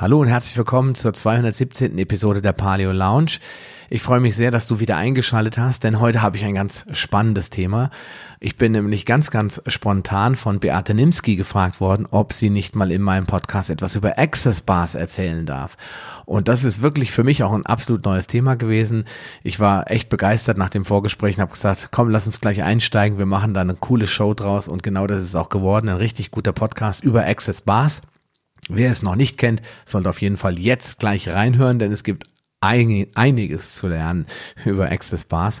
[0.00, 1.98] Hallo und herzlich willkommen zur 217.
[1.98, 3.32] Episode der Paleo Lounge.
[3.90, 6.86] Ich freue mich sehr, dass du wieder eingeschaltet hast, denn heute habe ich ein ganz
[6.92, 7.90] spannendes Thema.
[8.38, 12.90] Ich bin nämlich ganz, ganz spontan von Beate Nimski gefragt worden, ob sie nicht mal
[12.90, 15.76] in meinem Podcast etwas über Access Bars erzählen darf.
[16.24, 19.04] Und das ist wirklich für mich auch ein absolut neues Thema gewesen.
[19.42, 23.18] Ich war echt begeistert nach dem Vorgespräch und habe gesagt, komm, lass uns gleich einsteigen.
[23.18, 24.66] Wir machen da eine coole Show draus.
[24.66, 25.90] Und genau das ist auch geworden.
[25.90, 28.00] Ein richtig guter Podcast über Access Bars.
[28.72, 32.30] Wer es noch nicht kennt, sollte auf jeden Fall jetzt gleich reinhören, denn es gibt
[32.60, 34.26] einiges zu lernen
[34.64, 35.60] über Access Bars.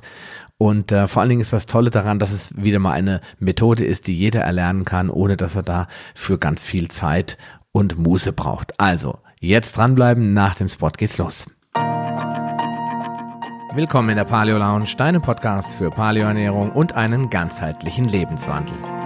[0.58, 3.84] Und äh, vor allen Dingen ist das Tolle daran, dass es wieder mal eine Methode
[3.84, 7.36] ist, die jeder erlernen kann, ohne dass er da für ganz viel Zeit
[7.72, 8.78] und Muße braucht.
[8.78, 11.46] Also, jetzt dranbleiben, nach dem Spot geht's los.
[13.74, 18.99] Willkommen in der Paleo Lounge, deinem Podcast für Paleoernährung und einen ganzheitlichen Lebenswandel.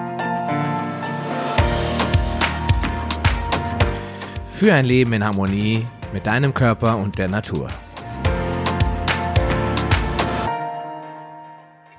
[4.65, 7.69] Für ein Leben in Harmonie mit deinem Körper und der Natur.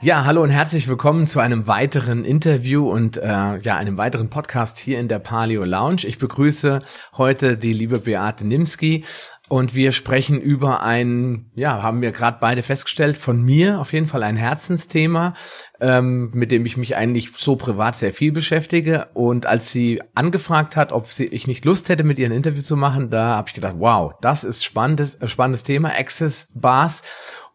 [0.02, 4.80] Ja, hallo und herzlich willkommen zu einem weiteren Interview und äh, ja, einem weiteren Podcast
[4.80, 6.06] hier in der Paleo Lounge.
[6.08, 6.80] Ich begrüße
[7.18, 9.06] heute die liebe Beate Nimski
[9.48, 14.08] und wir sprechen über ein, ja, haben wir gerade beide festgestellt, von mir auf jeden
[14.08, 15.34] Fall ein Herzensthema,
[15.80, 19.10] ähm, mit dem ich mich eigentlich so privat sehr viel beschäftige.
[19.14, 22.64] Und als sie angefragt hat, ob sie, ich nicht Lust hätte, mit ihr ein Interview
[22.64, 27.04] zu machen, da habe ich gedacht, wow, das ist spannendes, äh, spannendes Thema, Access Bars.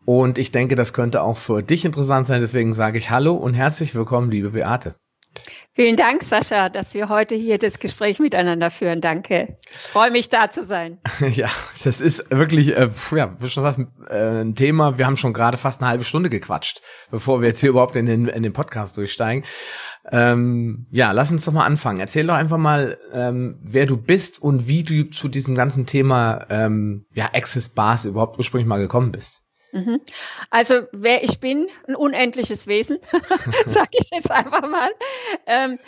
[0.04, 2.40] Und ich denke, das könnte auch für dich interessant sein.
[2.40, 4.99] Deswegen sage ich Hallo und herzlich willkommen, liebe Beate.
[5.80, 9.00] Vielen Dank, Sascha, dass wir heute hier das Gespräch miteinander führen.
[9.00, 9.56] Danke.
[9.72, 10.98] Ich freue mich, da zu sein.
[11.32, 11.48] Ja,
[11.82, 14.98] das ist wirklich, äh, ja, wie schon gesagt, äh, ein Thema.
[14.98, 18.04] Wir haben schon gerade fast eine halbe Stunde gequatscht, bevor wir jetzt hier überhaupt in
[18.04, 19.42] den, in den Podcast durchsteigen.
[20.12, 21.98] Ähm, ja, lass uns doch mal anfangen.
[21.98, 26.44] Erzähl doch einfach mal, ähm, wer du bist und wie du zu diesem ganzen Thema
[26.50, 29.44] ähm, ja, Access Bars überhaupt ursprünglich mal gekommen bist.
[29.72, 30.00] Mhm.
[30.50, 32.98] Also wer ich bin, ein unendliches Wesen,
[33.66, 34.90] sage ich jetzt einfach mal.
[35.46, 35.78] Ähm,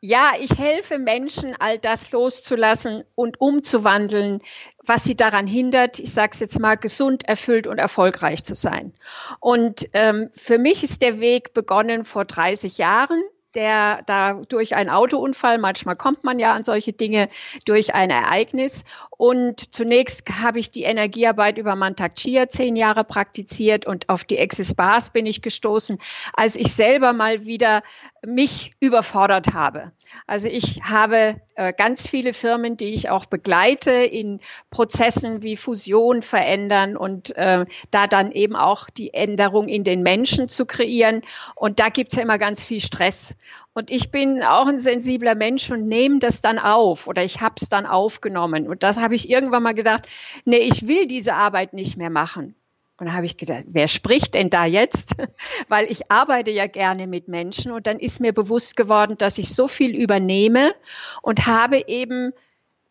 [0.00, 4.40] ja, ich helfe Menschen, all das loszulassen und umzuwandeln,
[4.84, 8.94] was sie daran hindert, ich sage es jetzt mal, gesund, erfüllt und erfolgreich zu sein.
[9.40, 13.22] Und ähm, für mich ist der Weg begonnen vor 30 Jahren
[13.56, 17.28] der da durch einen Autounfall, manchmal kommt man ja an solche Dinge
[17.64, 18.84] durch ein Ereignis.
[19.16, 24.40] Und zunächst habe ich die Energiearbeit über Mantak Chia zehn Jahre praktiziert und auf die
[24.40, 25.98] Access Bars bin ich gestoßen,
[26.34, 27.82] als ich selber mal wieder
[28.26, 29.92] mich überfordert habe.
[30.26, 34.40] Also ich habe äh, ganz viele Firmen, die ich auch begleite in
[34.70, 40.48] Prozessen wie Fusion verändern und äh, da dann eben auch die Änderung in den Menschen
[40.48, 41.22] zu kreieren.
[41.54, 43.36] Und da gibt's ja immer ganz viel Stress.
[43.76, 47.56] Und ich bin auch ein sensibler Mensch und nehme das dann auf oder ich habe
[47.60, 48.66] es dann aufgenommen.
[48.68, 50.08] Und das habe ich irgendwann mal gedacht,
[50.46, 52.54] nee, ich will diese Arbeit nicht mehr machen.
[52.96, 55.16] Und da habe ich gedacht, wer spricht denn da jetzt?
[55.68, 59.54] Weil ich arbeite ja gerne mit Menschen und dann ist mir bewusst geworden, dass ich
[59.54, 60.72] so viel übernehme
[61.20, 62.32] und habe eben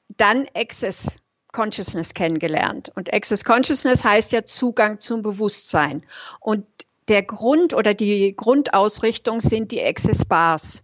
[0.10, 1.18] dann Access
[1.52, 2.92] Consciousness kennengelernt.
[2.94, 6.06] Und Access Consciousness heißt ja Zugang zum Bewusstsein.
[6.40, 6.68] Und
[7.08, 10.84] der Grund oder die Grundausrichtung sind die Access Bars.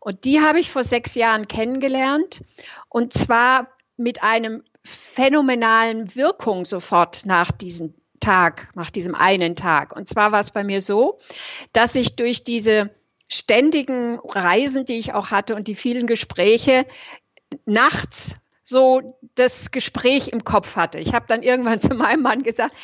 [0.00, 2.42] Und die habe ich vor sechs Jahren kennengelernt.
[2.88, 9.94] Und zwar mit einem phänomenalen Wirkung sofort nach diesen Tag, nach diesem einen Tag.
[9.94, 11.18] Und zwar war es bei mir so,
[11.72, 12.90] dass ich durch diese
[13.28, 16.86] ständigen Reisen, die ich auch hatte und die vielen Gespräche,
[17.66, 20.98] nachts so das Gespräch im Kopf hatte.
[20.98, 22.74] Ich habe dann irgendwann zu meinem Mann gesagt,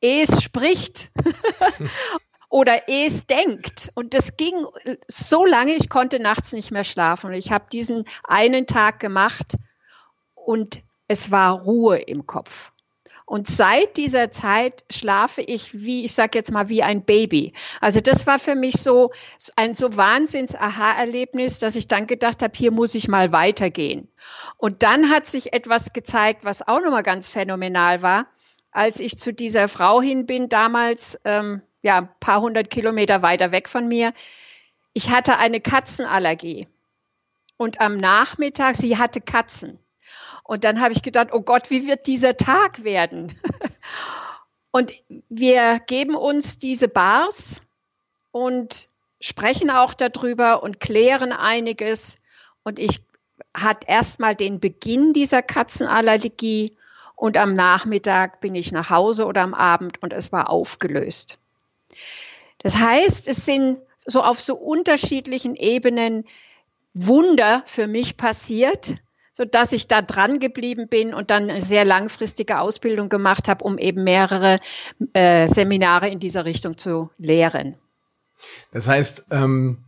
[0.00, 1.10] es spricht
[2.48, 3.90] oder es denkt.
[3.94, 4.66] Und das ging
[5.08, 7.28] so lange, ich konnte nachts nicht mehr schlafen.
[7.28, 9.56] Und ich habe diesen einen Tag gemacht
[10.34, 12.72] und es war Ruhe im Kopf.
[13.30, 17.52] Und seit dieser Zeit schlafe ich wie, ich sage jetzt mal, wie ein Baby.
[17.80, 19.12] Also das war für mich so
[19.54, 24.08] ein so Wahnsinns-Aha-Erlebnis, dass ich dann gedacht habe, hier muss ich mal weitergehen.
[24.56, 28.26] Und dann hat sich etwas gezeigt, was auch nochmal ganz phänomenal war.
[28.72, 33.52] Als ich zu dieser Frau hin bin, damals, ähm, ja, ein paar hundert Kilometer weiter
[33.52, 34.12] weg von mir,
[34.92, 36.68] ich hatte eine Katzenallergie.
[37.56, 39.78] Und am Nachmittag, sie hatte Katzen.
[40.44, 43.38] Und dann habe ich gedacht, oh Gott, wie wird dieser Tag werden?
[44.70, 44.92] und
[45.28, 47.62] wir geben uns diese Bars
[48.32, 48.88] und
[49.20, 52.18] sprechen auch darüber und klären einiges.
[52.62, 53.00] Und ich
[53.54, 56.76] hatte erstmal den Beginn dieser Katzenallergie
[57.20, 61.38] und am Nachmittag bin ich nach Hause oder am Abend und es war aufgelöst.
[62.58, 66.24] Das heißt, es sind so auf so unterschiedlichen Ebenen
[66.94, 68.96] Wunder für mich passiert
[69.32, 73.78] sodass ich da dran geblieben bin und dann eine sehr langfristige Ausbildung gemacht habe, um
[73.78, 74.58] eben mehrere
[75.14, 77.76] äh, Seminare in dieser Richtung zu lehren.
[78.70, 79.78] Das heißt, ähm,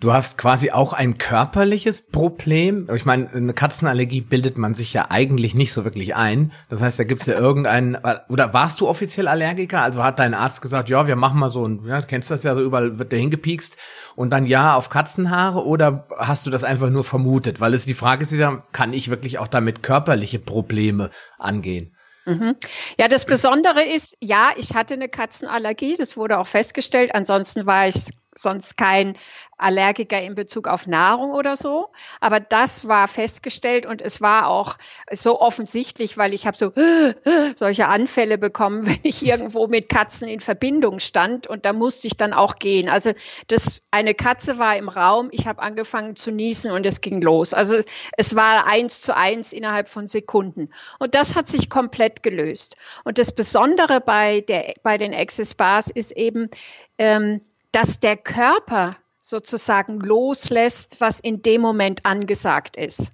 [0.00, 2.88] Du hast quasi auch ein körperliches Problem.
[2.94, 6.52] Ich meine, eine Katzenallergie bildet man sich ja eigentlich nicht so wirklich ein.
[6.68, 7.96] Das heißt, da gibt's ja irgendeinen,
[8.28, 9.82] oder warst du offiziell Allergiker?
[9.82, 12.54] Also hat dein Arzt gesagt, ja, wir machen mal so ein, ja, kennst das ja
[12.54, 13.76] so, überall wird der hingepiekst
[14.16, 17.60] und dann ja auf Katzenhaare oder hast du das einfach nur vermutet?
[17.60, 21.92] Weil es die Frage ist ja, kann ich wirklich auch damit körperliche Probleme angehen?
[22.26, 22.56] Mhm.
[22.98, 27.14] Ja, das Besondere ist, ja, ich hatte eine Katzenallergie, das wurde auch festgestellt.
[27.14, 28.06] Ansonsten war ich
[28.36, 29.16] sonst kein
[29.56, 31.88] Allergiker in Bezug auf Nahrung oder so.
[32.20, 34.76] Aber das war festgestellt und es war auch
[35.10, 36.72] so offensichtlich, weil ich habe so
[37.56, 42.16] solche Anfälle bekommen, wenn ich irgendwo mit Katzen in Verbindung stand und da musste ich
[42.16, 42.88] dann auch gehen.
[42.88, 43.12] Also
[43.48, 47.54] das eine Katze war im Raum, ich habe angefangen zu niesen und es ging los.
[47.54, 47.78] Also
[48.16, 52.76] es war eins zu eins innerhalb von Sekunden und das hat sich komplett gelöst.
[53.04, 56.50] Und das Besondere bei der bei den Access Bars ist eben
[56.98, 57.40] ähm,
[57.74, 63.12] dass der Körper sozusagen loslässt, was in dem Moment angesagt ist.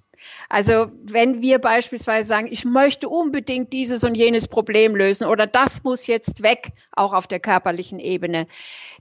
[0.49, 5.83] Also wenn wir beispielsweise sagen, ich möchte unbedingt dieses und jenes Problem lösen oder das
[5.83, 8.45] muss jetzt weg, auch auf der körperlichen Ebene,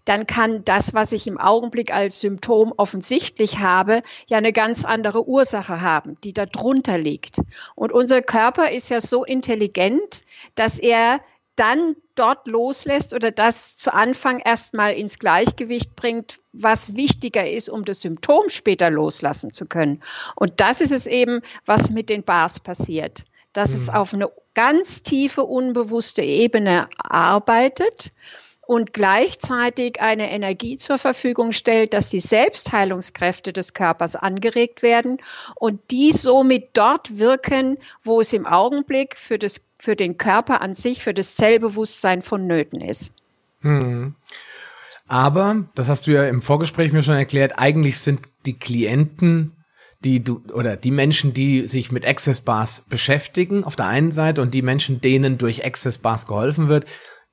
[0.06, 5.28] dann kann das, was ich im Augenblick als Symptom offensichtlich habe, ja eine ganz andere
[5.28, 7.40] Ursache haben, die da drunter liegt.
[7.74, 10.22] Und unser Körper ist ja so intelligent,
[10.54, 11.20] dass er
[11.60, 17.84] dann dort loslässt oder das zu Anfang erstmal ins Gleichgewicht bringt, was wichtiger ist, um
[17.84, 20.02] das Symptom später loslassen zu können.
[20.36, 23.24] Und das ist es eben, was mit den Bars passiert.
[23.52, 23.76] Dass mhm.
[23.76, 28.12] es auf eine ganz tiefe, unbewusste Ebene arbeitet
[28.70, 35.18] und gleichzeitig eine Energie zur Verfügung stellt, dass die Selbstheilungskräfte des Körpers angeregt werden
[35.56, 40.74] und die somit dort wirken, wo es im Augenblick für, das, für den Körper an
[40.74, 43.12] sich, für das Zellbewusstsein vonnöten ist.
[43.62, 44.14] Hm.
[45.08, 49.56] Aber, das hast du ja im Vorgespräch mir schon erklärt, eigentlich sind die Klienten
[50.02, 54.40] die du oder die Menschen, die sich mit Access Bars beschäftigen, auf der einen Seite
[54.40, 56.86] und die Menschen, denen durch Access Bars geholfen wird,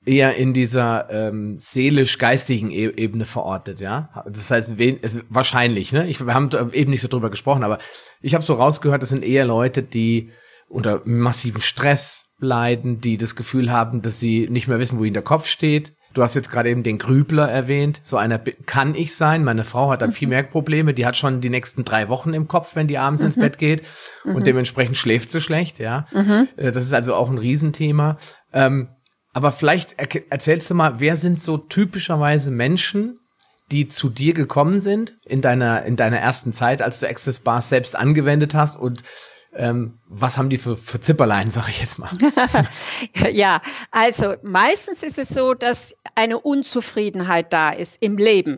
[0.07, 4.09] eher in dieser ähm, seelisch-geistigen e Ebene verortet, ja.
[4.25, 6.07] Das heißt, wen, es, wahrscheinlich, ne?
[6.07, 7.79] Ich, wir haben eben nicht so drüber gesprochen, aber
[8.21, 10.31] ich habe so rausgehört, das sind eher Leute, die
[10.69, 15.13] unter massivem Stress leiden, die das Gefühl haben, dass sie nicht mehr wissen, wo ihnen
[15.13, 15.93] der Kopf steht.
[16.13, 17.99] Du hast jetzt gerade eben den Grübler erwähnt.
[18.03, 19.43] So einer kann ich sein.
[19.43, 20.29] Meine Frau hat dann viel mhm.
[20.33, 20.93] mehr Probleme.
[20.93, 23.27] Die hat schon die nächsten drei Wochen im Kopf, wenn die abends mhm.
[23.27, 23.83] ins Bett geht.
[24.23, 24.43] Und mhm.
[24.43, 26.07] dementsprechend schläft sie schlecht, ja.
[26.13, 26.47] Mhm.
[26.57, 28.17] Äh, das ist also auch ein Riesenthema.
[28.51, 28.89] Ähm,
[29.37, 29.97] aber vielleicht
[30.31, 33.19] erzählst du mal, wer sind so typischerweise Menschen,
[33.69, 37.69] die zu dir gekommen sind in deiner, in deiner ersten Zeit, als du Access Bars
[37.69, 39.03] selbst angewendet hast und
[39.53, 42.09] ähm, was haben die für, für Zipperlein, sage ich jetzt mal?
[43.31, 43.61] ja,
[43.91, 48.57] also meistens ist es so, dass eine Unzufriedenheit da ist im Leben.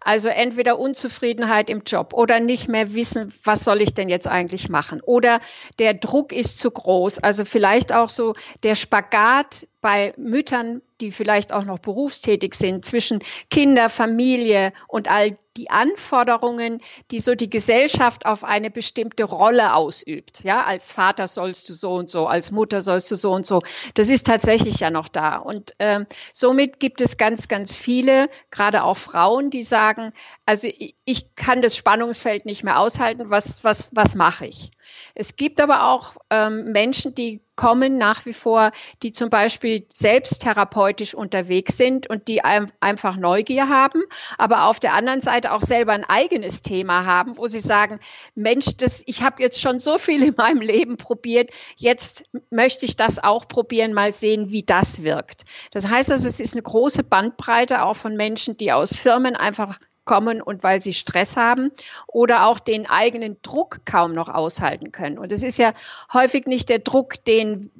[0.00, 4.68] Also entweder Unzufriedenheit im Job oder nicht mehr wissen, was soll ich denn jetzt eigentlich
[4.68, 5.00] machen?
[5.00, 5.40] Oder
[5.78, 7.18] der Druck ist zu groß.
[7.18, 13.20] Also vielleicht auch so der Spagat bei Müttern, die vielleicht auch noch berufstätig sind, zwischen
[13.50, 16.80] Kinder, Familie und all die Anforderungen,
[17.10, 20.44] die so die Gesellschaft auf eine bestimmte Rolle ausübt.
[20.44, 23.62] Ja, als Vater sollst du so und so, als Mutter sollst du so und so.
[23.94, 25.36] Das ist tatsächlich ja noch da.
[25.36, 30.12] Und ähm, somit gibt es ganz, ganz viele, gerade auch Frauen, die sagen,
[30.44, 33.30] also ich, ich kann das Spannungsfeld nicht mehr aushalten.
[33.30, 34.70] Was, was, was mache ich?
[35.14, 38.70] Es gibt aber auch ähm, Menschen, die kommen nach wie vor,
[39.02, 44.02] die zum Beispiel selbst therapeutisch unterwegs sind und die ein, einfach Neugier haben,
[44.38, 47.98] aber auf der anderen Seite auch selber ein eigenes Thema haben, wo sie sagen,
[48.34, 52.96] Mensch, das, ich habe jetzt schon so viel in meinem Leben probiert, jetzt möchte ich
[52.96, 55.44] das auch probieren, mal sehen, wie das wirkt.
[55.72, 59.78] Das heißt also, es ist eine große Bandbreite auch von Menschen, die aus Firmen einfach
[60.06, 61.70] kommen und weil sie Stress haben
[62.06, 65.18] oder auch den eigenen Druck kaum noch aushalten können.
[65.18, 65.74] Und es ist ja
[66.12, 67.70] häufig nicht der Druck, den,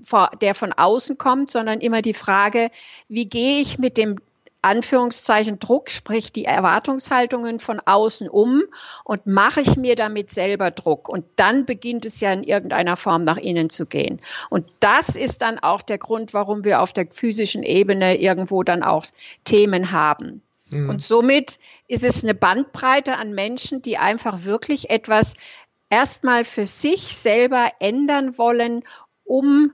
[0.42, 2.70] der von außen kommt, sondern immer die Frage,
[3.08, 4.16] wie gehe ich mit dem
[4.66, 8.62] Anführungszeichen Druck, sprich die Erwartungshaltungen von außen um
[9.04, 11.08] und mache ich mir damit selber Druck.
[11.08, 14.20] Und dann beginnt es ja in irgendeiner Form nach innen zu gehen.
[14.50, 18.82] Und das ist dann auch der Grund, warum wir auf der physischen Ebene irgendwo dann
[18.82, 19.06] auch
[19.44, 20.42] Themen haben.
[20.70, 20.88] Mhm.
[20.88, 21.58] Und somit
[21.88, 25.34] ist es eine Bandbreite an Menschen, die einfach wirklich etwas
[25.90, 28.82] erstmal für sich selber ändern wollen,
[29.24, 29.72] um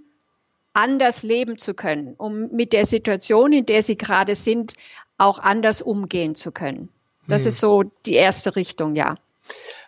[0.75, 4.75] anders leben zu können, um mit der Situation, in der sie gerade sind,
[5.19, 6.89] auch anders umgehen zu können.
[7.29, 7.49] Das hm.
[7.49, 9.17] ist so die erste Richtung, ja.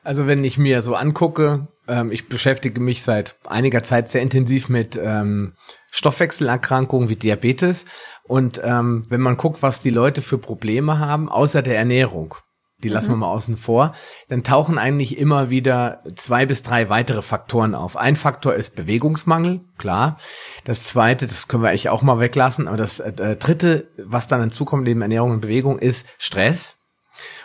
[0.03, 4.69] Also wenn ich mir so angucke, Ähm, ich beschäftige mich seit einiger Zeit sehr intensiv
[4.69, 5.53] mit ähm,
[5.91, 7.85] Stoffwechselerkrankungen wie Diabetes.
[8.27, 12.35] Und ähm, wenn man guckt, was die Leute für Probleme haben, außer der Ernährung,
[12.83, 13.21] die lassen wir mhm.
[13.21, 13.93] mal außen vor,
[14.29, 17.97] dann tauchen eigentlich immer wieder zwei bis drei weitere Faktoren auf.
[17.97, 20.19] Ein Faktor ist Bewegungsmangel, klar.
[20.65, 24.41] Das zweite, das können wir eigentlich auch mal weglassen, aber das äh, dritte, was dann
[24.41, 26.77] hinzukommt neben Ernährung und Bewegung, ist Stress.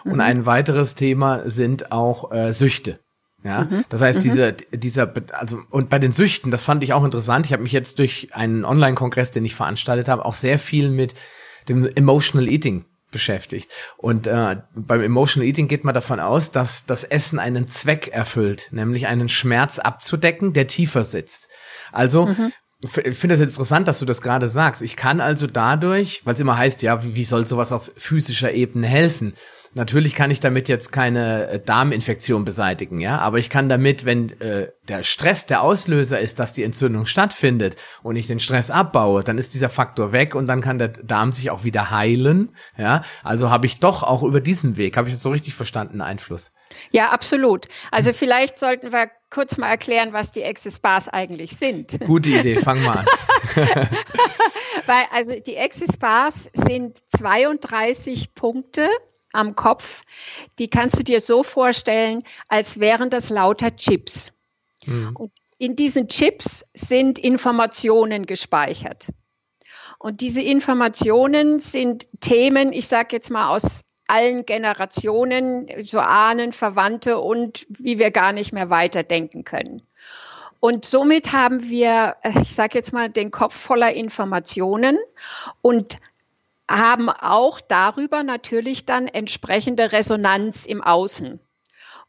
[0.04, 0.14] Mhm.
[0.14, 3.00] Und ein weiteres Thema sind auch äh, Süchte.
[3.44, 3.86] Ja, mhm.
[3.90, 4.24] das heißt, mhm.
[4.24, 7.46] diese, dieser, also, und bei den Süchten, das fand ich auch interessant.
[7.46, 11.14] Ich habe mich jetzt durch einen Online-Kongress, den ich veranstaltet habe, auch sehr viel mit
[11.70, 13.72] dem Emotional Eating beschäftigt.
[13.98, 18.70] Und äh, beim Emotional Eating geht man davon aus, dass das Essen einen Zweck erfüllt,
[18.72, 21.48] nämlich einen Schmerz abzudecken, der tiefer sitzt.
[21.92, 22.52] Also mhm.
[22.82, 24.82] Ich finde das interessant, dass du das gerade sagst.
[24.82, 28.54] Ich kann also dadurch, weil es immer heißt, ja, wie, wie soll sowas auf physischer
[28.54, 29.34] Ebene helfen?
[29.80, 34.38] Natürlich kann ich damit jetzt keine äh, Darminfektion beseitigen, ja, aber ich kann damit, wenn
[34.42, 39.24] äh, der Stress der Auslöser ist, dass die Entzündung stattfindet und ich den Stress abbaue,
[39.24, 43.04] dann ist dieser Faktor weg und dann kann der Darm sich auch wieder heilen, ja.
[43.24, 46.52] Also habe ich doch auch über diesen Weg, habe ich das so richtig verstanden, Einfluss.
[46.92, 47.70] Ja, absolut.
[47.90, 51.98] Also vielleicht sollten wir kurz mal erklären, was die Access Bars eigentlich sind.
[52.06, 53.06] Gute Idee, fang mal an.
[54.88, 58.90] Weil also die Access Bars sind 32 Punkte
[59.34, 60.04] am Kopf,
[60.58, 64.34] die kannst du dir so vorstellen, als wären das lauter Chips.
[64.86, 65.16] Mhm.
[65.16, 69.10] Und in diesen Chips sind Informationen gespeichert.
[69.98, 77.20] Und diese Informationen sind Themen, ich sage jetzt mal aus allen Generationen, so Ahnen, Verwandte
[77.20, 79.84] und wie wir gar nicht mehr weiterdenken können.
[80.62, 84.98] Und somit haben wir, ich sage jetzt mal, den Kopf voller Informationen
[85.62, 86.00] und
[86.70, 91.40] haben auch darüber natürlich dann entsprechende Resonanz im Außen.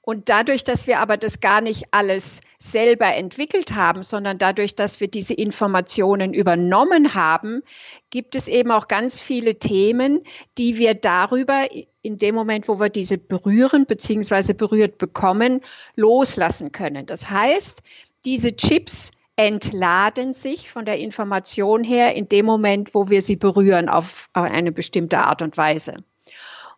[0.02, 5.00] Und dadurch, dass wir aber das gar nicht alles selber entwickelt haben, sondern dadurch, dass
[5.00, 7.62] wir diese Informationen übernommen haben,
[8.08, 10.22] gibt es eben auch ganz viele Themen,
[10.56, 11.66] die wir darüber
[12.02, 14.54] in dem Moment, wo wir diese berühren bzw.
[14.54, 15.60] berührt bekommen,
[15.96, 17.04] loslassen können.
[17.04, 17.82] Das heißt,
[18.24, 23.88] diese Chips entladen sich von der Information her in dem Moment, wo wir sie berühren
[23.88, 25.96] auf eine bestimmte Art und Weise.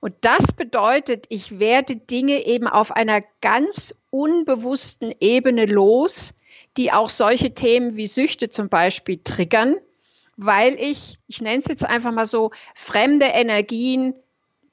[0.00, 6.34] Und das bedeutet, ich werde Dinge eben auf einer ganz unbewussten Ebene los,
[6.76, 9.76] die auch solche Themen wie Süchte zum Beispiel triggern,
[10.36, 14.14] weil ich, ich nenne es jetzt einfach mal so, fremde Energien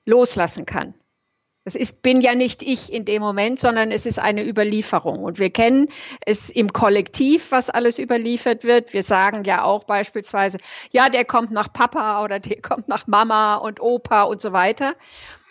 [0.05, 0.95] loslassen kann.
[1.69, 5.23] Das ist, bin ja nicht ich in dem Moment, sondern es ist eine Überlieferung.
[5.23, 5.89] Und wir kennen
[6.25, 8.91] es im Kollektiv, was alles überliefert wird.
[8.91, 10.57] Wir sagen ja auch beispielsweise,
[10.89, 14.95] ja, der kommt nach Papa oder der kommt nach Mama und Opa und so weiter.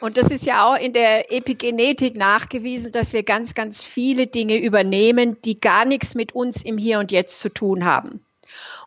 [0.00, 4.56] Und das ist ja auch in der Epigenetik nachgewiesen, dass wir ganz, ganz viele Dinge
[4.56, 8.24] übernehmen, die gar nichts mit uns im Hier und Jetzt zu tun haben.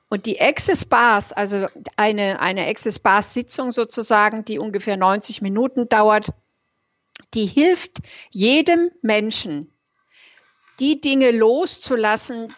[0.09, 5.87] Und die Access Bars, also eine, eine Access Bars Sitzung sozusagen, die ungefähr 90 Minuten
[5.87, 6.33] dauert,
[7.33, 7.97] die hilft
[8.29, 9.71] jedem Menschen,
[10.79, 12.53] die Dinge loszulassen,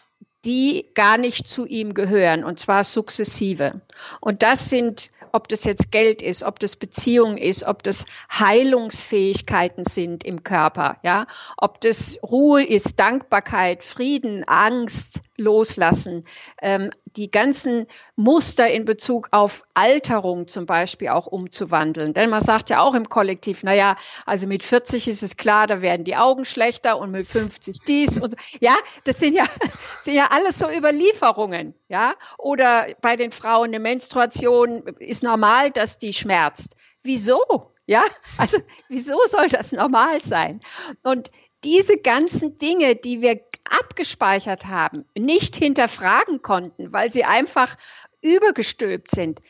[0.45, 3.81] die gar nicht zu ihm gehören, und zwar sukzessive.
[4.19, 9.83] Und das sind ob das jetzt Geld ist, ob das Beziehung ist, ob das Heilungsfähigkeiten
[9.83, 11.25] sind im Körper, ja,
[11.57, 16.25] ob das Ruhe ist, Dankbarkeit, Frieden, Angst, Loslassen,
[16.61, 22.13] ähm, die ganzen Muster in Bezug auf Alterung zum Beispiel auch umzuwandeln.
[22.13, 25.67] Denn man sagt ja auch im Kollektiv, na ja, also mit 40 ist es klar,
[25.67, 28.37] da werden die Augen schlechter und mit 50 dies und so.
[28.59, 28.75] Ja,
[29.05, 29.45] das sind ja,
[29.99, 32.13] sind ja alles so Überlieferungen, ja.
[32.37, 36.75] Oder bei den Frauen eine Menstruation ist normal, dass die schmerzt.
[37.01, 37.73] Wieso?
[37.85, 38.03] Ja,
[38.37, 40.61] also wieso soll das normal sein?
[41.03, 41.31] Und
[41.63, 43.39] diese ganzen Dinge, die wir
[43.69, 47.75] abgespeichert haben, nicht hinterfragen konnten, weil sie einfach
[48.21, 49.41] übergestülpt sind,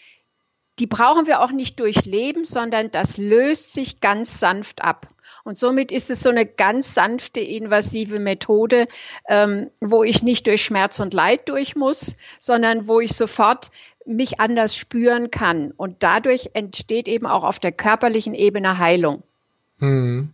[0.80, 5.08] die brauchen wir auch nicht durchleben, sondern das löst sich ganz sanft ab.
[5.44, 8.88] Und somit ist es so eine ganz sanfte, invasive Methode,
[9.28, 13.70] ähm, wo ich nicht durch Schmerz und Leid durch muss, sondern wo ich sofort
[14.06, 15.72] mich anders spüren kann.
[15.72, 19.24] Und dadurch entsteht eben auch auf der körperlichen Ebene Heilung.
[19.80, 20.32] Hm.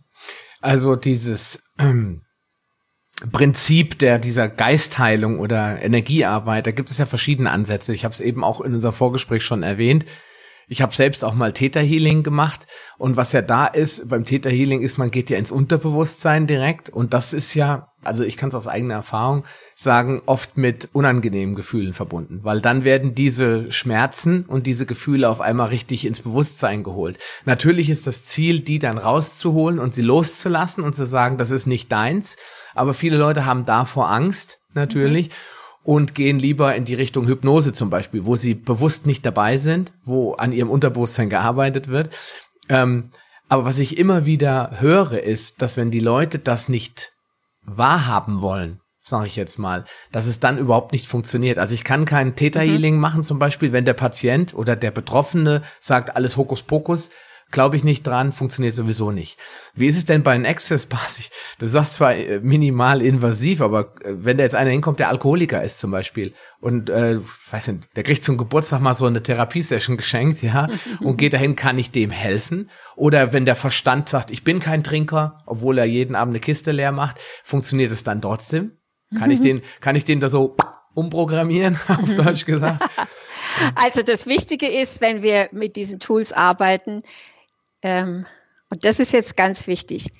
[0.60, 2.22] Also dieses ähm,
[3.32, 7.94] Prinzip der dieser Geistheilung oder Energiearbeit, da gibt es ja verschiedene Ansätze.
[7.94, 10.06] Ich habe es eben auch in unserem Vorgespräch schon erwähnt.
[10.68, 14.48] Ich habe selbst auch mal Theta Healing gemacht und was ja da ist beim Theta
[14.48, 18.48] Healing ist, man geht ja ins Unterbewusstsein direkt und das ist ja also ich kann
[18.48, 24.44] es aus eigener Erfahrung sagen, oft mit unangenehmen Gefühlen verbunden, weil dann werden diese Schmerzen
[24.44, 27.18] und diese Gefühle auf einmal richtig ins Bewusstsein geholt.
[27.44, 31.66] Natürlich ist das Ziel, die dann rauszuholen und sie loszulassen und zu sagen, das ist
[31.66, 32.36] nicht deins,
[32.74, 35.28] aber viele Leute haben davor Angst, natürlich.
[35.28, 35.34] Mhm
[35.82, 39.92] und gehen lieber in die Richtung Hypnose zum Beispiel, wo sie bewusst nicht dabei sind,
[40.04, 42.10] wo an ihrem Unterbewusstsein gearbeitet wird.
[42.68, 43.10] Ähm,
[43.48, 47.12] aber was ich immer wieder höre, ist, dass wenn die Leute das nicht
[47.76, 51.58] wahrhaben wollen, sage ich jetzt mal, dass es dann überhaupt nicht funktioniert.
[51.58, 53.00] Also ich kann kein Theta-Healing mhm.
[53.00, 57.10] machen, zum Beispiel, wenn der Patient oder der Betroffene sagt, alles Hokuspokus,
[57.50, 59.38] Glaube ich nicht dran, funktioniert sowieso nicht.
[59.74, 61.30] Wie ist es denn bei einem Access-Pass?
[61.58, 65.62] Du sagst zwar äh, minimal invasiv, aber äh, wenn da jetzt einer hinkommt, der Alkoholiker
[65.62, 67.18] ist zum Beispiel und äh,
[67.50, 70.68] weiß nicht, der kriegt zum Geburtstag mal so eine Therapiesession geschenkt, ja,
[71.00, 72.70] und geht dahin, kann ich dem helfen?
[72.94, 76.70] Oder wenn der Verstand sagt, ich bin kein Trinker, obwohl er jeden Abend eine Kiste
[76.70, 78.78] leer macht, funktioniert es dann trotzdem?
[79.18, 80.56] Kann ich den, kann ich den da so
[80.94, 82.82] umprogrammieren, auf Deutsch gesagt?
[83.74, 87.02] Also das Wichtige ist, wenn wir mit diesen Tools arbeiten,
[87.82, 88.26] ähm,
[88.68, 90.10] und das ist jetzt ganz wichtig,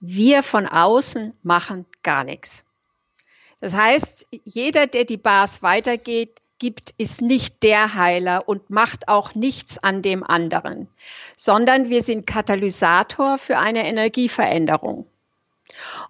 [0.00, 2.64] wir von außen machen gar nichts.
[3.60, 9.34] Das heißt, jeder, der die Bars weitergeht, gibt, ist nicht der Heiler und macht auch
[9.34, 10.88] nichts an dem anderen,
[11.36, 15.06] sondern wir sind Katalysator für eine Energieveränderung.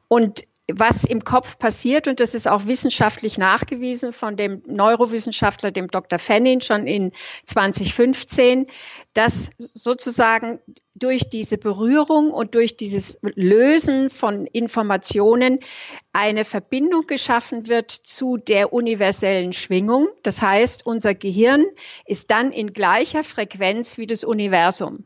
[0.09, 5.89] Und was im Kopf passiert, und das ist auch wissenschaftlich nachgewiesen von dem Neurowissenschaftler, dem
[5.89, 6.19] Dr.
[6.19, 7.12] Fennin, schon in
[7.45, 8.67] 2015,
[9.15, 10.61] dass sozusagen
[10.95, 15.61] durch diese Berührung und durch dieses Lösen von Informationen
[16.12, 20.09] eine Verbindung geschaffen wird zu der universellen Schwingung.
[20.23, 21.65] Das heißt, unser Gehirn
[22.05, 25.05] ist dann in gleicher Frequenz wie das Universum.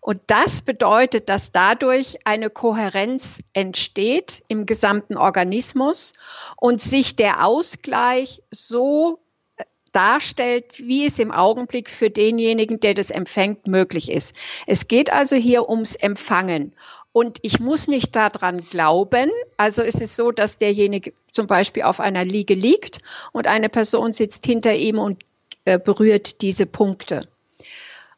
[0.00, 6.14] Und das bedeutet, dass dadurch eine Kohärenz entsteht im gesamten Organismus
[6.56, 9.20] und sich der Ausgleich so
[9.56, 14.34] äh, darstellt, wie es im Augenblick für denjenigen, der das empfängt, möglich ist.
[14.66, 16.74] Es geht also hier ums Empfangen.
[17.12, 19.30] Und ich muss nicht daran glauben.
[19.56, 23.00] Also es ist so, dass derjenige zum Beispiel auf einer Liege liegt
[23.32, 25.22] und eine Person sitzt hinter ihm und
[25.64, 27.28] äh, berührt diese Punkte.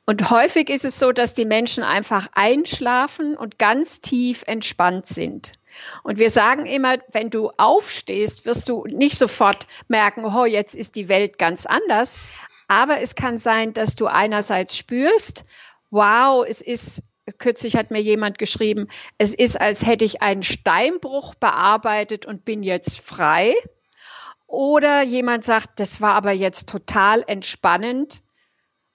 [0.06, 5.58] Und häufig ist es so, dass die Menschen einfach einschlafen und ganz tief entspannt sind.
[6.02, 10.94] Und wir sagen immer, wenn du aufstehst, wirst du nicht sofort merken, oh, jetzt ist
[10.94, 12.20] die Welt ganz anders.
[12.68, 15.44] Aber es kann sein, dass du einerseits spürst,
[15.90, 17.02] wow, es ist,
[17.38, 22.62] kürzlich hat mir jemand geschrieben, es ist, als hätte ich einen Steinbruch bearbeitet und bin
[22.62, 23.54] jetzt frei.
[24.46, 28.23] Oder jemand sagt, das war aber jetzt total entspannend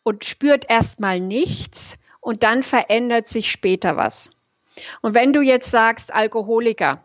[0.04, 4.32] und spürt erstmal nichts und dann verändert sich später was.
[5.02, 7.04] Und wenn du jetzt sagst Alkoholiker,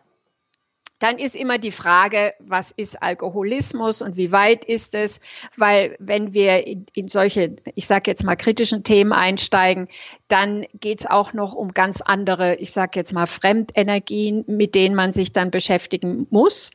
[0.99, 5.19] dann ist immer die Frage, was ist Alkoholismus und wie weit ist es?
[5.57, 9.89] Weil wenn wir in, in solche, ich sage jetzt mal, kritischen Themen einsteigen,
[10.29, 14.95] dann geht es auch noch um ganz andere, ich sage jetzt mal, Fremdenergien, mit denen
[14.95, 16.71] man sich dann beschäftigen muss.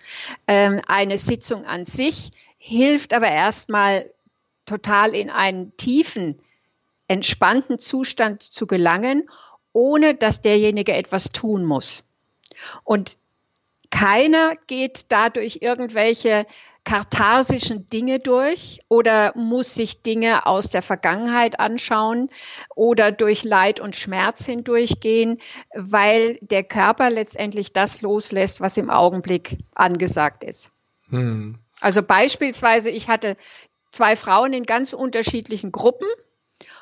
[0.47, 4.11] Ähm, eine Sitzung an sich hilft aber erstmal
[4.71, 6.41] total in einen tiefen,
[7.09, 9.29] entspannten Zustand zu gelangen,
[9.73, 12.05] ohne dass derjenige etwas tun muss.
[12.85, 13.19] Und
[13.91, 16.47] keiner geht dadurch irgendwelche
[16.85, 22.31] katharsischen Dinge durch oder muss sich Dinge aus der Vergangenheit anschauen
[22.77, 25.41] oder durch Leid und Schmerz hindurchgehen,
[25.75, 30.71] weil der Körper letztendlich das loslässt, was im Augenblick angesagt ist.
[31.09, 31.59] Hm.
[31.81, 33.37] Also beispielsweise, ich hatte
[33.91, 36.09] zwei Frauen in ganz unterschiedlichen Gruppen.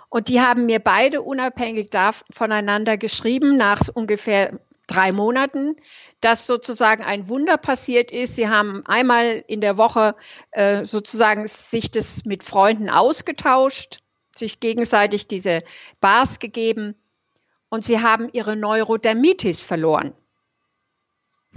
[0.08, 1.90] Und die haben mir beide unabhängig
[2.30, 5.76] voneinander geschrieben, nach ungefähr drei Monaten,
[6.20, 8.34] dass sozusagen ein Wunder passiert ist.
[8.34, 10.16] Sie haben einmal in der Woche
[10.50, 14.00] äh, sozusagen sich das mit Freunden ausgetauscht,
[14.34, 15.62] sich gegenseitig diese
[16.00, 16.94] Bars gegeben
[17.68, 20.14] und sie haben ihre Neurodermitis verloren.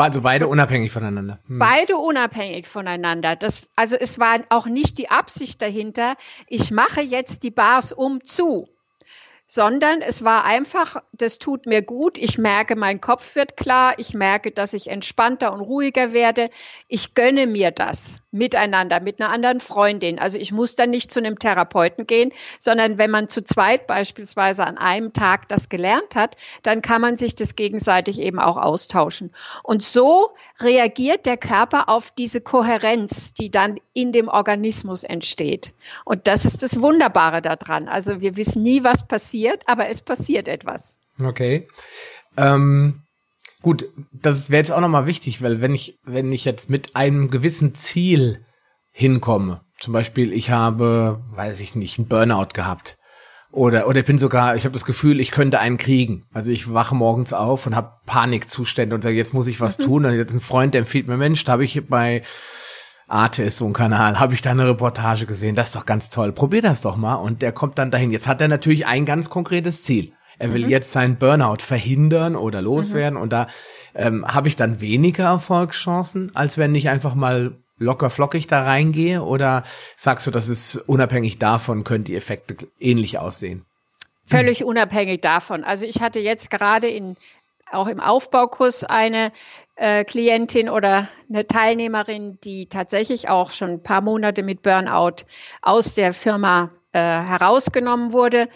[0.02, 1.40] Also beide unabhängig voneinander.
[1.48, 1.60] Hm.
[1.60, 3.36] Beide unabhängig voneinander.
[3.36, 6.16] Das, also es war auch nicht die Absicht dahinter,
[6.48, 8.68] ich mache jetzt die Bars um zu
[9.54, 14.14] sondern es war einfach, das tut mir gut, ich merke, mein Kopf wird klar, ich
[14.14, 16.50] merke, dass ich entspannter und ruhiger werde,
[16.88, 20.20] ich gönne mir das miteinander, mit einer anderen Freundin.
[20.20, 24.66] Also ich muss dann nicht zu einem Therapeuten gehen, sondern wenn man zu zweit beispielsweise
[24.66, 29.32] an einem Tag das gelernt hat, dann kann man sich das gegenseitig eben auch austauschen.
[29.64, 30.30] Und so
[30.62, 35.74] reagiert der Körper auf diese Kohärenz, die dann in dem Organismus entsteht.
[36.06, 37.90] Und das ist das Wunderbare daran.
[37.90, 41.00] Also wir wissen nie, was passiert passiert, aber es passiert etwas.
[41.24, 41.68] Okay.
[42.38, 43.02] Ähm,
[43.62, 47.30] Gut, das wäre jetzt auch nochmal wichtig, weil wenn ich, wenn ich jetzt mit einem
[47.30, 48.44] gewissen Ziel
[48.92, 52.98] hinkomme, zum Beispiel ich habe, weiß ich nicht, einen Burnout gehabt,
[53.52, 56.24] oder, oder ich bin sogar, ich habe das Gefühl, ich könnte einen kriegen.
[56.34, 59.84] Also ich wache morgens auf und habe Panikzustände und sage, jetzt muss ich was mhm.
[59.84, 60.06] tun.
[60.06, 62.24] Und jetzt ein Freund, der empfiehlt mir, Mensch, da habe ich bei
[63.12, 66.10] Arte ist so ein Kanal, habe ich da eine Reportage gesehen, das ist doch ganz
[66.10, 66.32] toll.
[66.32, 67.16] Probier das doch mal.
[67.16, 68.12] Und der kommt dann dahin.
[68.12, 70.14] Jetzt hat er natürlich ein ganz konkretes Ziel.
[70.40, 70.70] Er will mhm.
[70.70, 73.18] jetzt seinen Burnout verhindern oder loswerden.
[73.18, 73.24] Mhm.
[73.24, 73.48] Und da
[73.94, 79.22] ähm, habe ich dann weniger Erfolgschancen, als wenn ich einfach mal locker flockig da reingehe?
[79.22, 79.64] Oder
[79.96, 83.66] sagst du, dass es unabhängig davon können die Effekte ähnlich aussehen?
[84.26, 85.64] Völlig unabhängig davon.
[85.64, 87.18] Also ich hatte jetzt gerade in
[87.74, 89.32] auch im Aufbaukurs eine
[89.76, 95.24] äh, Klientin oder eine Teilnehmerin, die tatsächlich auch schon ein paar Monate mit Burnout
[95.62, 98.48] aus der Firma äh, herausgenommen wurde.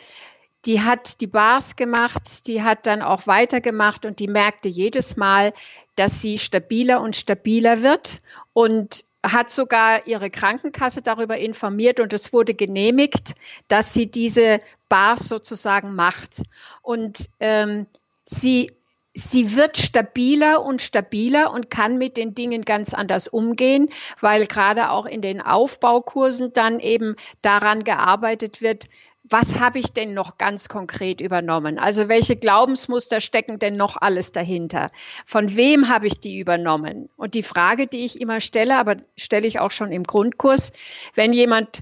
[0.65, 5.53] Die hat die Bars gemacht, die hat dann auch weitergemacht und die merkte jedes Mal,
[5.95, 8.21] dass sie stabiler und stabiler wird
[8.53, 13.35] und hat sogar ihre Krankenkasse darüber informiert und es wurde genehmigt,
[13.67, 16.43] dass sie diese Bars sozusagen macht.
[16.81, 17.87] Und ähm,
[18.25, 18.71] sie
[19.15, 24.91] sie wird stabiler und stabiler und kann mit den Dingen ganz anders umgehen, weil gerade
[24.91, 28.89] auch in den Aufbaukursen dann eben daran gearbeitet wird,
[29.27, 31.79] was habe ich denn noch ganz konkret übernommen?
[31.79, 34.91] Also welche Glaubensmuster stecken denn noch alles dahinter?
[35.25, 37.09] Von wem habe ich die übernommen?
[37.17, 40.73] Und die Frage, die ich immer stelle, aber stelle ich auch schon im Grundkurs,
[41.15, 41.81] wenn jemand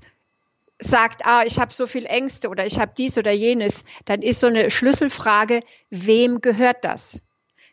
[0.79, 4.39] sagt, ah, ich habe so viel Ängste oder ich habe dies oder jenes, dann ist
[4.39, 7.23] so eine Schlüsselfrage, wem gehört das?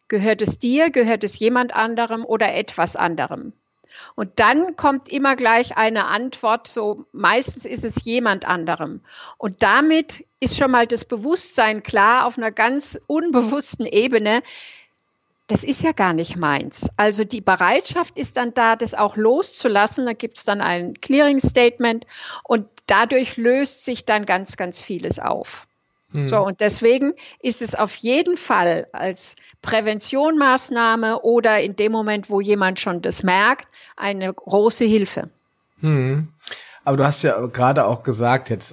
[0.08, 3.52] Gehört es dir, gehört es jemand anderem oder etwas anderem?
[4.14, 9.00] Und dann kommt immer gleich eine Antwort, so meistens ist es jemand anderem.
[9.38, 14.42] Und damit ist schon mal das Bewusstsein klar auf einer ganz unbewussten Ebene.
[15.50, 16.88] Das ist ja gar nicht meins.
[16.96, 20.06] Also die Bereitschaft ist dann da, das auch loszulassen.
[20.06, 22.06] Da gibt es dann ein Clearing Statement
[22.44, 25.66] und dadurch löst sich dann ganz, ganz vieles auf.
[26.12, 26.28] Mhm.
[26.28, 32.40] So, und deswegen ist es auf jeden Fall als Präventionmaßnahme oder in dem Moment, wo
[32.40, 35.30] jemand schon das merkt, eine große Hilfe.
[35.80, 36.28] Mhm.
[36.84, 38.72] Aber du hast ja gerade auch gesagt, jetzt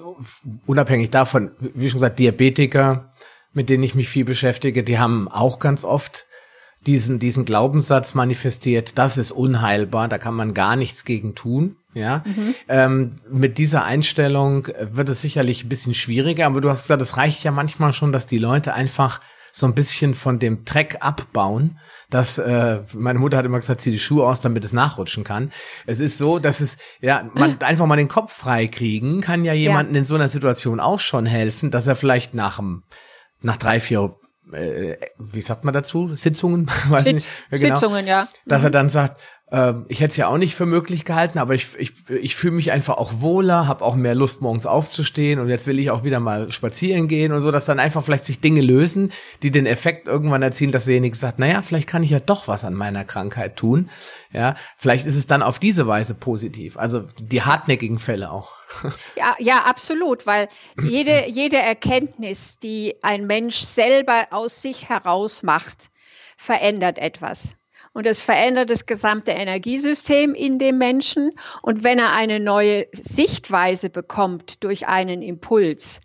[0.67, 3.11] unabhängig davon, wie schon gesagt, Diabetiker,
[3.53, 6.26] mit denen ich mich viel beschäftige, die haben auch ganz oft
[6.87, 11.75] diesen, diesen Glaubenssatz manifestiert, das ist unheilbar, da kann man gar nichts gegen tun.
[11.93, 12.55] Ja, mhm.
[12.69, 17.17] ähm, mit dieser Einstellung wird es sicherlich ein bisschen schwieriger, aber du hast gesagt, es
[17.17, 19.19] reicht ja manchmal schon, dass die Leute einfach
[19.51, 21.79] so ein bisschen von dem Dreck abbauen.
[22.09, 25.51] Dass äh, meine Mutter hat immer gesagt, zieh die Schuhe aus, damit es nachrutschen kann.
[25.85, 27.57] Es ist so, dass es ja man mhm.
[27.61, 29.99] einfach mal den Kopf frei kriegen kann ja jemanden ja.
[29.99, 32.83] in so einer Situation auch schon helfen, dass er vielleicht nach dem
[33.41, 34.15] nach drei vier
[34.51, 37.27] äh, wie sagt man dazu Sitzungen Weiß Sitz nicht.
[37.51, 37.75] Ja, genau.
[37.75, 38.67] Sitzungen ja dass mhm.
[38.67, 41.69] er dann sagt ähm, ich hätte es ja auch nicht für möglich gehalten, aber ich,
[41.77, 45.67] ich, ich fühle mich einfach auch wohler, habe auch mehr Lust, morgens aufzustehen und jetzt
[45.67, 48.61] will ich auch wieder mal spazieren gehen und so, dass dann einfach vielleicht sich Dinge
[48.61, 52.49] lösen, die den Effekt irgendwann erzielen, dass derjenige sagt, naja, vielleicht kann ich ja doch
[52.49, 53.89] was an meiner Krankheit tun.
[54.33, 56.77] Ja, vielleicht ist es dann auf diese Weise positiv.
[56.77, 58.51] Also die hartnäckigen Fälle auch.
[59.15, 60.49] Ja, ja, absolut, weil
[60.81, 65.89] jede, jede Erkenntnis, die ein Mensch selber aus sich heraus macht,
[66.35, 67.55] verändert etwas.
[67.97, 71.31] Und es verändert das gesamte Energiesystem in dem Menschen.
[71.63, 76.01] Und wenn er eine neue Sichtweise bekommt durch einen Impuls,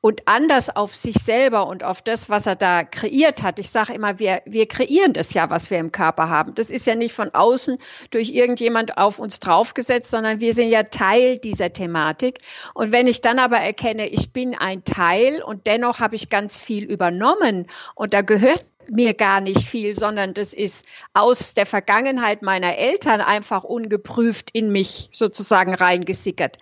[0.00, 3.58] und anders auf sich selber und auf das, was er da kreiert hat.
[3.58, 6.54] Ich sage immer, wir, wir kreieren das ja, was wir im Körper haben.
[6.54, 7.78] Das ist ja nicht von außen
[8.12, 12.38] durch irgendjemand auf uns draufgesetzt, sondern wir sind ja Teil dieser Thematik.
[12.74, 16.60] Und wenn ich dann aber erkenne, ich bin ein Teil und dennoch habe ich ganz
[16.60, 22.42] viel übernommen und da gehört mir gar nicht viel, sondern das ist aus der Vergangenheit
[22.42, 26.58] meiner Eltern einfach ungeprüft in mich sozusagen reingesickert.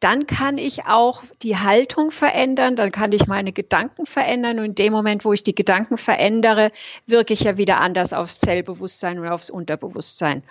[0.00, 4.74] Dann kann ich auch die Haltung verändern, dann kann ich meine Gedanken verändern und in
[4.74, 6.70] dem Moment, wo ich die Gedanken verändere,
[7.06, 10.42] wirke ich ja wieder anders aufs Zellbewusstsein und aufs Unterbewusstsein.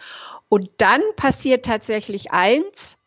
[0.50, 2.98] Und dann passiert tatsächlich eins,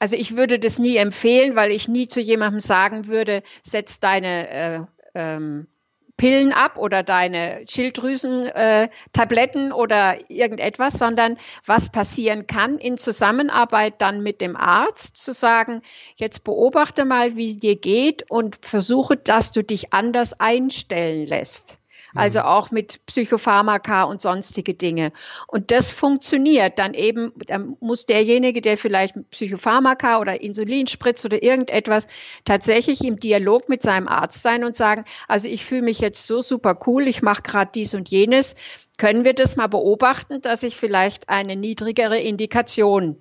[0.00, 4.48] also ich würde das nie empfehlen, weil ich nie zu jemandem sagen würde, setz deine
[4.48, 4.80] äh,
[5.14, 5.68] ähm,
[6.16, 14.22] Pillen ab oder deine Schilddrüsentabletten äh, oder irgendetwas, sondern was passieren kann in Zusammenarbeit dann
[14.22, 15.82] mit dem Arzt zu sagen,
[16.16, 21.80] jetzt beobachte mal, wie es dir geht und versuche, dass du dich anders einstellen lässt.
[22.16, 25.12] Also auch mit Psychopharmaka und sonstige Dinge.
[25.46, 31.42] Und das funktioniert dann eben, dann muss derjenige, der vielleicht Psychopharmaka oder Insulin spritzt oder
[31.42, 32.06] irgendetwas,
[32.44, 36.40] tatsächlich im Dialog mit seinem Arzt sein und sagen, also ich fühle mich jetzt so
[36.40, 38.56] super cool, ich mache gerade dies und jenes.
[38.98, 43.16] Können wir das mal beobachten, dass ich vielleicht eine niedrigere Indikation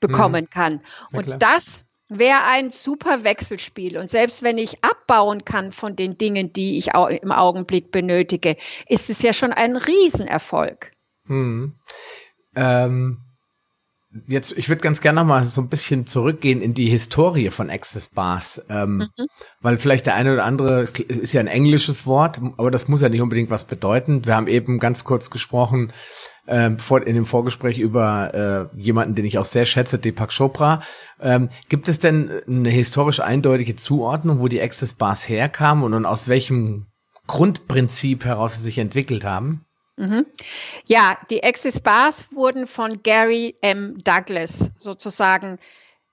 [0.00, 0.50] bekommen mhm.
[0.50, 0.80] kann?
[1.12, 3.98] Und das wäre ein super Wechselspiel.
[3.98, 9.10] Und selbst wenn ich abbauen kann von den Dingen, die ich im Augenblick benötige, ist
[9.10, 10.92] es ja schon ein Riesenerfolg.
[11.26, 11.74] Hm.
[12.56, 13.18] Ähm,
[14.26, 17.70] jetzt, ich würde ganz gerne noch mal so ein bisschen zurückgehen in die Historie von
[17.70, 19.26] Access Bars, ähm, mhm.
[19.60, 23.08] weil vielleicht der eine oder andere ist ja ein englisches Wort, aber das muss ja
[23.08, 24.24] nicht unbedingt was bedeuten.
[24.24, 25.92] Wir haben eben ganz kurz gesprochen
[26.48, 30.80] ähm, in dem Vorgespräch über äh, jemanden, den ich auch sehr schätze, Deepak Chopra.
[31.20, 36.06] Ähm, gibt es denn eine historisch eindeutige Zuordnung, wo die Access Bars herkamen und, und
[36.06, 36.86] aus welchem
[37.26, 39.64] Grundprinzip heraus sie sich entwickelt haben?
[39.96, 40.26] Mhm.
[40.86, 43.98] Ja, die Access Bars wurden von Gary M.
[44.02, 45.58] Douglas sozusagen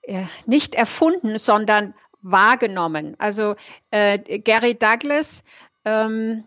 [0.02, 3.14] äh, nicht erfunden, sondern wahrgenommen.
[3.18, 3.54] Also
[3.90, 5.44] äh, Gary Douglas
[5.84, 6.44] ähm,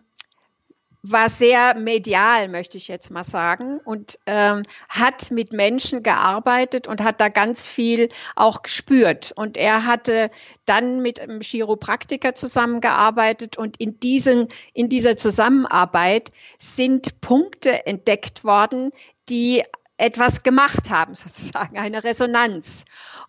[1.02, 7.02] war sehr medial, möchte ich jetzt mal sagen, und ähm, hat mit Menschen gearbeitet und
[7.02, 9.32] hat da ganz viel auch gespürt.
[9.34, 10.30] Und er hatte
[10.66, 18.90] dann mit einem Chiropraktiker zusammengearbeitet und in diesen, in dieser Zusammenarbeit sind Punkte entdeckt worden,
[19.28, 19.64] die
[19.96, 22.84] etwas gemacht haben, sozusagen, eine Resonanz.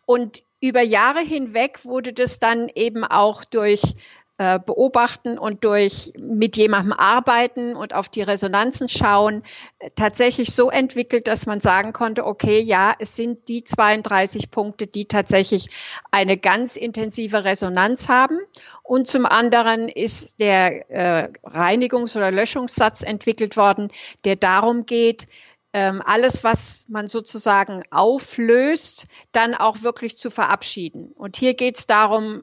[0.06, 3.96] Und über Jahre hinweg wurde das dann eben auch durch
[4.42, 9.44] äh, beobachten und durch mit jemandem arbeiten und auf die Resonanzen schauen,
[9.78, 14.88] äh, tatsächlich so entwickelt, dass man sagen konnte, okay, ja, es sind die 32 Punkte,
[14.88, 15.70] die tatsächlich
[16.10, 18.40] eine ganz intensive Resonanz haben.
[18.82, 23.92] Und zum anderen ist der äh, Reinigungs- oder Löschungssatz entwickelt worden,
[24.26, 25.28] der darum geht,
[25.72, 31.12] ähm, alles, was man sozusagen auflöst, dann auch wirklich zu verabschieden.
[31.14, 32.42] Und hier geht es darum,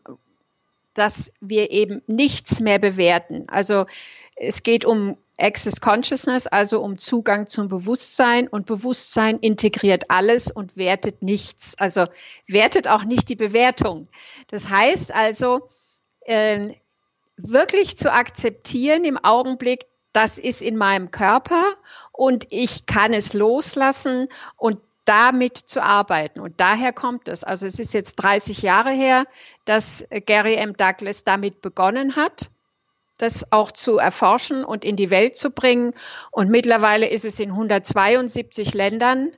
[0.99, 3.45] dass wir eben nichts mehr bewerten.
[3.49, 3.87] Also
[4.37, 10.77] es geht um Access Consciousness, also um Zugang zum Bewusstsein und Bewusstsein integriert alles und
[10.77, 11.77] wertet nichts.
[11.79, 12.07] Also
[12.49, 14.09] wertet auch nicht die Bewertung.
[14.49, 15.69] Das heißt also,
[16.23, 16.75] äh,
[17.37, 21.63] wirklich zu akzeptieren im Augenblick, das ist in meinem Körper
[22.13, 26.39] und ich kann es loslassen und damit zu arbeiten.
[26.41, 27.43] Und daher kommt es.
[27.43, 29.25] Also es ist jetzt 30 Jahre her,
[29.65, 30.77] dass Gary M.
[30.77, 32.51] Douglas damit begonnen hat,
[33.17, 35.95] das auch zu erforschen und in die Welt zu bringen.
[36.31, 39.33] Und mittlerweile ist es in 172 Ländern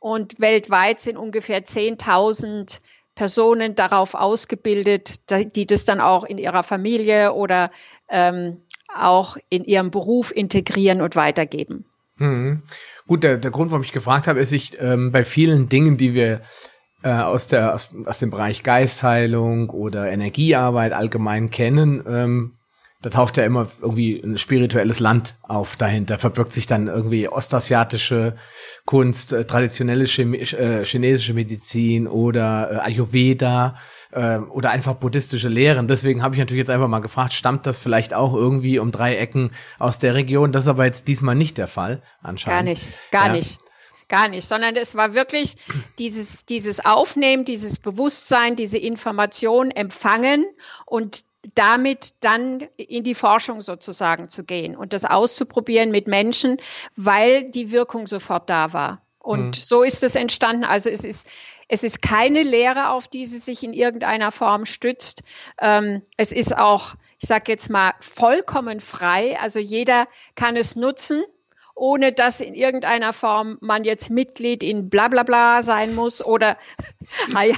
[0.00, 2.80] und weltweit sind ungefähr 10.000
[3.14, 7.70] Personen darauf ausgebildet, die das dann auch in ihrer Familie oder
[8.08, 8.60] ähm,
[8.92, 11.84] auch in ihrem Beruf integrieren und weitergeben.
[12.16, 12.62] Mhm.
[13.06, 16.14] Gut, der, der Grund, warum ich gefragt habe, ist, ich ähm, bei vielen Dingen, die
[16.14, 16.40] wir
[17.02, 22.52] äh, aus, der, aus, aus dem Bereich Geistheilung oder Energiearbeit allgemein kennen, ähm,
[23.02, 28.36] da taucht ja immer irgendwie ein spirituelles Land auf dahinter, verbirgt sich dann irgendwie ostasiatische
[28.86, 33.76] Kunst, äh, traditionelle Chemi äh, chinesische Medizin oder äh, Ayurveda
[34.12, 35.88] äh, oder einfach buddhistische Lehren.
[35.88, 39.16] Deswegen habe ich natürlich jetzt einfach mal gefragt, stammt das vielleicht auch irgendwie um drei
[39.16, 40.52] Ecken aus der Region?
[40.52, 42.66] Das ist aber jetzt diesmal nicht der Fall anscheinend.
[42.66, 43.32] Gar nicht, gar ja.
[43.32, 43.58] nicht
[44.08, 45.56] gar nicht, sondern es war wirklich
[45.98, 50.44] dieses, dieses Aufnehmen, dieses Bewusstsein, diese Information empfangen
[50.84, 56.58] und damit dann in die Forschung sozusagen zu gehen und das auszuprobieren mit Menschen,
[56.94, 59.02] weil die Wirkung sofort da war.
[59.22, 59.60] Und mhm.
[59.60, 60.64] so ist es entstanden.
[60.64, 61.28] Also es ist,
[61.68, 65.22] es ist keine Lehre, auf die sie sich in irgendeiner Form stützt.
[65.60, 69.38] Ähm, es ist auch, ich sage jetzt mal, vollkommen frei.
[69.40, 71.24] Also jeder kann es nutzen
[71.74, 76.58] ohne dass in irgendeiner Form man jetzt Mitglied in bla bla bla sein muss oder,
[77.28, 77.56] naja,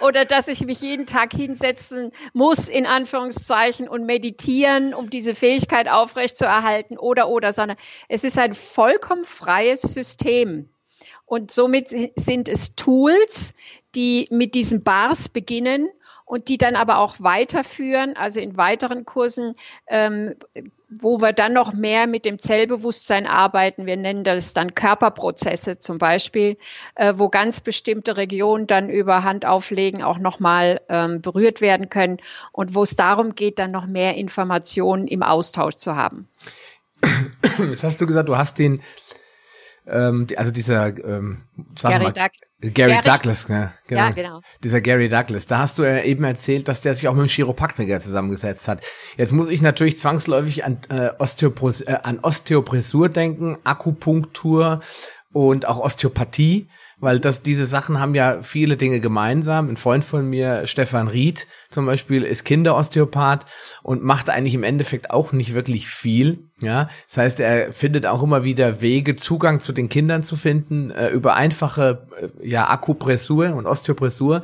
[0.00, 5.88] oder dass ich mich jeden Tag hinsetzen muss, in Anführungszeichen, und meditieren, um diese Fähigkeit
[5.88, 7.76] aufrechtzuerhalten oder, oder, sondern
[8.08, 10.68] es ist ein vollkommen freies System.
[11.26, 13.54] Und somit sind es Tools,
[13.94, 15.88] die mit diesen Bars beginnen
[16.24, 19.54] und die dann aber auch weiterführen, also in weiteren Kursen,
[19.88, 20.34] ähm,
[20.88, 23.86] wo wir dann noch mehr mit dem Zellbewusstsein arbeiten.
[23.86, 26.58] Wir nennen das dann Körperprozesse zum Beispiel,
[26.94, 32.18] äh, wo ganz bestimmte Regionen dann über Handauflegen auch nochmal ähm, berührt werden können
[32.52, 36.28] und wo es darum geht, dann noch mehr Informationen im Austausch zu haben.
[37.58, 38.80] Jetzt hast du gesagt, du hast den
[39.86, 41.42] ähm, also dieser ähm,
[41.80, 43.72] Gary, mal, Doug Gary, Gary Douglas, ne?
[43.86, 44.00] genau.
[44.00, 44.40] Ja, genau.
[44.62, 45.46] Dieser Gary Douglas.
[45.46, 48.84] Da hast du ja eben erzählt, dass der sich auch mit dem Chiropraktiker zusammengesetzt hat.
[49.16, 54.80] Jetzt muss ich natürlich zwangsläufig an, äh, Osteopros äh, an Osteopressur denken, Akupunktur
[55.32, 59.68] und auch Osteopathie weil das, diese Sachen haben ja viele Dinge gemeinsam.
[59.68, 63.44] Ein Freund von mir, Stefan Ried zum Beispiel, ist Kinderosteopath
[63.82, 66.38] und macht eigentlich im Endeffekt auch nicht wirklich viel.
[66.62, 70.90] Ja, das heißt, er findet auch immer wieder Wege, Zugang zu den Kindern zu finden,
[70.90, 74.42] äh, über einfache, äh, ja, Akupressur und Osteopressur.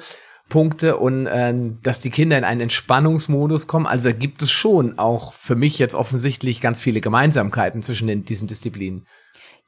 [0.48, 3.86] Punkte und äh, dass die Kinder in einen Entspannungsmodus kommen.
[3.86, 8.48] Also gibt es schon auch für mich jetzt offensichtlich ganz viele Gemeinsamkeiten zwischen den, diesen
[8.48, 9.06] Disziplinen.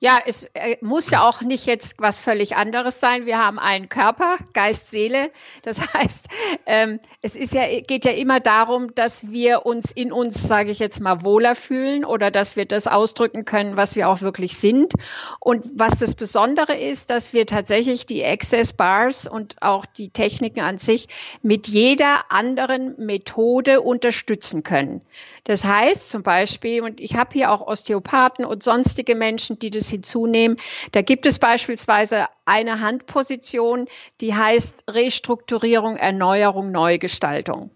[0.01, 3.27] Ja, es äh, muss ja auch nicht jetzt was völlig anderes sein.
[3.27, 5.31] Wir haben einen Körper, Geist, Seele.
[5.63, 6.27] Das heißt,
[6.67, 10.81] ähm, es ist ja, geht ja immer darum, dass wir uns in uns, sage ich
[10.81, 14.93] jetzt mal, wohler fühlen oder dass wir das ausdrücken können, was wir auch wirklich sind.
[15.39, 20.61] Und was das Besondere ist, dass wir tatsächlich die Access Bars und auch die Techniken
[20.61, 21.07] an sich
[21.43, 25.03] mit jeder anderen Methode unterstützen können.
[25.45, 29.89] Das heißt zum Beispiel, und ich habe hier auch Osteopathen und sonstige Menschen, die das
[29.89, 30.59] hinzunehmen,
[30.93, 33.87] da gibt es beispielsweise eine Handposition,
[34.23, 37.71] die heißt Restrukturierung, Erneuerung, Neugestaltung.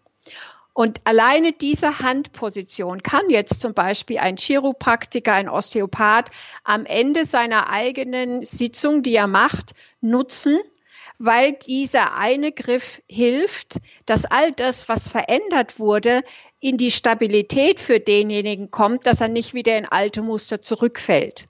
[0.73, 6.31] Und alleine diese Handposition kann jetzt zum Beispiel ein Chiropraktiker, ein Osteopath
[6.63, 10.61] am Ende seiner eigenen Sitzung, die er macht, nutzen,
[11.19, 16.23] weil dieser eine Griff hilft, dass all das, was verändert wurde,
[16.61, 21.47] in die Stabilität für denjenigen kommt, dass er nicht wieder in alte Muster zurückfällt.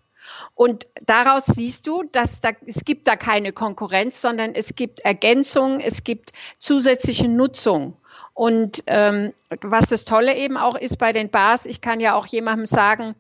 [0.55, 5.81] Und daraus siehst du, dass da, es gibt da keine Konkurrenz, sondern es gibt Ergänzung,
[5.81, 7.97] es gibt zusätzliche Nutzung.
[8.35, 12.27] Und ähm, was das Tolle eben auch ist bei den Bars, ich kann ja auch
[12.27, 13.15] jemandem sagen,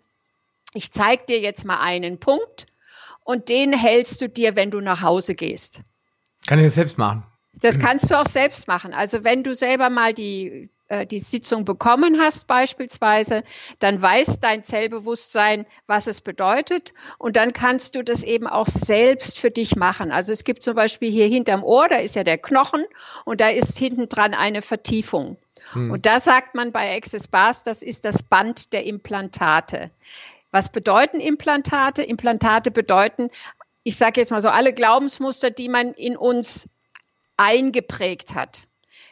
[0.75, 2.67] ich zeige dir jetzt mal einen Punkt
[3.25, 5.81] und den hältst du dir, wenn du nach Hause gehst.
[6.49, 7.25] Kann ich das selbst machen?
[7.61, 8.95] Das kannst du auch selbst machen.
[8.95, 13.43] Also wenn du selber mal die, äh, die Sitzung bekommen hast beispielsweise,
[13.81, 19.39] dann weiß dein Zellbewusstsein, was es bedeutet und dann kannst du das eben auch selbst
[19.39, 20.11] für dich machen.
[20.11, 22.87] Also es gibt zum Beispiel hier hinterm Ohr, da ist ja der Knochen
[23.27, 25.37] und da ist hinten dran eine Vertiefung.
[25.73, 25.91] Hm.
[25.91, 29.91] Und da sagt man bei Access Bars, das ist das Band der Implantate.
[30.51, 32.03] Was bedeuten Implantate?
[32.03, 33.29] Implantate bedeuten,
[33.83, 36.69] ich sage jetzt mal so, alle Glaubensmuster, die man in uns
[37.37, 38.69] eingeprägt hat.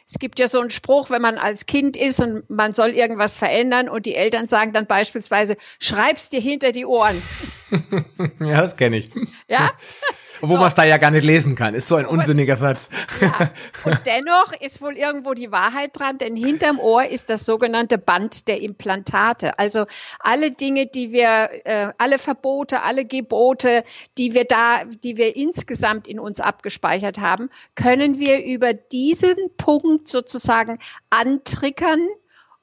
[0.09, 3.37] Es gibt ja so einen Spruch, wenn man als Kind ist und man soll irgendwas
[3.37, 7.21] verändern und die Eltern sagen dann beispielsweise, schreib's dir hinter die Ohren.
[8.39, 9.09] ja, das kenne ich.
[9.49, 9.71] Ja?
[10.41, 10.57] Wo so.
[10.57, 11.73] man es da ja gar nicht lesen kann.
[11.73, 12.89] Ist so ein unsinniger Satz.
[13.21, 13.51] Ja.
[13.83, 18.47] Und dennoch ist wohl irgendwo die Wahrheit dran, denn hinterm Ohr ist das sogenannte Band
[18.47, 19.57] der Implantate.
[19.59, 19.85] Also
[20.19, 23.83] alle Dinge, die wir, äh, alle Verbote, alle Gebote,
[24.17, 30.07] die wir da, die wir insgesamt in uns abgespeichert haben, können wir über diesen Punkt
[30.07, 32.07] sozusagen antriggern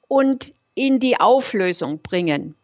[0.07, 2.55] und in die Auflösung bringen.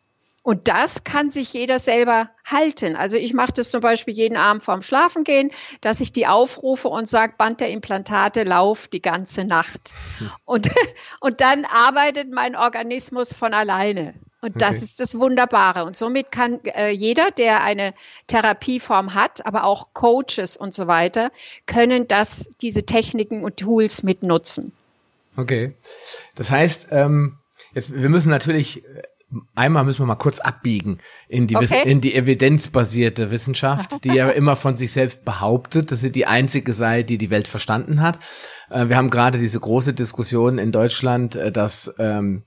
[0.43, 2.95] Und das kann sich jeder selber halten.
[2.95, 5.51] Also ich mache das zum Beispiel jeden Abend vorm Schlafengehen,
[5.81, 9.93] dass ich die aufrufe und sage, Band der Implantate, lauf die ganze Nacht.
[10.17, 10.31] Hm.
[10.45, 10.71] Und,
[11.19, 14.15] und dann arbeitet mein Organismus von alleine.
[14.41, 14.85] Und das okay.
[14.85, 15.85] ist das Wunderbare.
[15.85, 17.93] Und somit kann äh, jeder, der eine
[18.25, 21.31] Therapieform hat, aber auch Coaches und so weiter,
[21.67, 24.71] können das, diese Techniken und Tools mitnutzen.
[25.37, 25.73] Okay.
[26.33, 27.37] Das heißt, ähm,
[27.75, 28.83] jetzt, wir müssen natürlich
[29.55, 31.89] einmal müssen wir mal kurz abbiegen in die, okay.
[31.89, 36.73] in die evidenzbasierte Wissenschaft, die ja immer von sich selbst behauptet, dass sie die einzige
[36.73, 38.19] sei, die die Welt verstanden hat.
[38.69, 42.43] Äh, wir haben gerade diese große Diskussion in Deutschland, äh, dass ähm,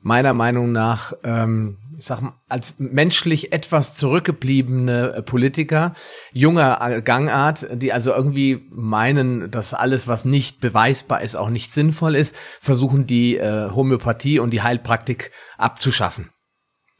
[0.00, 5.94] meiner Meinung nach, ähm, ich sag mal, als menschlich etwas zurückgebliebene äh, Politiker
[6.32, 11.72] junger äh, Gangart, die also irgendwie meinen, dass alles, was nicht beweisbar ist, auch nicht
[11.72, 16.30] sinnvoll ist, versuchen die äh, Homöopathie und die Heilpraktik abzuschaffen.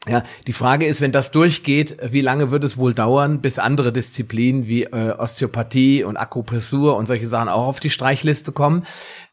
[0.07, 3.91] Ja, die Frage ist, wenn das durchgeht, wie lange wird es wohl dauern, bis andere
[3.91, 8.85] Disziplinen wie äh, Osteopathie und Akupressur und solche Sachen auch auf die Streichliste kommen?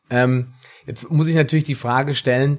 [0.09, 0.55] Ähm,
[0.87, 2.59] jetzt muss ich natürlich die Frage stellen,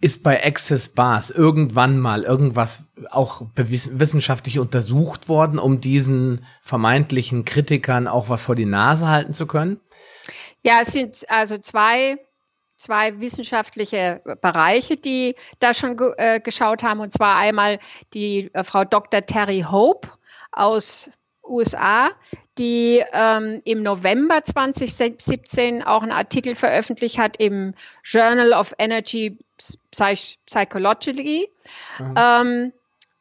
[0.00, 8.06] ist bei Access Bars irgendwann mal irgendwas auch wissenschaftlich untersucht worden, um diesen vermeintlichen Kritikern
[8.06, 9.80] auch was vor die Nase halten zu können?
[10.62, 12.18] Ja, es sind also zwei,
[12.76, 17.00] zwei wissenschaftliche Bereiche, die da schon äh, geschaut haben.
[17.00, 17.78] Und zwar einmal
[18.12, 19.24] die äh, Frau Dr.
[19.24, 20.08] Terry Hope
[20.52, 21.10] aus
[21.42, 22.10] USA,
[22.60, 29.38] die ähm, im November 2017 auch einen Artikel veröffentlicht hat im Journal of Energy
[29.90, 31.48] Psych Psychology.
[31.98, 32.14] Mhm.
[32.16, 32.72] Ähm,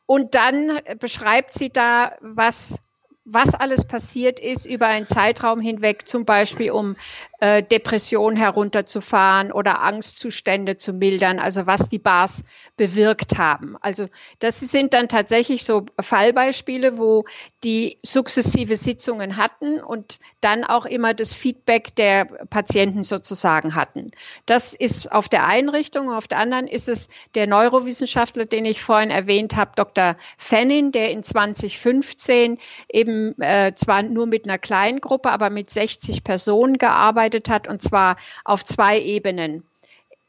[0.05, 2.81] und dann beschreibt sie da, was,
[3.23, 6.97] was alles passiert ist über einen Zeitraum hinweg, zum Beispiel um
[7.39, 12.43] äh, Depression herunterzufahren oder Angstzustände zu mildern, also was die Bars
[12.75, 13.77] bewirkt haben.
[13.81, 14.07] Also
[14.39, 17.25] das sind dann tatsächlich so Fallbeispiele, wo
[17.63, 24.11] die sukzessive Sitzungen hatten und dann auch immer das Feedback der Patienten sozusagen hatten.
[24.45, 28.81] Das ist auf der einen Richtung, auf der anderen ist es der Neurowissenschaftler, den ich
[28.81, 30.17] vorhin erwähnt habe, Dr.
[30.37, 32.57] Fennin, der in 2015
[32.89, 37.67] eben äh, zwar nur mit einer kleinen Gruppe, aber mit 60 Personen gearbeitet gearbeitet hat,
[37.67, 39.63] und zwar auf zwei Ebenen.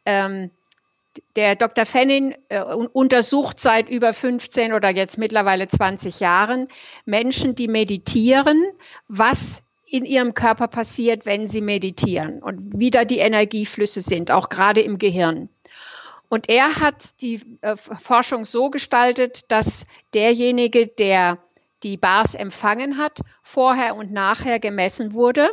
[0.07, 0.51] Ähm,
[1.35, 1.87] der Dr.
[1.87, 6.69] Fennin äh, untersucht seit über 15 oder jetzt mittlerweile 20 Jahren
[7.05, 8.65] Menschen, die meditieren,
[9.09, 14.49] was in ihrem Körper passiert, wenn sie meditieren und wie da die Energieflüsse sind, auch
[14.49, 15.49] gerade im Gehirn.
[16.29, 21.39] Und er hat die äh, Forschung so gestaltet, dass derjenige, der
[21.83, 25.51] die Bars empfangen hat, vorher und nachher gemessen wurde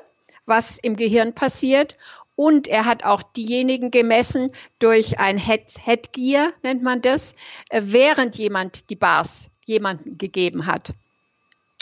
[0.47, 1.97] was im Gehirn passiert.
[2.35, 7.35] Und er hat auch diejenigen gemessen durch ein Head Headgear, nennt man das,
[7.69, 10.93] äh, während jemand die Bars jemanden gegeben hat.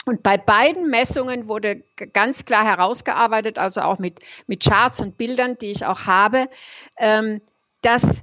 [0.06, 5.58] Und bei beiden Messungen wurde ganz klar herausgearbeitet, also auch mit, mit Charts und Bildern,
[5.58, 6.48] die ich auch habe,
[6.96, 7.40] ähm,
[7.82, 8.22] dass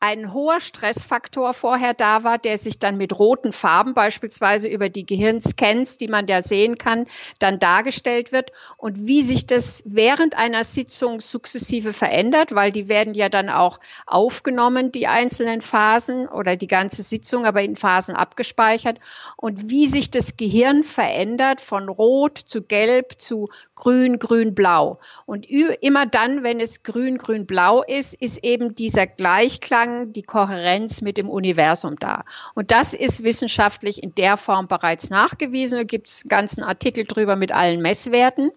[0.00, 5.04] ein hoher Stressfaktor vorher da war, der sich dann mit roten Farben beispielsweise über die
[5.04, 7.06] Gehirnscans, die man da sehen kann,
[7.40, 13.14] dann dargestellt wird und wie sich das während einer Sitzung sukzessive verändert, weil die werden
[13.14, 19.00] ja dann auch aufgenommen, die einzelnen Phasen oder die ganze Sitzung, aber in Phasen abgespeichert
[19.36, 25.00] und wie sich das Gehirn verändert von rot zu gelb zu grün, grün, blau.
[25.26, 30.22] Und immer dann, wenn es grün, grün, blau ist, ist eben dieser Gleichklang Zusammenhang, die
[30.22, 32.24] Kohärenz mit dem Universum da.
[32.54, 35.78] Und das ist wissenschaftlich in der Form bereits nachgewiesen.
[35.78, 38.50] Da gibt es einen ganzen Artikel drüber mit allen Messwerten.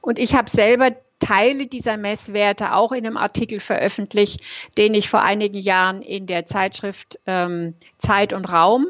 [0.00, 4.40] Und ich habe selber Teile dieser Messwerte auch in einem Artikel veröffentlicht,
[4.76, 8.86] den ich vor einigen Jahren in der Zeitschrift ähm, Zeit und Raum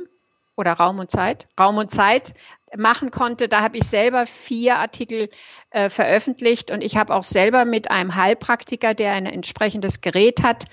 [0.56, 2.34] oder Raum und Zeit, Raum und Zeit
[2.76, 3.46] machen konnte.
[3.48, 5.28] Da habe ich selber vier Artikel
[5.70, 10.64] äh, veröffentlicht und ich habe auch selber mit einem Heilpraktiker, der ein entsprechendes Gerät hat,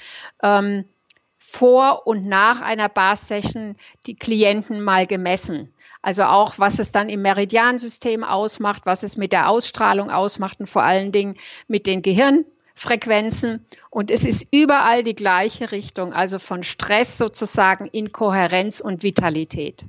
[0.41, 0.86] ähm,
[1.44, 3.76] vor und nach einer Bar-Session
[4.06, 5.74] die Klienten mal gemessen.
[6.04, 10.68] Also auch, was es dann im Meridiansystem ausmacht, was es mit der Ausstrahlung ausmacht und
[10.68, 11.36] vor allen Dingen
[11.68, 13.66] mit den Gehirnfrequenzen.
[13.89, 19.86] Und es ist überall die gleiche Richtung, also von Stress sozusagen in Kohärenz und Vitalität.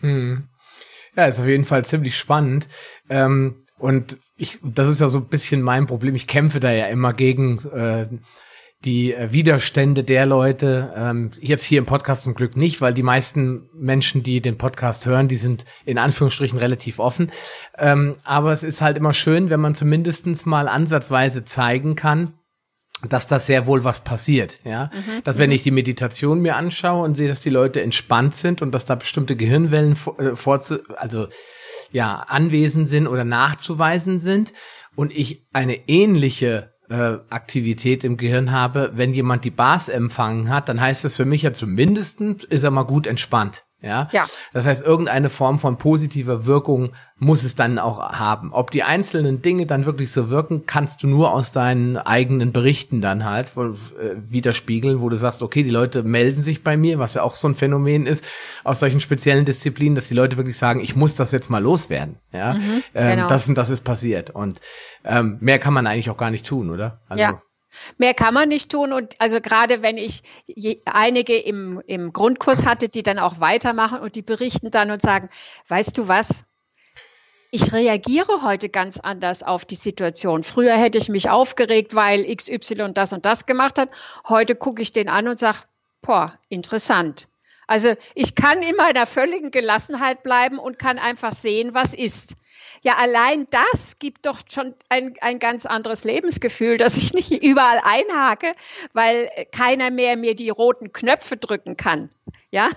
[0.00, 0.48] Hm.
[1.16, 2.66] Ja, ist auf jeden Fall ziemlich spannend.
[3.08, 6.16] Ähm, und ich, das ist ja so ein bisschen mein Problem.
[6.16, 8.08] Ich kämpfe da ja immer gegen äh,
[8.84, 13.02] die äh, Widerstände der Leute, ähm, jetzt hier im Podcast zum Glück nicht, weil die
[13.02, 17.32] meisten Menschen, die den Podcast hören, die sind in Anführungsstrichen relativ offen.
[17.76, 22.34] Ähm, aber es ist halt immer schön, wenn man zumindestens mal ansatzweise zeigen kann,
[23.08, 24.90] dass das sehr wohl was passiert, ja.
[24.92, 25.22] Mhm.
[25.24, 25.56] Dass wenn mhm.
[25.56, 28.96] ich die Meditation mir anschaue und sehe, dass die Leute entspannt sind und dass da
[28.96, 31.28] bestimmte Gehirnwellen vor, äh, vorzu, also
[31.90, 34.52] ja, anwesend sind oder nachzuweisen sind
[34.94, 40.68] und ich eine ähnliche äh, Aktivität im Gehirn habe, wenn jemand die Bars empfangen hat,
[40.68, 43.67] dann heißt das für mich ja zumindest, ist er mal gut entspannt.
[43.80, 44.08] Ja?
[44.10, 44.26] ja.
[44.52, 48.52] Das heißt, irgendeine Form von positiver Wirkung muss es dann auch haben.
[48.52, 53.00] Ob die einzelnen Dinge dann wirklich so wirken, kannst du nur aus deinen eigenen Berichten
[53.00, 57.14] dann halt äh, widerspiegeln, wo du sagst, okay, die Leute melden sich bei mir, was
[57.14, 58.24] ja auch so ein Phänomen ist
[58.64, 62.16] aus solchen speziellen Disziplinen, dass die Leute wirklich sagen, ich muss das jetzt mal loswerden.
[62.32, 63.28] Ja, mhm, ähm, genau.
[63.28, 64.60] das und das ist passiert und
[65.04, 67.00] ähm, mehr kann man eigentlich auch gar nicht tun, oder?
[67.08, 67.42] Also, ja.
[67.96, 70.22] Mehr kann man nicht tun und also gerade wenn ich
[70.84, 75.30] einige im, im Grundkurs hatte, die dann auch weitermachen und die berichten dann und sagen,
[75.68, 76.44] weißt du was?
[77.50, 80.42] Ich reagiere heute ganz anders auf die Situation.
[80.42, 83.88] Früher hätte ich mich aufgeregt, weil XY das und das gemacht hat.
[84.28, 85.60] Heute gucke ich den an und sage,
[86.02, 87.28] boah, interessant.
[87.66, 92.34] Also ich kann in meiner völligen Gelassenheit bleiben und kann einfach sehen, was ist.
[92.82, 97.80] Ja, allein das gibt doch schon ein, ein ganz anderes Lebensgefühl, dass ich nicht überall
[97.82, 98.52] einhake,
[98.92, 102.10] weil keiner mehr mir die roten Knöpfe drücken kann.
[102.50, 102.70] Ja,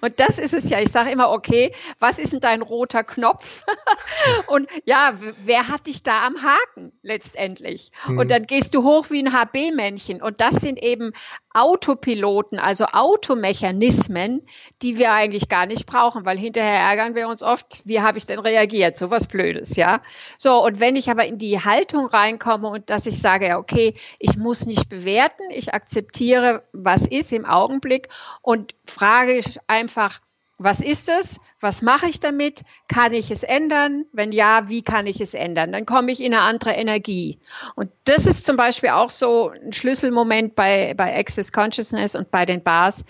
[0.00, 0.80] und das ist es ja.
[0.80, 3.62] Ich sage immer, okay, was ist denn dein roter Knopf?
[4.48, 5.12] und ja,
[5.44, 7.92] wer hat dich da am Haken letztendlich?
[8.08, 8.18] Mhm.
[8.18, 10.20] Und dann gehst du hoch wie ein HB-Männchen.
[10.20, 11.12] Und das sind eben
[11.54, 14.42] Autopiloten, also Automechanismen,
[14.82, 18.26] die wir eigentlich gar nicht brauchen, weil hinterher ärgern wir uns oft, wie habe ich
[18.26, 18.96] denn reagiert?
[18.96, 20.00] So was Blödes, ja.
[20.36, 23.94] So, und wenn ich aber in die Haltung reinkomme und dass ich sage, ja, okay,
[24.18, 28.08] ich muss nicht bewerten, ich akzeptiere, was ist im Augenblick
[28.42, 30.20] und frage ich einfach,
[30.58, 31.40] Was ist es?
[31.60, 32.62] Was mache ich damit?
[32.88, 34.04] Kann ich es ändern?
[34.12, 35.72] Wenn ja, wie kann ich es ändern?
[35.72, 37.40] Dann komme ich in eine andere Energie.
[37.74, 42.46] Und das ist zum Beispiel auch so ein Schlüsselmoment bei, bei Access Consciousness und bei
[42.46, 43.04] den Bars,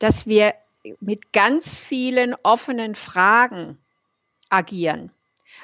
[0.00, 0.54] dass wir
[1.00, 3.78] mit ganz vielen offenen Fragen
[4.48, 5.12] agieren.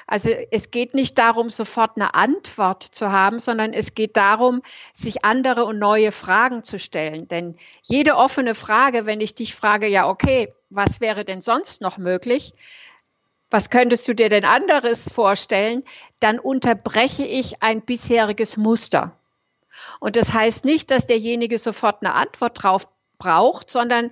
[0.07, 5.25] Also es geht nicht darum, sofort eine Antwort zu haben, sondern es geht darum, sich
[5.25, 7.27] andere und neue Fragen zu stellen.
[7.27, 11.97] Denn jede offene Frage, wenn ich dich frage, ja, okay, was wäre denn sonst noch
[11.97, 12.53] möglich?
[13.49, 15.83] Was könntest du dir denn anderes vorstellen?
[16.21, 19.17] Dann unterbreche ich ein bisheriges Muster.
[19.99, 22.87] Und das heißt nicht, dass derjenige sofort eine Antwort drauf
[23.17, 24.11] braucht, sondern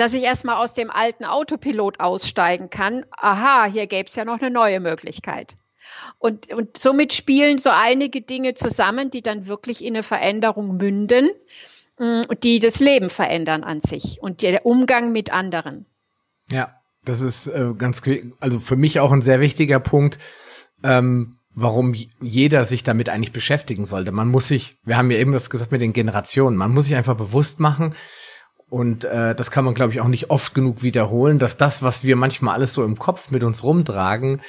[0.00, 3.04] dass ich erstmal aus dem alten Autopilot aussteigen kann.
[3.10, 5.58] Aha, hier gäbe es ja noch eine neue Möglichkeit.
[6.18, 11.28] Und, und somit spielen so einige Dinge zusammen, die dann wirklich in eine Veränderung münden,
[11.98, 15.84] mm, die das Leben verändern an sich und der Umgang mit anderen.
[16.50, 16.74] Ja,
[17.04, 18.00] das ist äh, ganz,
[18.40, 20.18] also für mich auch ein sehr wichtiger Punkt,
[20.82, 24.12] ähm, warum jeder sich damit eigentlich beschäftigen sollte.
[24.12, 26.94] Man muss sich, wir haben ja eben das gesagt mit den Generationen, man muss sich
[26.94, 27.94] einfach bewusst machen,
[28.70, 32.04] und äh, das kann man, glaube ich, auch nicht oft genug wiederholen, dass das, was
[32.04, 34.40] wir manchmal alles so im Kopf mit uns rumtragen,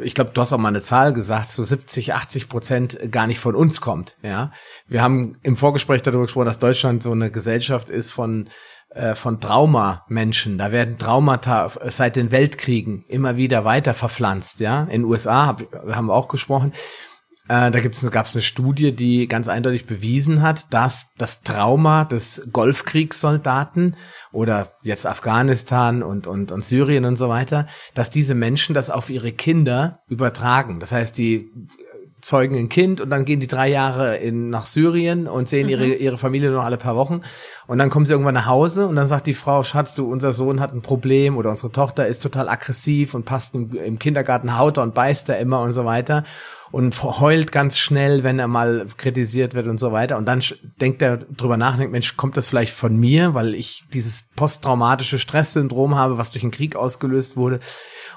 [0.00, 3.40] ich glaube, du hast auch mal eine Zahl gesagt, so 70, 80 Prozent gar nicht
[3.40, 4.16] von uns kommt.
[4.22, 4.50] Ja,
[4.86, 8.48] wir haben im Vorgespräch darüber gesprochen, dass Deutschland so eine Gesellschaft ist von
[8.90, 10.58] äh, von Traumamenschen.
[10.58, 14.60] Da werden Traumata seit den Weltkriegen immer wieder weiter verpflanzt.
[14.60, 16.72] Ja, in den USA hab, haben wir auch gesprochen.
[17.48, 22.04] Äh, da gibt's, gab es eine Studie, die ganz eindeutig bewiesen hat, dass das Trauma
[22.04, 23.96] des Golfkriegssoldaten
[24.30, 29.10] oder jetzt Afghanistan und, und, und Syrien und so weiter, dass diese Menschen das auf
[29.10, 30.78] ihre Kinder übertragen.
[30.78, 31.50] Das heißt, die
[32.22, 35.84] zeugen ein Kind und dann gehen die drei Jahre in, nach Syrien und sehen ihre,
[35.84, 35.96] mhm.
[35.98, 37.20] ihre Familie nur alle paar Wochen.
[37.66, 40.32] Und dann kommen sie irgendwann nach Hause und dann sagt die Frau, Schatz, du, unser
[40.32, 44.56] Sohn hat ein Problem oder unsere Tochter ist total aggressiv und passt im, im Kindergarten
[44.56, 46.22] haut und beißt er immer und so weiter
[46.72, 50.16] und heult ganz schnell, wenn er mal kritisiert wird und so weiter.
[50.16, 50.42] Und dann
[50.80, 55.18] denkt er drüber nach, denkt, Mensch, kommt das vielleicht von mir, weil ich dieses posttraumatische
[55.18, 57.60] Stresssyndrom habe, was durch den Krieg ausgelöst wurde.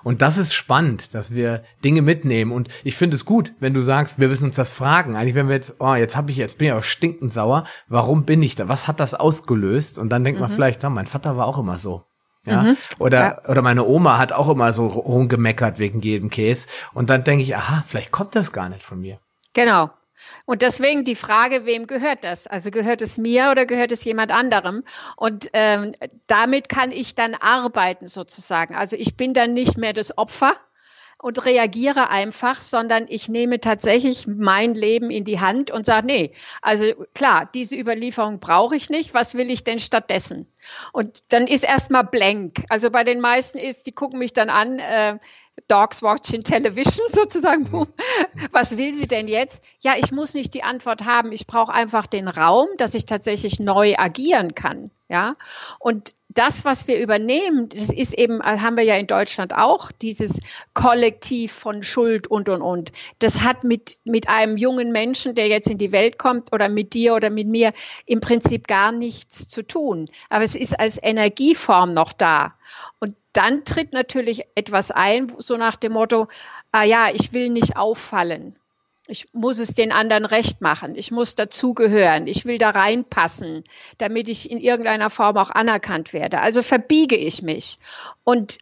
[0.06, 2.52] Und das ist spannend, dass wir Dinge mitnehmen.
[2.52, 5.16] Und ich finde es gut, wenn du sagst, wir müssen uns das fragen.
[5.16, 7.64] Eigentlich, wenn wir jetzt, oh, jetzt habe ich, jetzt bin ich auch stinkend sauer.
[7.88, 8.70] Warum bin ich da?
[8.70, 9.98] Was hat das ausgelöst?
[9.98, 10.46] Und dann denkt mhm.
[10.46, 12.06] man vielleicht, oh, mein Vater war auch immer so.
[12.46, 12.62] Ja?
[12.62, 12.78] Mhm.
[13.00, 13.50] Oder, ja.
[13.50, 16.68] oder meine Oma hat auch immer so rumgemeckert wegen jedem Käse.
[16.94, 19.18] Und dann denke ich, aha, vielleicht kommt das gar nicht von mir.
[19.54, 19.90] Genau.
[20.46, 22.48] Und deswegen die Frage, wem gehört das?
[22.48, 24.84] Also gehört es mir oder gehört es jemand anderem?
[25.16, 25.94] Und ähm,
[26.28, 28.76] damit kann ich dann arbeiten sozusagen.
[28.76, 30.56] Also ich bin dann nicht mehr das Opfer,
[31.18, 36.34] und reagiere einfach, sondern ich nehme tatsächlich mein Leben in die Hand und sage, nee,
[36.62, 40.46] also klar, diese Überlieferung brauche ich nicht, was will ich denn stattdessen?
[40.92, 42.66] Und dann ist erstmal blank.
[42.70, 45.18] Also bei den meisten ist, die gucken mich dann an, äh,
[45.68, 47.64] Dogs watching television sozusagen.
[47.72, 47.88] Mhm.
[48.52, 49.64] Was will sie denn jetzt?
[49.80, 51.32] Ja, ich muss nicht die Antwort haben.
[51.32, 54.92] Ich brauche einfach den Raum, dass ich tatsächlich neu agieren kann.
[55.08, 55.36] Ja,
[55.80, 60.42] und das, was wir übernehmen, das ist eben, haben wir ja in Deutschland auch, dieses
[60.74, 62.92] Kollektiv von Schuld und, und, und.
[63.20, 66.94] Das hat mit, mit einem jungen Menschen, der jetzt in die Welt kommt oder mit
[66.94, 67.72] dir oder mit mir
[68.06, 70.10] im Prinzip gar nichts zu tun.
[70.30, 72.56] Aber es ist als Energieform noch da.
[73.00, 76.28] Und dann tritt natürlich etwas ein, so nach dem Motto,
[76.72, 78.56] ah ja, ich will nicht auffallen.
[79.08, 80.96] Ich muss es den anderen recht machen.
[80.96, 82.26] Ich muss dazugehören.
[82.26, 83.64] Ich will da reinpassen,
[84.00, 86.42] damit ich in irgendeiner Form auch anerkannt werde.
[86.42, 87.78] Also verbiege ich mich.
[88.24, 88.58] Und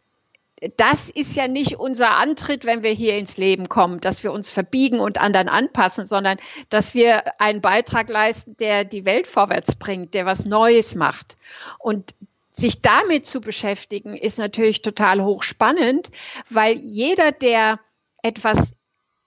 [0.76, 4.50] das ist ja nicht unser Antritt, wenn wir hier ins Leben kommen, dass wir uns
[4.50, 10.14] verbiegen und anderen anpassen, sondern dass wir einen Beitrag leisten, der die Welt vorwärts bringt,
[10.14, 11.36] der was Neues macht.
[11.78, 12.14] Und
[12.56, 16.10] sich damit zu beschäftigen, ist natürlich total hochspannend,
[16.48, 17.80] weil jeder, der
[18.22, 18.74] etwas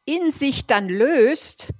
[0.06, 1.74] in sich dann löst,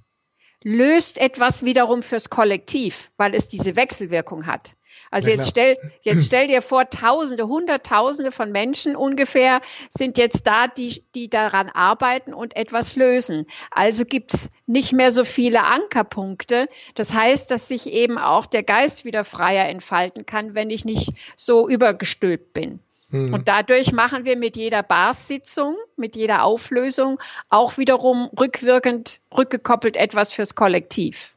[0.62, 4.76] löst etwas wiederum fürs Kollektiv, weil es diese Wechselwirkung hat.
[5.10, 10.66] Also jetzt stell, jetzt stell dir vor, Tausende, Hunderttausende von Menschen ungefähr sind jetzt da,
[10.66, 13.46] die, die daran arbeiten und etwas lösen.
[13.70, 16.68] Also gibt's nicht mehr so viele Ankerpunkte.
[16.94, 21.12] Das heißt, dass sich eben auch der Geist wieder freier entfalten kann, wenn ich nicht
[21.36, 22.80] so übergestülpt bin.
[23.10, 23.32] Mhm.
[23.32, 30.34] Und dadurch machen wir mit jeder Barsitzung, mit jeder Auflösung auch wiederum rückwirkend, rückgekoppelt etwas
[30.34, 31.34] fürs Kollektiv.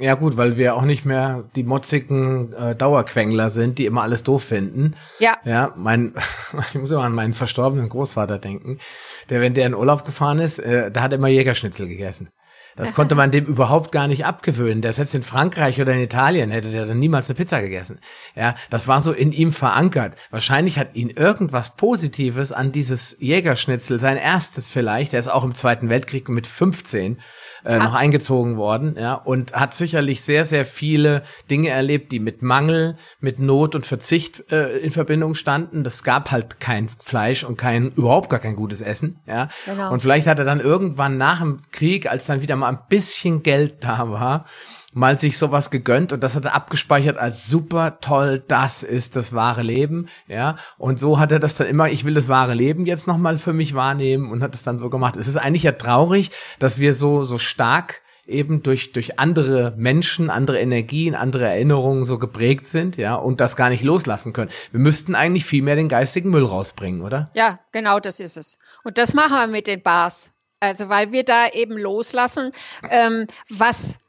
[0.00, 4.24] Ja gut, weil wir auch nicht mehr die motzigen äh, Dauerquengler sind, die immer alles
[4.24, 4.94] doof finden.
[5.20, 5.38] Ja.
[5.44, 6.14] Ja, mein,
[6.72, 8.78] ich muss immer an meinen verstorbenen Großvater denken,
[9.30, 12.30] der, wenn der in Urlaub gefahren ist, äh, da hat er immer Jägerschnitzel gegessen.
[12.74, 14.82] Das konnte man dem überhaupt gar nicht abgewöhnen.
[14.82, 18.00] Der selbst in Frankreich oder in Italien hätte der dann niemals eine Pizza gegessen.
[18.34, 20.16] Ja, das war so in ihm verankert.
[20.32, 25.54] Wahrscheinlich hat ihn irgendwas Positives an dieses Jägerschnitzel, sein erstes vielleicht, der ist auch im
[25.54, 27.20] Zweiten Weltkrieg mit 15
[27.64, 32.42] äh, noch eingezogen worden, ja, und hat sicherlich sehr, sehr viele Dinge erlebt, die mit
[32.42, 35.84] Mangel, mit Not und Verzicht äh, in Verbindung standen.
[35.84, 39.48] Das gab halt kein Fleisch und kein, überhaupt gar kein gutes Essen, ja.
[39.64, 39.92] Genau.
[39.92, 43.42] Und vielleicht hat er dann irgendwann nach dem Krieg, als dann wieder mal ein bisschen
[43.42, 44.44] Geld da war,
[44.94, 49.34] mal sich sowas gegönnt und das hat er abgespeichert als super toll, das ist das
[49.34, 50.56] wahre Leben, ja.
[50.78, 53.52] Und so hat er das dann immer, ich will das wahre Leben jetzt nochmal für
[53.52, 55.16] mich wahrnehmen und hat es dann so gemacht.
[55.16, 60.30] Es ist eigentlich ja traurig, dass wir so, so stark eben durch, durch andere Menschen,
[60.30, 64.50] andere Energien, andere Erinnerungen so geprägt sind, ja, und das gar nicht loslassen können.
[64.70, 67.30] Wir müssten eigentlich viel mehr den geistigen Müll rausbringen, oder?
[67.34, 68.58] Ja, genau das ist es.
[68.82, 70.32] Und das machen wir mit den Bars.
[70.60, 72.52] Also weil wir da eben loslassen,
[72.88, 74.00] ähm, was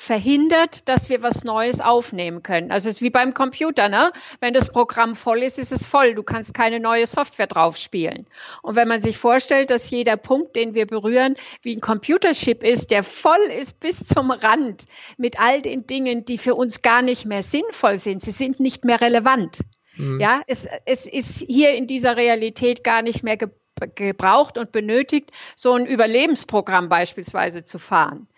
[0.00, 2.70] verhindert, dass wir was Neues aufnehmen können.
[2.70, 4.12] Also es ist wie beim Computer, ne?
[4.40, 6.14] Wenn das Programm voll ist, ist es voll.
[6.14, 8.26] Du kannst keine neue Software drauf spielen.
[8.62, 12.90] Und wenn man sich vorstellt, dass jeder Punkt, den wir berühren, wie ein Computerchip ist,
[12.90, 14.86] der voll ist bis zum Rand
[15.18, 18.22] mit all den Dingen, die für uns gar nicht mehr sinnvoll sind.
[18.22, 19.60] Sie sind nicht mehr relevant.
[19.96, 20.18] Mhm.
[20.18, 25.74] Ja, es, es ist hier in dieser Realität gar nicht mehr gebraucht und benötigt, so
[25.74, 28.28] ein Überlebensprogramm beispielsweise zu fahren.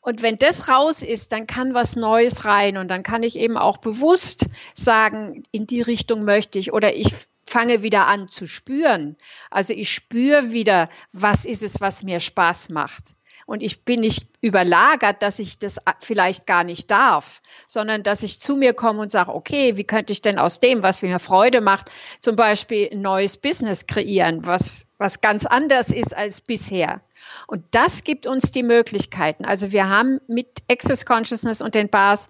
[0.00, 3.58] Und wenn das raus ist, dann kann was Neues rein und dann kann ich eben
[3.58, 9.16] auch bewusst sagen, in die Richtung möchte ich oder ich fange wieder an zu spüren.
[9.50, 13.14] Also ich spüre wieder, was ist es, was mir Spaß macht.
[13.50, 18.38] Und ich bin nicht überlagert, dass ich das vielleicht gar nicht darf, sondern dass ich
[18.38, 21.60] zu mir komme und sage, okay, wie könnte ich denn aus dem, was mir Freude
[21.60, 21.90] macht,
[22.20, 27.00] zum Beispiel ein neues Business kreieren, was, was ganz anders ist als bisher.
[27.48, 29.44] Und das gibt uns die Möglichkeiten.
[29.44, 32.28] Also wir haben mit Access Consciousness und den Bars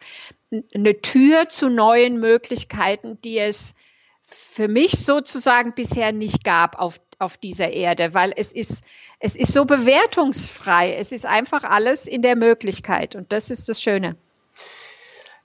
[0.75, 3.75] eine Tür zu neuen Möglichkeiten, die es
[4.23, 8.83] für mich sozusagen bisher nicht gab auf, auf dieser Erde, weil es ist,
[9.18, 10.95] es ist so bewertungsfrei.
[10.95, 13.14] Es ist einfach alles in der Möglichkeit.
[13.14, 14.16] Und das ist das Schöne.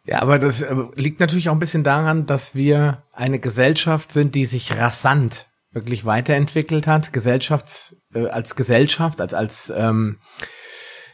[0.05, 4.35] Ja, aber das äh, liegt natürlich auch ein bisschen daran, dass wir eine Gesellschaft sind,
[4.35, 10.19] die sich rasant wirklich weiterentwickelt hat, Gesellschafts, äh, als Gesellschaft, als als ähm,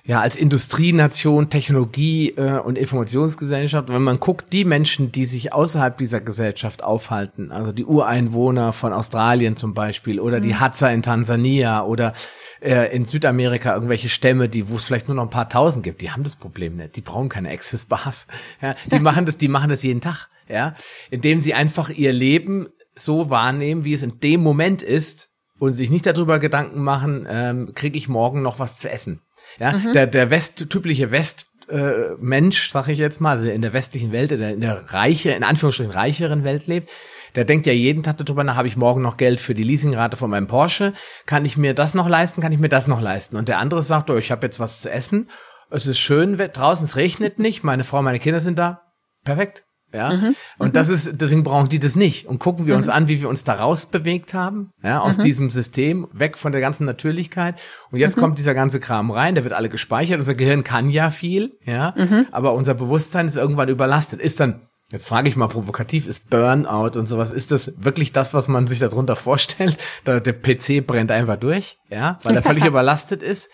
[0.06, 3.90] ja als Industrienation, Technologie äh, und Informationsgesellschaft.
[3.90, 8.94] Wenn man guckt, die Menschen, die sich außerhalb dieser Gesellschaft aufhalten, also die Ureinwohner von
[8.94, 10.44] Australien zum Beispiel oder mhm.
[10.44, 12.14] die Hadza in Tansania oder
[12.62, 16.02] äh, in Südamerika irgendwelche Stämme, die wo es vielleicht nur noch ein paar Tausend gibt,
[16.02, 16.96] die haben das Problem nicht.
[16.96, 18.28] Die brauchen keine Access Bars.
[18.62, 20.28] Ja, die machen das, die machen das jeden Tag.
[20.48, 20.74] Ja,
[21.10, 25.30] indem sie einfach ihr Leben so wahrnehmen, wie es in dem Moment ist
[25.60, 29.22] und sich nicht darüber Gedanken machen, ähm, kriege ich morgen noch was zu essen.
[29.60, 29.94] Ja, mhm.
[29.94, 34.12] der, der West, typische West, äh, Mensch, sag ich jetzt mal, also in der westlichen
[34.12, 36.90] Welt, der in der reiche, in Anführungsstrichen reicheren Welt lebt,
[37.36, 40.18] der denkt ja jeden Tag darüber nach, habe ich morgen noch Geld für die Leasingrate
[40.18, 40.94] von meinem Porsche?
[41.26, 42.42] Kann ich mir das noch leisten?
[42.42, 43.38] Kann ich mir das noch leisten?
[43.38, 45.30] Und der andere sagt, oh, ich habe jetzt was zu essen.
[45.70, 48.82] Es ist schön draußen, es regnet nicht, meine Frau, meine Kinder sind da.
[49.24, 49.64] Perfekt.
[49.94, 50.36] Ja, mhm.
[50.58, 50.94] und das mhm.
[50.94, 52.26] ist, deswegen brauchen die das nicht.
[52.28, 52.94] Und gucken wir uns mhm.
[52.94, 55.24] an, wie wir uns da raus bewegt haben, ja, aus mhm.
[55.24, 57.60] diesem System, weg von der ganzen Natürlichkeit.
[57.92, 58.22] Und jetzt mhm.
[58.22, 60.20] kommt dieser ganze Kram rein, der wird alle gespeichert.
[60.20, 62.28] Unser Gehirn kann ja viel, ja, mhm.
[62.32, 64.22] aber unser Bewusstsein ist irgendwann überlastet.
[64.22, 64.62] Ist dann,
[64.92, 68.68] jetzt frage ich mal provokativ, ist Burnout und sowas, ist das wirklich das, was man
[68.68, 69.78] sich darunter vorstellt?
[70.06, 73.50] Der, der PC brennt einfach durch, ja, weil er völlig überlastet ist.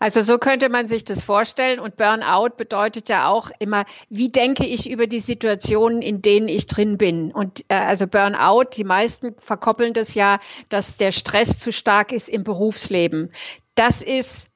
[0.00, 1.78] Also so könnte man sich das vorstellen.
[1.78, 6.66] Und Burnout bedeutet ja auch immer, wie denke ich über die Situationen, in denen ich
[6.66, 7.30] drin bin.
[7.30, 10.40] Und äh, also Burnout, die meisten verkoppeln das ja,
[10.70, 13.30] dass der Stress zu stark ist im Berufsleben.
[13.74, 14.48] Das ist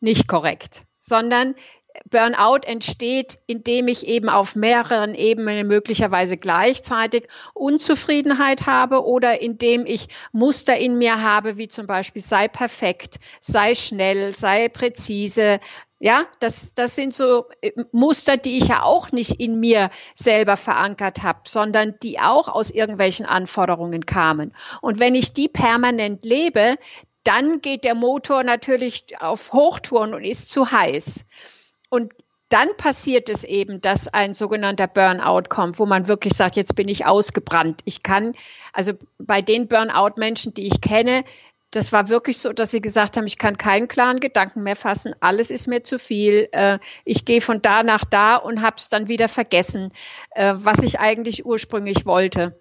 [0.00, 1.54] nicht korrekt, sondern
[2.10, 10.08] Burnout entsteht, indem ich eben auf mehreren Ebenen möglicherweise gleichzeitig Unzufriedenheit habe oder indem ich
[10.32, 15.60] Muster in mir habe, wie zum Beispiel sei perfekt, sei schnell, sei präzise.
[16.02, 20.56] Ja, das, das sind so äh, Muster, die ich ja auch nicht in mir selber
[20.56, 24.54] verankert habe, sondern die auch aus irgendwelchen Anforderungen kamen.
[24.80, 26.76] Und wenn ich die permanent lebe,
[27.22, 31.26] dann geht der Motor natürlich auf Hochtouren und ist zu heiß.
[31.90, 32.14] Und
[32.48, 36.88] dann passiert es eben, dass ein sogenannter Burnout kommt, wo man wirklich sagt, jetzt bin
[36.88, 37.82] ich ausgebrannt.
[37.84, 38.34] Ich kann,
[38.72, 41.24] also bei den Burnout-Menschen, die ich kenne,
[41.70, 45.14] das war wirklich so, dass sie gesagt haben, ich kann keinen klaren Gedanken mehr fassen,
[45.20, 48.88] alles ist mir zu viel, äh, ich gehe von da nach da und habe es
[48.88, 49.92] dann wieder vergessen,
[50.32, 52.58] äh, was ich eigentlich ursprünglich wollte.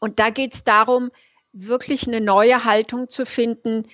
[0.00, 1.12] Und da geht es darum,
[1.52, 3.84] wirklich eine neue Haltung zu finden,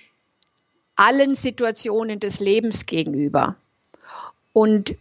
[0.95, 3.57] allen Situationen des Lebens gegenüber.
[4.55, 4.95] Und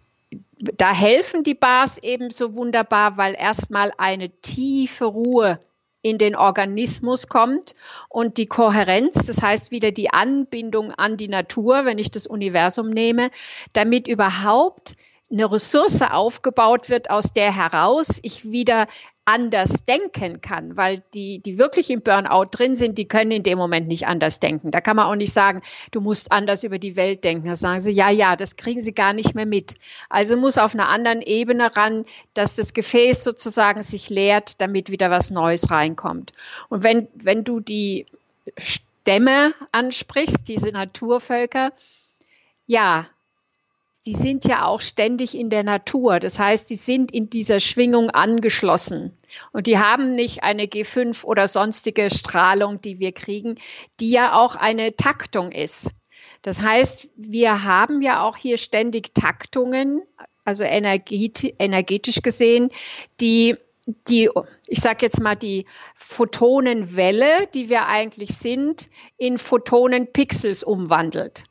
[0.59, 5.61] da helfen die Bars eben so wunderbar, weil erstmal eine tiefe Ruhe
[6.03, 7.77] in den Organismus kommt
[8.09, 12.91] und die Kohärenz, das heißt wieder die Anbindung an die Natur, wenn ich das Universum
[12.91, 13.31] nehme,
[13.75, 14.97] damit überhaupt
[15.31, 18.87] eine Ressource aufgebaut wird, aus der heraus ich wieder
[19.25, 23.57] anders denken kann, weil die, die wirklich im Burnout drin sind, die können in dem
[23.57, 24.71] Moment nicht anders denken.
[24.71, 25.63] Da kann man auch nicht sagen,
[25.93, 27.49] du musst anders über die Welt denken.
[27.49, 29.77] Da sagen sie, ja, ja, das kriegen sie gar nicht mehr mit.
[30.11, 32.05] Also muss auf einer anderen Ebene ran,
[32.35, 36.33] dass das Gefäß sozusagen sich leert, damit wieder was Neues reinkommt.
[36.69, 38.07] Und wenn, wenn du die
[38.59, 41.73] Stämme ansprichst, diese Naturvölker,
[42.67, 43.07] ja,
[44.07, 46.21] die sind ja auch ständig in der Natur.
[46.21, 49.17] Das heißt, die sind in dieser Schwingung angeschlossen.
[49.53, 53.59] Und die haben nicht eine G5 oder sonstige Strahlung, die wir kriegen,
[54.01, 55.91] die ja auch eine Taktung ist.
[56.43, 60.03] Das heißt, wir haben ja auch hier ständig Taktungen,
[60.45, 62.71] also energetisch gesehen,
[63.21, 64.31] die die,
[64.67, 68.89] ich sage jetzt mal, die Photonenwelle, die wir eigentlich sind,
[69.19, 71.45] in Photonenpixels umwandelt.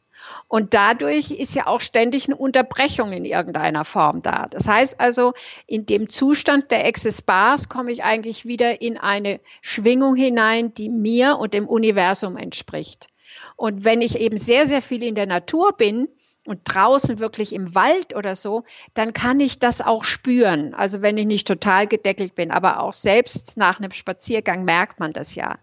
[0.54, 4.46] Und dadurch ist ja auch ständig eine Unterbrechung in irgendeiner Form da.
[4.52, 5.34] Das heißt also,
[5.66, 10.90] in dem Zustand der Access Bars komme ich eigentlich wieder in eine Schwingung hinein, die
[10.90, 13.08] mir und dem Universum entspricht.
[13.56, 16.08] Und wenn ich eben sehr, sehr viel in der Natur bin,
[16.46, 18.64] und draußen wirklich im Wald oder so,
[18.94, 20.74] dann kann ich das auch spüren.
[20.74, 25.14] Also wenn ich nicht total gedeckelt bin, aber auch selbst nach einem Spaziergang merkt man
[25.14, 25.58] das ja.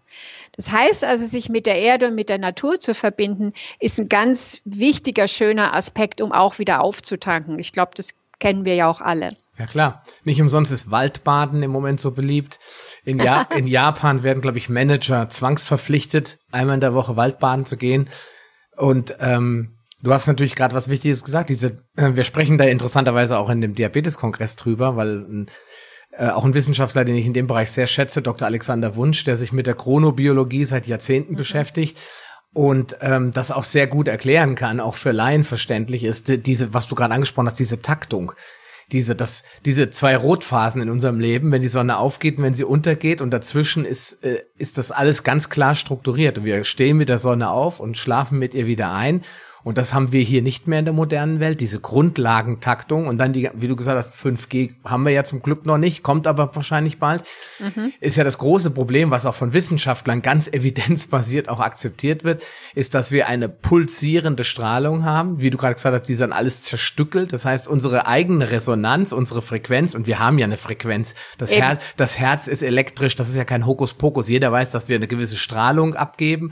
[0.53, 4.09] Das heißt also, sich mit der Erde und mit der Natur zu verbinden, ist ein
[4.09, 7.59] ganz wichtiger, schöner Aspekt, um auch wieder aufzutanken.
[7.59, 9.29] Ich glaube, das kennen wir ja auch alle.
[9.57, 12.59] Ja klar, nicht umsonst ist Waldbaden im Moment so beliebt.
[13.05, 17.77] In, ja in Japan werden, glaube ich, Manager zwangsverpflichtet, einmal in der Woche Waldbaden zu
[17.77, 18.09] gehen.
[18.75, 21.49] Und ähm, Du hast natürlich gerade was Wichtiges gesagt.
[21.49, 25.45] Diese, äh, wir sprechen da interessanterweise auch in dem Diabetes-Kongress drüber, weil
[26.11, 28.47] äh, auch ein Wissenschaftler, den ich in dem Bereich sehr schätze, Dr.
[28.47, 31.37] Alexander Wunsch, der sich mit der Chronobiologie seit Jahrzehnten mhm.
[31.37, 31.97] beschäftigt
[32.53, 36.87] und ähm, das auch sehr gut erklären kann, auch für Laien verständlich ist, diese, was
[36.87, 38.33] du gerade angesprochen hast, diese Taktung.
[38.91, 42.65] Diese, das, diese zwei Rotphasen in unserem Leben, wenn die Sonne aufgeht und wenn sie
[42.65, 46.43] untergeht und dazwischen ist, äh, ist das alles ganz klar strukturiert.
[46.43, 49.23] Wir stehen mit der Sonne auf und schlafen mit ihr wieder ein
[49.63, 53.07] und das haben wir hier nicht mehr in der modernen Welt, diese Grundlagentaktung.
[53.07, 56.01] Und dann die, wie du gesagt hast, 5G haben wir ja zum Glück noch nicht,
[56.01, 57.23] kommt aber wahrscheinlich bald.
[57.59, 57.93] Mhm.
[57.99, 62.43] Ist ja das große Problem, was auch von Wissenschaftlern ganz evidenzbasiert auch akzeptiert wird,
[62.73, 65.41] ist, dass wir eine pulsierende Strahlung haben.
[65.41, 67.33] Wie du gerade gesagt hast, die dann alles zerstückelt.
[67.33, 71.13] Das heißt, unsere eigene Resonanz, unsere Frequenz, und wir haben ja eine Frequenz.
[71.37, 74.27] Das, Her das Herz ist elektrisch, das ist ja kein Hokuspokus.
[74.27, 76.51] Jeder weiß, dass wir eine gewisse Strahlung abgeben.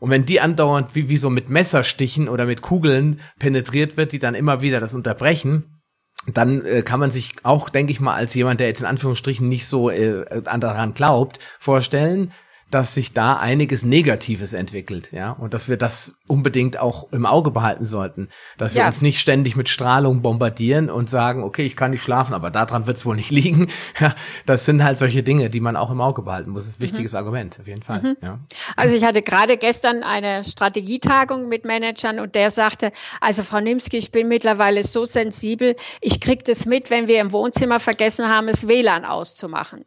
[0.00, 4.18] Und wenn die andauernd wie, wie so mit Messerstichen oder mit Kugeln penetriert wird, die
[4.18, 5.80] dann immer wieder das unterbrechen,
[6.26, 9.48] dann äh, kann man sich auch, denke ich mal, als jemand, der jetzt in Anführungsstrichen
[9.48, 12.32] nicht so äh, daran glaubt, vorstellen,
[12.70, 17.50] dass sich da einiges Negatives entwickelt, ja, und dass wir das unbedingt auch im Auge
[17.50, 18.86] behalten sollten, dass wir ja.
[18.86, 22.86] uns nicht ständig mit Strahlung bombardieren und sagen, okay, ich kann nicht schlafen, aber daran
[22.86, 23.68] wird es wohl nicht liegen.
[23.98, 24.14] Ja,
[24.46, 26.64] das sind halt solche Dinge, die man auch im Auge behalten muss.
[26.64, 27.18] Das ist ein wichtiges mhm.
[27.18, 28.02] Argument, auf jeden Fall.
[28.02, 28.16] Mhm.
[28.22, 28.38] Ja.
[28.76, 33.96] Also ich hatte gerade gestern eine Strategietagung mit Managern und der sagte, also Frau Nimski,
[33.96, 38.46] ich bin mittlerweile so sensibel, ich krieg das mit, wenn wir im Wohnzimmer vergessen haben,
[38.46, 39.84] das WLAN auszumachen.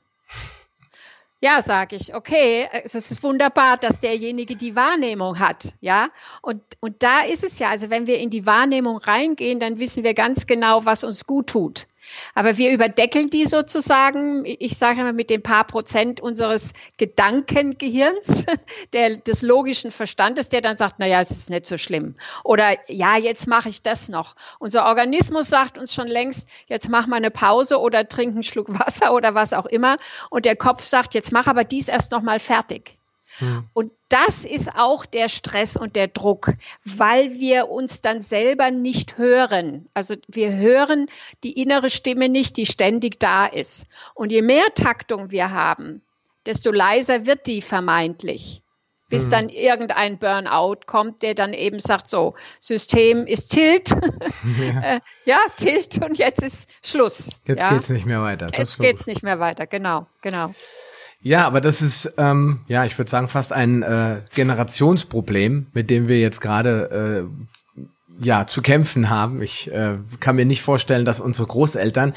[1.43, 6.09] Ja, sage ich, okay, es ist wunderbar, dass derjenige die Wahrnehmung hat, ja.
[6.43, 10.03] Und, und da ist es ja, also wenn wir in die Wahrnehmung reingehen, dann wissen
[10.03, 11.87] wir ganz genau, was uns gut tut.
[12.35, 18.45] Aber wir überdeckeln die sozusagen, ich sage immer mit den paar Prozent unseres Gedankengehirns,
[18.93, 22.15] der, des logischen Verstandes, der dann sagt, na ja, es ist nicht so schlimm.
[22.43, 24.35] Oder ja, jetzt mache ich das noch.
[24.59, 28.67] Unser Organismus sagt uns schon längst, jetzt mach mal eine Pause oder trink einen Schluck
[28.79, 29.97] Wasser oder was auch immer.
[30.29, 33.00] Und der Kopf sagt, jetzt mach aber dies erst noch mal fertig.
[33.41, 33.65] Hm.
[33.73, 36.53] Und das ist auch der Stress und der Druck,
[36.85, 39.89] weil wir uns dann selber nicht hören.
[39.95, 41.07] Also wir hören
[41.43, 43.87] die innere Stimme nicht, die ständig da ist.
[44.13, 46.01] Und je mehr Taktung wir haben,
[46.45, 48.61] desto leiser wird die vermeintlich.
[49.09, 49.31] Bis hm.
[49.31, 53.89] dann irgendein Burnout kommt, der dann eben sagt, so, System ist Tilt.
[54.59, 57.39] Ja, äh, ja Tilt und jetzt ist Schluss.
[57.45, 57.73] Jetzt ja?
[57.73, 58.47] geht's nicht mehr weiter.
[58.47, 60.53] Das jetzt geht's nicht mehr weiter, genau, genau.
[61.23, 66.07] Ja, aber das ist, ähm, ja, ich würde sagen, fast ein äh, Generationsproblem, mit dem
[66.07, 67.83] wir jetzt gerade äh,
[68.21, 69.41] ja zu kämpfen haben.
[69.41, 72.13] Ich äh, kann mir nicht vorstellen, dass unsere Großeltern,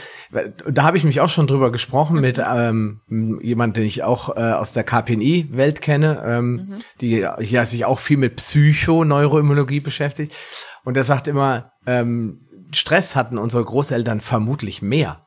[0.70, 3.00] da habe ich mich auch schon drüber gesprochen mit ähm,
[3.42, 6.74] jemand, den ich auch äh, aus der KPNI-Welt kenne, ähm, mhm.
[7.00, 10.34] die ja sich auch viel mit Psychoneuroimmunologie beschäftigt.
[10.84, 12.40] Und er sagt immer, ähm,
[12.72, 15.23] Stress hatten unsere Großeltern vermutlich mehr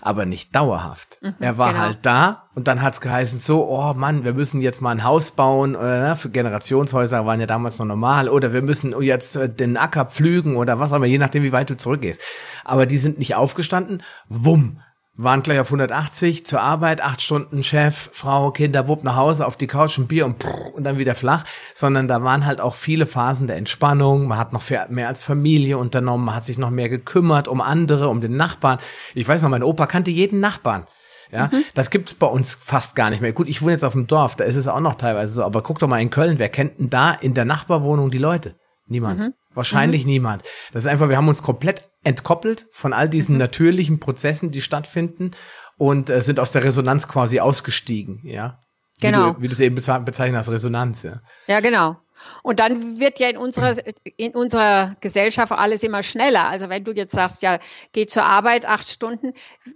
[0.00, 1.18] aber nicht dauerhaft.
[1.22, 1.84] Mhm, er war genau.
[1.84, 5.30] halt da und dann hat's geheißen so, oh Mann, wir müssen jetzt mal ein Haus
[5.30, 9.48] bauen, oder ne, für Generationshäuser waren ja damals noch normal, oder wir müssen jetzt äh,
[9.48, 12.20] den Acker pflügen oder was auch immer, je nachdem, wie weit du zurückgehst.
[12.64, 14.80] Aber die sind nicht aufgestanden, wumm,
[15.14, 19.56] waren gleich auf 180 zur Arbeit, acht Stunden Chef, Frau, Kinder, Bub nach Hause auf
[19.56, 21.44] die Couch, ein Bier und, prrr, und dann wieder flach,
[21.74, 24.26] sondern da waren halt auch viele Phasen der Entspannung.
[24.26, 28.08] Man hat noch mehr als Familie unternommen, man hat sich noch mehr gekümmert um andere,
[28.08, 28.78] um den Nachbarn.
[29.14, 30.86] Ich weiß noch, mein Opa kannte jeden Nachbarn.
[31.30, 31.64] Ja, mhm.
[31.74, 33.32] das gibt's bei uns fast gar nicht mehr.
[33.32, 35.62] Gut, ich wohne jetzt auf dem Dorf, da ist es auch noch teilweise so, aber
[35.62, 38.54] guck doch mal in Köln, wer kennt denn da in der Nachbarwohnung die Leute?
[38.92, 39.20] Niemand.
[39.20, 39.34] Mhm.
[39.54, 40.10] Wahrscheinlich mhm.
[40.10, 40.42] niemand.
[40.72, 43.40] Das ist einfach, wir haben uns komplett entkoppelt von all diesen mhm.
[43.40, 45.32] natürlichen Prozessen, die stattfinden
[45.76, 48.60] und äh, sind aus der Resonanz quasi ausgestiegen, ja.
[49.00, 49.34] Genau.
[49.40, 51.22] Wie du, es eben bezeichnet hast, Resonanz, ja.
[51.48, 51.96] Ja, genau.
[52.42, 53.76] Und dann wird ja in unserer,
[54.16, 56.48] in unserer Gesellschaft alles immer schneller.
[56.48, 57.58] Also wenn du jetzt sagst, ja,
[57.92, 59.32] geh zur Arbeit acht Stunden,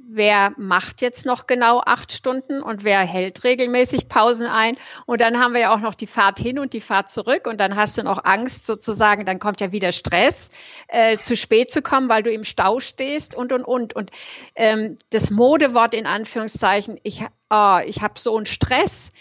[0.09, 4.77] wer macht jetzt noch genau acht Stunden und wer hält regelmäßig Pausen ein?
[5.07, 7.59] Und dann haben wir ja auch noch die Fahrt hin und die Fahrt zurück und
[7.59, 10.51] dann hast du noch Angst sozusagen, dann kommt ja wieder Stress,
[10.89, 13.95] äh, zu spät zu kommen, weil du im Stau stehst und, und, und.
[13.95, 14.11] Und
[14.57, 19.13] ähm, das Modewort in Anführungszeichen, ich, oh, ich habe so einen Stress,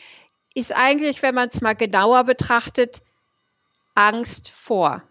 [0.55, 3.01] ist eigentlich, wenn man es mal genauer betrachtet,
[3.95, 5.01] Angst vor.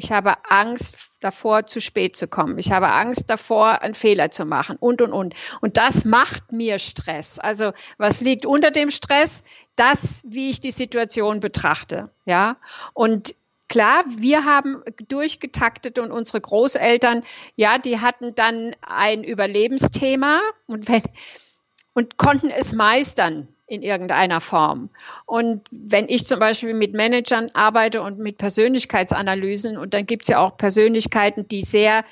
[0.00, 2.56] Ich habe Angst davor, zu spät zu kommen.
[2.58, 5.34] Ich habe Angst davor, einen Fehler zu machen und, und, und.
[5.60, 7.40] Und das macht mir Stress.
[7.40, 9.42] Also was liegt unter dem Stress?
[9.74, 12.10] Das, wie ich die Situation betrachte.
[12.26, 12.58] Ja.
[12.94, 13.34] Und
[13.68, 17.24] klar, wir haben durchgetaktet und unsere Großeltern,
[17.56, 21.02] ja, die hatten dann ein Überlebensthema und wenn,
[21.92, 24.88] und konnten es meistern in irgendeiner Form.
[25.26, 30.28] Und wenn ich zum Beispiel mit Managern arbeite und mit Persönlichkeitsanalysen, und dann gibt es
[30.28, 32.04] ja auch Persönlichkeiten, die sehr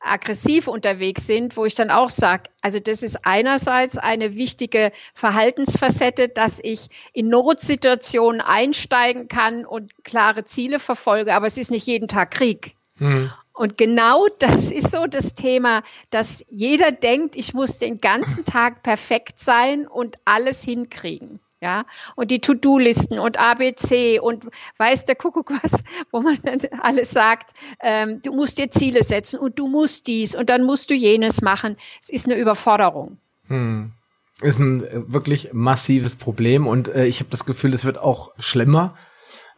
[0.00, 6.28] aggressiv unterwegs sind, wo ich dann auch sage, also das ist einerseits eine wichtige Verhaltensfacette,
[6.28, 12.08] dass ich in Notsituationen einsteigen kann und klare Ziele verfolge, aber es ist nicht jeden
[12.08, 12.76] Tag Krieg.
[12.98, 13.30] Mhm.
[13.52, 18.82] Und genau das ist so das Thema, dass jeder denkt, ich muss den ganzen Tag
[18.82, 21.38] perfekt sein und alles hinkriegen.
[21.60, 24.44] Ja, und die To-Do-Listen und ABC und
[24.76, 29.38] weiß der Kuckuck was, wo man dann alles sagt, ähm, du musst dir Ziele setzen
[29.38, 31.76] und du musst dies und dann musst du jenes machen.
[32.02, 33.16] Es ist eine Überforderung.
[33.46, 33.92] Hm.
[34.42, 38.32] Ist ein äh, wirklich massives Problem und äh, ich habe das Gefühl, es wird auch
[38.38, 38.94] schlimmer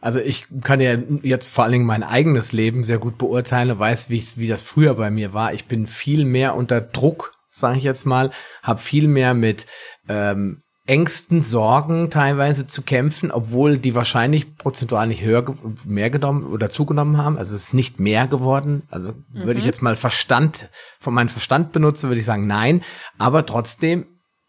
[0.07, 3.79] also ich kann ja jetzt vor allen Dingen mein eigenes Leben sehr gut beurteilen und
[3.79, 5.53] weiß, wie, wie das früher bei mir war.
[5.53, 8.31] Ich bin viel mehr unter Druck, sage ich jetzt mal,
[8.63, 9.65] habe viel mehr mit
[10.07, 15.43] ähm, Ängsten, Sorgen teilweise zu kämpfen, obwohl die wahrscheinlich prozentual nicht höher,
[15.85, 17.37] mehr genommen oder zugenommen haben.
[17.37, 18.83] Also es ist nicht mehr geworden.
[18.89, 19.43] Also mhm.
[19.43, 19.71] würde ich mhm.
[19.71, 20.69] jetzt mal Verstand,
[21.01, 22.81] von meinem Verstand benutzen, würde ich sagen, nein.
[23.17, 24.05] Aber trotzdem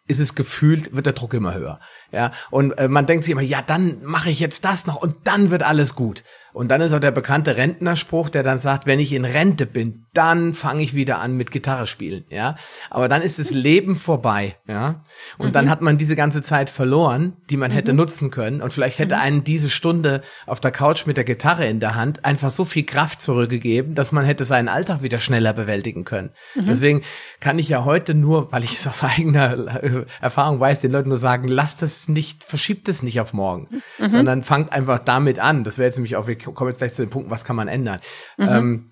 [0.09, 1.79] ist es gefühlt, wird der Druck immer höher.
[2.11, 5.15] Ja, und äh, man denkt sich immer, ja, dann mache ich jetzt das noch und
[5.25, 6.25] dann wird alles gut.
[6.53, 10.07] Und dann ist auch der bekannte Rentnerspruch, der dann sagt, wenn ich in Rente bin,
[10.15, 12.57] dann fange ich wieder an mit Gitarre spielen, ja.
[12.91, 15.05] Aber dann ist das Leben vorbei, ja.
[15.37, 15.53] Und mhm.
[15.53, 17.99] dann hat man diese ganze Zeit verloren, die man hätte mhm.
[17.99, 18.63] nutzen können.
[18.63, 19.21] Und vielleicht hätte mhm.
[19.21, 22.85] einen diese Stunde auf der Couch mit der Gitarre in der Hand einfach so viel
[22.85, 26.31] Kraft zurückgegeben, dass man hätte seinen Alltag wieder schneller bewältigen können.
[26.55, 26.67] Mhm.
[26.67, 27.03] Deswegen
[27.41, 31.11] kann ich ja heute nur, weil ich es aus eigener äh, Erfahrung weiß, den Leuten
[31.11, 34.09] nur sagen, lasst es nicht, verschiebt es nicht auf morgen, mhm.
[34.09, 35.65] sondern fangt einfach damit an.
[35.65, 37.69] Das wäre jetzt nämlich auch, wir kommen jetzt gleich zu dem Punkt, was kann man
[37.69, 38.01] ändern.
[38.37, 38.49] Mhm.
[38.49, 38.91] Ähm,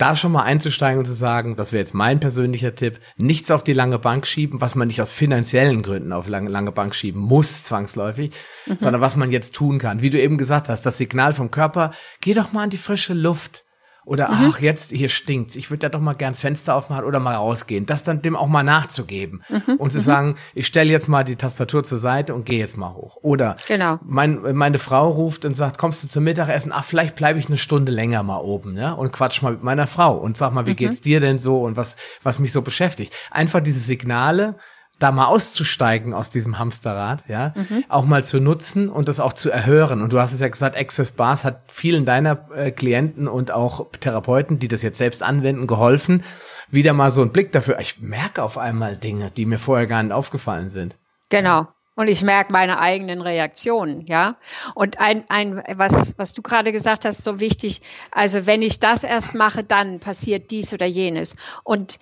[0.00, 3.62] da schon mal einzusteigen und zu sagen, das wäre jetzt mein persönlicher Tipp, nichts auf
[3.62, 7.20] die lange Bank schieben, was man nicht aus finanziellen Gründen auf lange, lange Bank schieben
[7.20, 8.32] muss, zwangsläufig,
[8.66, 8.78] mhm.
[8.78, 10.02] sondern was man jetzt tun kann.
[10.02, 13.14] Wie du eben gesagt hast, das Signal vom Körper, geh doch mal in die frische
[13.14, 13.64] Luft.
[14.04, 14.52] Oder mhm.
[14.52, 15.56] ach, jetzt hier stinkt's.
[15.56, 17.86] Ich würde da doch mal gern das Fenster aufmachen oder mal rausgehen.
[17.86, 19.74] Das dann dem auch mal nachzugeben mhm.
[19.76, 20.02] und zu mhm.
[20.02, 23.18] sagen, ich stelle jetzt mal die Tastatur zur Seite und gehe jetzt mal hoch.
[23.22, 23.98] Oder genau.
[24.02, 26.72] mein, meine Frau ruft und sagt, kommst du zum Mittagessen?
[26.74, 28.96] Ach, vielleicht bleibe ich eine Stunde länger mal oben, ne?
[28.96, 30.76] Und quatsch mal mit meiner Frau und sag mal, wie mhm.
[30.76, 33.14] geht's dir denn so und was was mich so beschäftigt.
[33.30, 34.56] Einfach diese Signale
[35.00, 37.84] da mal auszusteigen aus diesem Hamsterrad, ja, mhm.
[37.88, 40.02] auch mal zu nutzen und das auch zu erhören.
[40.02, 43.90] Und du hast es ja gesagt, Access Bars hat vielen deiner äh, Klienten und auch
[43.98, 46.22] Therapeuten, die das jetzt selbst anwenden, geholfen.
[46.70, 47.78] Wieder mal so ein Blick dafür.
[47.80, 50.96] Ich merke auf einmal Dinge, die mir vorher gar nicht aufgefallen sind.
[51.30, 51.66] Genau.
[51.96, 54.36] Und ich merke meine eigenen Reaktionen, ja.
[54.74, 57.82] Und ein, ein, was, was du gerade gesagt hast, so wichtig.
[58.10, 61.36] Also wenn ich das erst mache, dann passiert dies oder jenes.
[61.62, 61.98] Und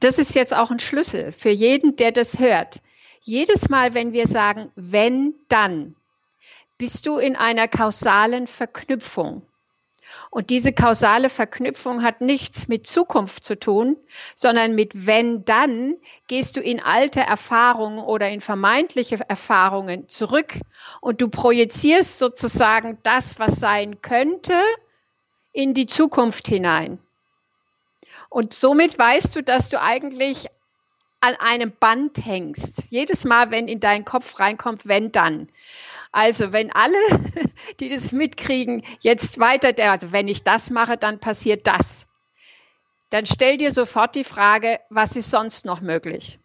[0.00, 2.80] das ist jetzt auch ein Schlüssel für jeden, der das hört.
[3.20, 5.94] Jedes Mal, wenn wir sagen, wenn, dann,
[6.78, 9.42] bist du in einer kausalen Verknüpfung.
[10.30, 13.96] Und diese kausale Verknüpfung hat nichts mit Zukunft zu tun,
[14.34, 20.54] sondern mit wenn dann gehst du in alte Erfahrungen oder in vermeintliche Erfahrungen zurück
[21.00, 24.54] und du projizierst sozusagen das, was sein könnte,
[25.52, 26.98] in die Zukunft hinein.
[28.34, 30.46] Und somit weißt du, dass du eigentlich
[31.20, 32.90] an einem Band hängst.
[32.90, 35.48] Jedes Mal, wenn in deinen Kopf reinkommt, wenn dann.
[36.10, 36.98] Also wenn alle,
[37.78, 42.06] die das mitkriegen, jetzt weiter, also wenn ich das mache, dann passiert das.
[43.10, 46.40] Dann stell dir sofort die Frage, was ist sonst noch möglich?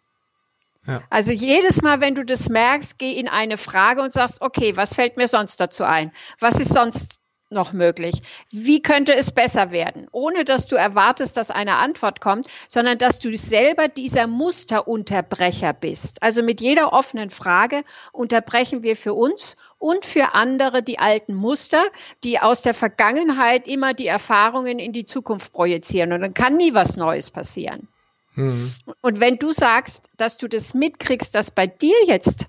[0.86, 1.02] Ja.
[1.10, 4.94] Also jedes Mal, wenn du das merkst, geh in eine Frage und sagst, okay, was
[4.94, 6.12] fällt mir sonst dazu ein?
[6.38, 7.19] Was ist sonst
[7.50, 8.22] noch möglich?
[8.50, 10.06] Wie könnte es besser werden?
[10.12, 16.22] Ohne dass du erwartest, dass eine Antwort kommt, sondern dass du selber dieser Musterunterbrecher bist.
[16.22, 17.82] Also mit jeder offenen Frage
[18.12, 21.82] unterbrechen wir für uns und für andere die alten Muster,
[22.22, 26.12] die aus der Vergangenheit immer die Erfahrungen in die Zukunft projizieren.
[26.12, 27.88] Und dann kann nie was Neues passieren.
[28.34, 28.72] Mhm.
[29.00, 32.46] Und wenn du sagst, dass du das mitkriegst, dass bei dir jetzt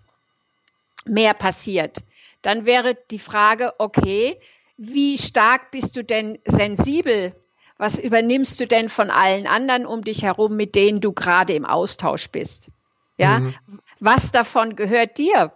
[1.05, 1.99] mehr passiert,
[2.41, 4.39] dann wäre die Frage, okay,
[4.83, 7.35] wie stark bist du denn sensibel?
[7.77, 11.65] Was übernimmst du denn von allen anderen um dich herum, mit denen du gerade im
[11.65, 12.71] Austausch bist?
[13.17, 13.55] Ja, mhm.
[13.99, 15.53] was davon gehört dir?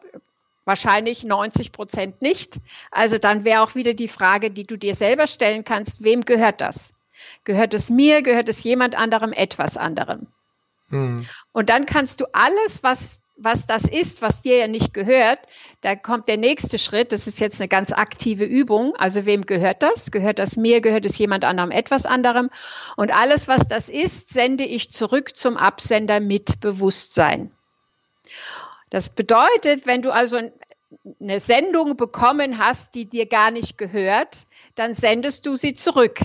[0.64, 2.60] Wahrscheinlich 90 Prozent nicht.
[2.92, 6.62] Also dann wäre auch wieder die Frage, die du dir selber stellen kannst, wem gehört
[6.62, 6.94] das?
[7.46, 8.22] Gehört es mir?
[8.22, 10.28] Gehört es jemand anderem, etwas anderem?
[10.90, 11.26] Mhm.
[11.52, 15.40] Und dann kannst du alles, was was das ist, was dir ja nicht gehört,
[15.82, 17.12] da kommt der nächste Schritt.
[17.12, 18.96] Das ist jetzt eine ganz aktive Übung.
[18.96, 20.12] Also wem gehört das?
[20.12, 20.82] Gehört das mir?
[20.82, 22.50] Gehört es jemand anderem, etwas anderem?
[22.96, 27.52] Und alles, was das ist, sende ich zurück zum Absender mit Bewusstsein.
[28.90, 30.40] Das bedeutet, wenn du also
[31.20, 36.20] eine Sendung bekommen hast, die dir gar nicht gehört, dann sendest du sie zurück.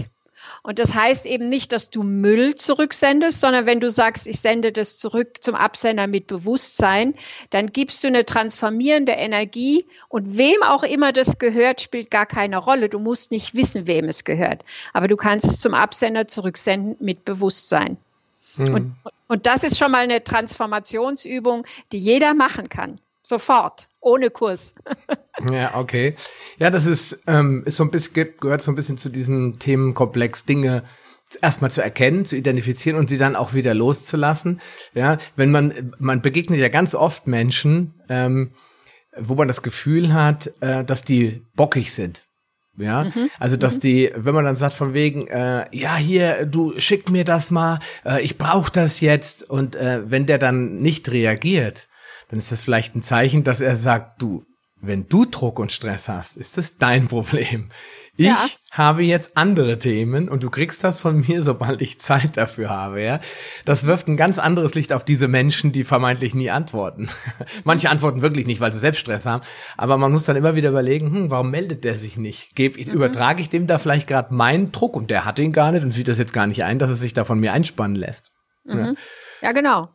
[0.62, 4.72] Und das heißt eben nicht, dass du Müll zurücksendest, sondern wenn du sagst, ich sende
[4.72, 7.14] das zurück zum Absender mit Bewusstsein,
[7.50, 12.58] dann gibst du eine transformierende Energie und wem auch immer das gehört, spielt gar keine
[12.58, 12.88] Rolle.
[12.88, 14.62] Du musst nicht wissen, wem es gehört.
[14.92, 17.96] Aber du kannst es zum Absender zurücksenden mit Bewusstsein.
[18.56, 18.74] Hm.
[18.74, 18.94] Und,
[19.28, 23.00] und das ist schon mal eine Transformationsübung, die jeder machen kann.
[23.22, 24.74] Sofort, ohne Kurs.
[25.51, 26.14] ja, okay.
[26.59, 30.44] Ja, das ist, ähm, ist so ein bisschen, gehört so ein bisschen zu diesem Themenkomplex
[30.44, 30.82] Dinge
[31.42, 34.61] erstmal zu erkennen, zu identifizieren und sie dann auch wieder loszulassen.
[34.94, 38.53] Ja, wenn man, man begegnet ja ganz oft Menschen, ähm,
[39.16, 42.26] wo man das Gefühl hat, äh, dass die bockig sind.
[42.76, 43.30] Ja, mhm.
[43.38, 43.80] also dass mhm.
[43.80, 47.78] die, wenn man dann sagt von wegen, äh, ja hier, du schick mir das mal,
[48.07, 51.88] äh, ich brauche das jetzt und äh, wenn der dann nicht reagiert,
[52.31, 54.45] dann ist das vielleicht ein Zeichen, dass er sagt, du,
[54.81, 57.70] wenn du Druck und Stress hast, ist das dein Problem.
[58.16, 58.39] Ich ja.
[58.70, 63.03] habe jetzt andere Themen und du kriegst das von mir, sobald ich Zeit dafür habe,
[63.03, 63.20] ja.
[63.64, 67.09] Das wirft ein ganz anderes Licht auf diese Menschen, die vermeintlich nie antworten.
[67.64, 69.43] Manche antworten wirklich nicht, weil sie selbst Stress haben.
[69.76, 72.55] Aber man muss dann immer wieder überlegen, hm, warum meldet der sich nicht?
[72.55, 72.93] Geb, mhm.
[72.93, 75.93] Übertrage ich dem da vielleicht gerade meinen Druck und der hat ihn gar nicht und
[75.93, 78.33] sieht das jetzt gar nicht ein, dass er sich da von mir einspannen lässt.
[78.64, 78.78] Mhm.
[78.78, 78.95] Ja.
[79.43, 79.88] Ja, genau.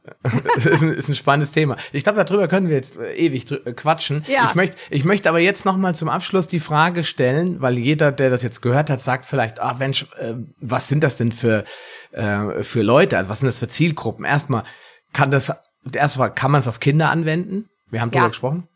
[0.56, 1.78] das ist ein, ist ein spannendes Thema.
[1.92, 4.24] Ich glaube, darüber können wir jetzt äh, ewig äh, quatschen.
[4.28, 4.46] Ja.
[4.50, 8.12] Ich möchte ich möchte aber jetzt noch mal zum Abschluss die Frage stellen, weil jeder,
[8.12, 11.64] der das jetzt gehört hat, sagt vielleicht, ah, Mensch, äh, was sind das denn für,
[12.12, 13.18] äh, für Leute?
[13.18, 14.26] Also was sind das für Zielgruppen?
[14.26, 14.64] Erstmal,
[15.14, 15.54] kann das,
[15.92, 17.70] erstmal, kann man es auf Kinder anwenden?
[17.90, 18.68] Wir haben darüber gesprochen.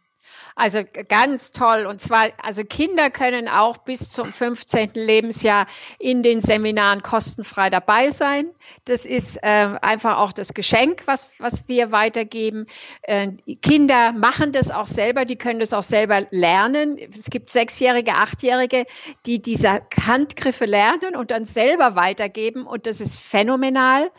[0.60, 1.86] Also ganz toll.
[1.86, 4.92] Und zwar, also Kinder können auch bis zum 15.
[4.94, 5.68] Lebensjahr
[6.00, 8.50] in den Seminaren kostenfrei dabei sein.
[8.84, 12.66] Das ist äh, einfach auch das Geschenk, was, was wir weitergeben.
[13.04, 13.32] Äh,
[13.62, 16.98] Kinder machen das auch selber, die können das auch selber lernen.
[16.98, 18.84] Es gibt Sechsjährige, Achtjährige,
[19.26, 22.66] die diese Handgriffe lernen und dann selber weitergeben.
[22.68, 24.12] Und das ist phänomenal.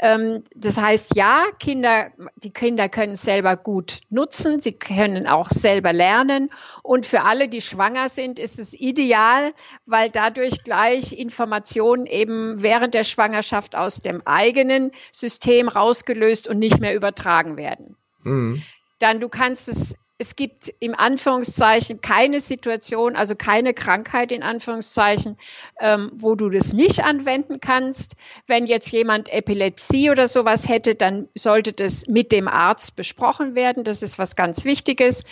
[0.00, 4.58] Ähm, das heißt, ja, Kinder, die Kinder können es selber gut nutzen.
[4.58, 6.50] Sie können auch selber selber lernen.
[6.82, 9.52] Und für alle, die schwanger sind, ist es ideal,
[9.86, 16.80] weil dadurch gleich Informationen eben während der Schwangerschaft aus dem eigenen System rausgelöst und nicht
[16.80, 17.96] mehr übertragen werden.
[18.22, 18.62] Mhm.
[18.98, 25.36] Dann du kannst es es gibt im Anführungszeichen keine Situation, also keine Krankheit in Anführungszeichen,
[25.80, 28.14] ähm, wo du das nicht anwenden kannst.
[28.46, 33.82] Wenn jetzt jemand Epilepsie oder sowas hätte, dann sollte das mit dem Arzt besprochen werden.
[33.82, 35.24] Das ist was ganz Wichtiges.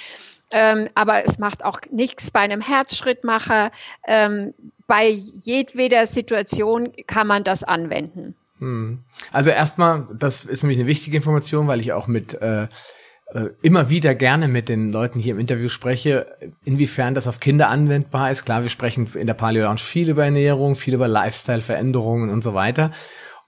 [0.53, 3.71] Ähm, aber es macht auch nichts bei einem Herzschrittmacher.
[4.07, 4.55] Ähm,
[4.87, 8.35] bei jedweder Situation kann man das anwenden.
[8.59, 9.01] Hm.
[9.33, 12.69] Also erstmal, das ist nämlich eine wichtige Information, weil ich auch mit äh,
[13.35, 16.27] äh, immer wieder gerne mit den Leuten hier im Interview spreche,
[16.65, 18.45] inwiefern das auf Kinder anwendbar ist.
[18.45, 22.53] Klar, wir sprechen in der Paleo Lounge viel über Ernährung, viel über Lifestyle-Veränderungen und so
[22.53, 22.91] weiter.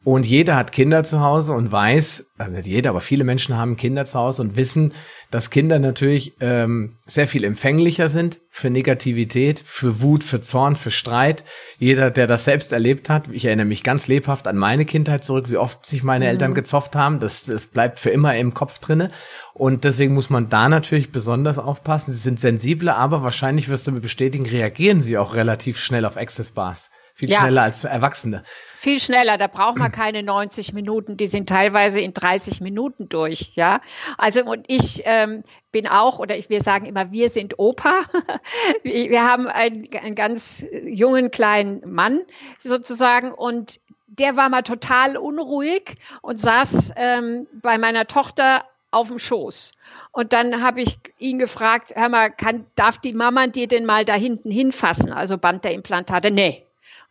[0.05, 3.79] Und jeder hat Kinder zu Hause und weiß, also nicht jeder, aber viele Menschen haben
[3.79, 4.93] Kinder zu Hause und wissen,
[5.31, 10.91] dass Kinder natürlich ähm, sehr viel empfänglicher sind für Negativität, für Wut, für Zorn, für
[10.91, 11.43] Streit.
[11.79, 15.49] Jeder, der das selbst erlebt hat, ich erinnere mich ganz lebhaft an meine Kindheit zurück,
[15.49, 16.31] wie oft sich meine mhm.
[16.33, 17.19] Eltern gezofft haben.
[17.19, 19.11] Das, das bleibt für immer im Kopf drinne.
[19.55, 22.13] Und deswegen muss man da natürlich besonders aufpassen.
[22.13, 26.19] Sie sind sensibler, aber wahrscheinlich wirst du mir bestätigen, reagieren sie auch relativ schnell auf
[26.19, 26.91] Access Bars.
[27.17, 27.41] Viel ja.
[27.41, 28.43] schneller als Erwachsene.
[28.77, 33.53] Viel schneller, da braucht man keine 90 Minuten, die sind teilweise in 30 Minuten durch,
[33.55, 33.81] ja.
[34.19, 38.03] Also und ich ähm, bin auch, oder ich, wir sagen immer, wir sind Opa.
[38.83, 42.23] wir haben einen, einen ganz jungen kleinen Mann
[42.59, 49.21] sozusagen und der war mal total unruhig und saß ähm, bei meiner Tochter auf dem
[49.21, 49.73] Schoß.
[50.11, 54.05] Und dann habe ich ihn gefragt, hör mal, kann, darf die Mama dir denn mal
[54.05, 55.13] da hinten hinfassen?
[55.13, 56.31] Also Band der Implantate?
[56.31, 56.64] Nee,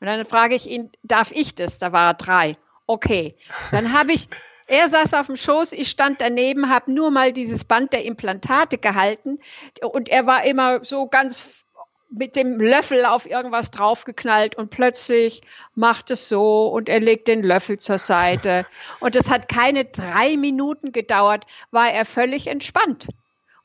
[0.03, 1.79] und dann frage ich ihn, darf ich das?
[1.79, 2.57] Da war er drei.
[2.87, 3.37] Okay.
[3.71, 4.27] Dann habe ich,
[4.67, 8.77] er saß auf dem Schoß, ich stand daneben, habe nur mal dieses Band der Implantate
[8.77, 9.39] gehalten
[9.81, 11.63] und er war immer so ganz
[12.09, 15.39] mit dem Löffel auf irgendwas draufgeknallt und plötzlich
[15.73, 18.65] macht es so und er legt den Löffel zur Seite.
[18.99, 23.07] Und es hat keine drei Minuten gedauert, war er völlig entspannt.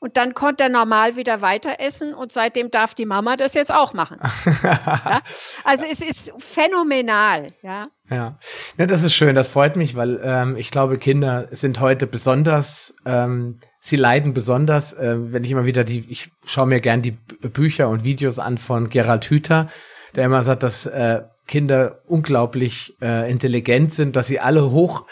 [0.01, 3.73] Und dann konnte er normal wieder weiter essen und seitdem darf die Mama das jetzt
[3.73, 4.17] auch machen.
[4.63, 5.21] ja?
[5.65, 7.83] Also es ist phänomenal, ja.
[8.09, 8.39] Ja.
[8.77, 12.95] ja, das ist schön, das freut mich, weil ähm, ich glaube, Kinder sind heute besonders,
[13.05, 17.11] ähm, sie leiden besonders, äh, wenn ich immer wieder die, ich schaue mir gern die
[17.11, 19.67] Bücher und Videos an von Gerald Hüther,
[20.15, 25.05] der immer sagt, dass äh, Kinder unglaublich äh, intelligent sind, dass sie alle hoch,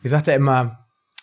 [0.00, 0.79] wie sagt er immer,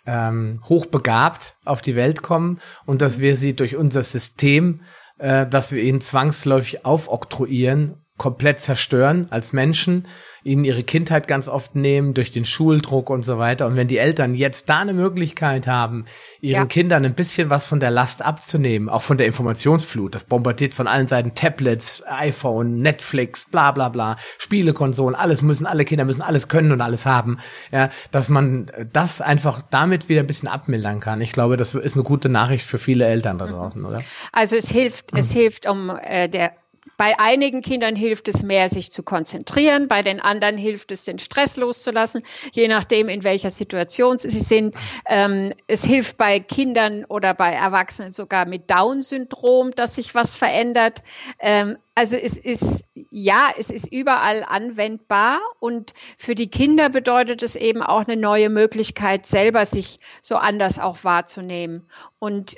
[0.07, 4.81] ähm, hochbegabt auf die Welt kommen und dass wir sie durch unser System,
[5.19, 10.07] äh, dass wir ihnen zwangsläufig aufoktroyieren, komplett zerstören als Menschen
[10.47, 13.67] ihnen ihre Kindheit ganz oft nehmen durch den Schuldruck und so weiter.
[13.67, 16.05] Und wenn die Eltern jetzt da eine Möglichkeit haben,
[16.39, 16.65] ihren ja.
[16.65, 20.87] Kindern ein bisschen was von der Last abzunehmen, auch von der Informationsflut, das bombardiert von
[20.87, 26.47] allen Seiten Tablets, iPhone, Netflix, bla bla bla, Spielekonsolen, alles müssen, alle Kinder müssen alles
[26.47, 27.37] können und alles haben,
[27.73, 31.19] ja, dass man das einfach damit wieder ein bisschen abmildern kann.
[31.19, 34.01] Ich glaube, das ist eine gute Nachricht für viele Eltern da draußen, oder?
[34.31, 36.53] Also es hilft, es hilft, um äh, der
[36.95, 41.19] bei einigen Kindern hilft es mehr, sich zu konzentrieren, bei den anderen hilft es, den
[41.19, 44.75] Stress loszulassen, je nachdem, in welcher Situation sie sind.
[45.05, 51.03] Ähm, es hilft bei Kindern oder bei Erwachsenen sogar mit Down-Syndrom, dass sich was verändert.
[51.39, 57.55] Ähm, also es ist, ja, es ist überall anwendbar und für die Kinder bedeutet es
[57.55, 61.89] eben auch eine neue Möglichkeit, selber sich so anders auch wahrzunehmen.
[62.19, 62.57] Und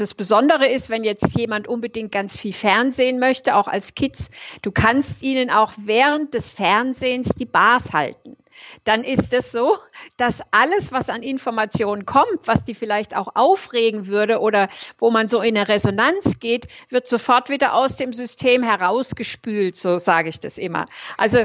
[0.00, 4.30] das Besondere ist, wenn jetzt jemand unbedingt ganz viel Fernsehen möchte, auch als Kids,
[4.62, 8.36] du kannst ihnen auch während des Fernsehens die Bars halten.
[8.84, 9.76] Dann ist es so,
[10.16, 15.28] dass alles, was an Informationen kommt, was die vielleicht auch aufregen würde oder wo man
[15.28, 20.40] so in eine Resonanz geht, wird sofort wieder aus dem System herausgespült, so sage ich
[20.40, 20.86] das immer.
[21.16, 21.44] Also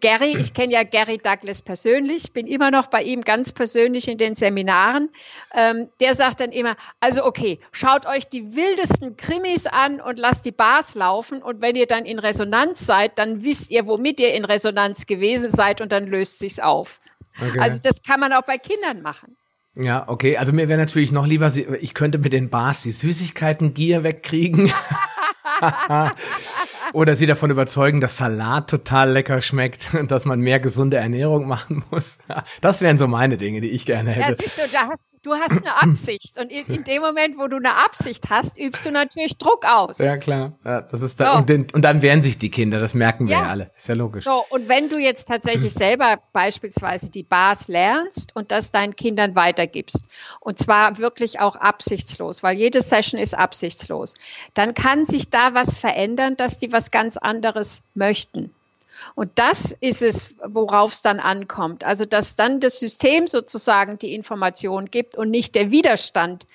[0.00, 4.18] Gary, ich kenne ja Gary Douglas persönlich, bin immer noch bei ihm ganz persönlich in
[4.18, 5.10] den Seminaren.
[5.54, 10.44] Ähm, der sagt dann immer, also okay, schaut euch die wildesten Krimis an und lasst
[10.44, 14.34] die Bars laufen und wenn ihr dann in Resonanz seid, dann wisst ihr, womit ihr
[14.34, 17.00] in Resonanz gewesen seid und dann löst sich's auf.
[17.40, 17.58] Okay.
[17.58, 19.36] Also das kann man auch bei Kindern machen.
[19.74, 20.38] Ja, okay.
[20.38, 24.72] Also mir wäre natürlich noch lieber, ich könnte mit den Bars die Süßigkeiten-Gier wegkriegen.
[26.92, 31.46] Oder sie davon überzeugen, dass Salat total lecker schmeckt und dass man mehr gesunde Ernährung
[31.46, 32.18] machen muss.
[32.60, 34.30] Das wären so meine Dinge, die ich gerne hätte.
[34.30, 36.38] Ja, siehst du, da hast, du hast eine Absicht.
[36.38, 39.98] Und in, in, dem Moment, wo du eine Absicht hast, übst du natürlich Druck aus.
[39.98, 40.52] Ja, klar.
[40.64, 41.38] Ja, das ist da, so.
[41.38, 43.42] und, den, und, dann wehren sich die Kinder, das merken wir ja.
[43.42, 43.70] ja alle.
[43.76, 44.24] Ist ja logisch.
[44.24, 49.34] So, und wenn du jetzt tatsächlich selber beispielsweise die Bars lernst und das deinen Kindern
[49.34, 50.04] weitergibst,
[50.40, 54.14] und zwar wirklich auch absichtslos, weil jede Session ist absichtslos,
[54.54, 58.50] dann kann sich da was verändern, dass die was ganz anderes möchten.
[59.14, 61.84] Und das ist es, worauf es dann ankommt.
[61.84, 66.46] Also, dass dann das System sozusagen die Information gibt und nicht der Widerstand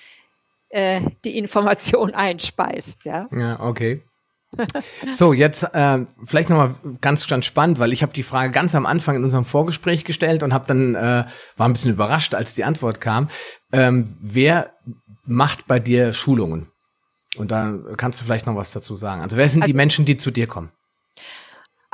[0.68, 3.04] äh, die Information einspeist.
[3.04, 4.00] Ja, ja okay.
[5.10, 8.86] So, jetzt äh, vielleicht nochmal ganz, ganz spannend, weil ich habe die Frage ganz am
[8.86, 11.24] Anfang in unserem Vorgespräch gestellt und habe dann äh,
[11.56, 13.28] war ein bisschen überrascht, als die Antwort kam.
[13.72, 14.74] Ähm, wer
[15.24, 16.71] macht bei dir Schulungen?
[17.36, 19.22] Und da kannst du vielleicht noch was dazu sagen.
[19.22, 20.70] Also wer sind also, die Menschen, die zu dir kommen?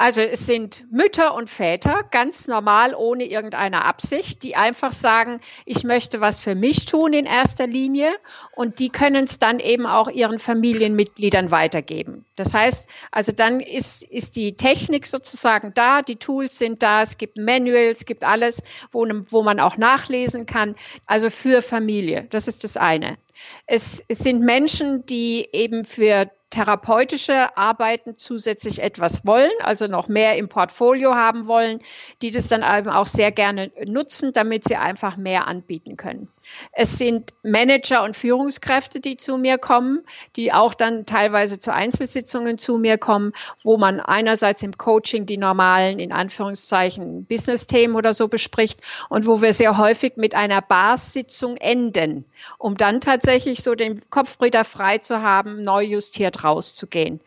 [0.00, 5.82] Also es sind Mütter und Väter, ganz normal, ohne irgendeine Absicht, die einfach sagen, ich
[5.82, 8.12] möchte was für mich tun in erster Linie
[8.54, 12.24] und die können es dann eben auch ihren Familienmitgliedern weitergeben.
[12.36, 17.18] Das heißt, also dann ist, ist die Technik sozusagen da, die Tools sind da, es
[17.18, 18.62] gibt Manuals, es gibt alles,
[18.92, 22.28] wo, wo man auch nachlesen kann, also für Familie.
[22.30, 23.18] Das ist das eine.
[23.66, 30.36] Es, es sind Menschen, die eben für therapeutische Arbeiten zusätzlich etwas wollen, also noch mehr
[30.36, 31.80] im Portfolio haben wollen,
[32.22, 36.28] die das dann eben auch sehr gerne nutzen, damit sie einfach mehr anbieten können.
[36.72, 40.04] Es sind Manager und Führungskräfte, die zu mir kommen,
[40.36, 45.36] die auch dann teilweise zu Einzelsitzungen zu mir kommen, wo man einerseits im Coaching die
[45.36, 51.56] normalen, in Anführungszeichen, Business-Themen oder so bespricht und wo wir sehr häufig mit einer Bars-Sitzung
[51.56, 52.24] enden,
[52.58, 57.20] um dann tatsächlich so den Kopf wieder frei zu haben, neu justiert rauszugehen.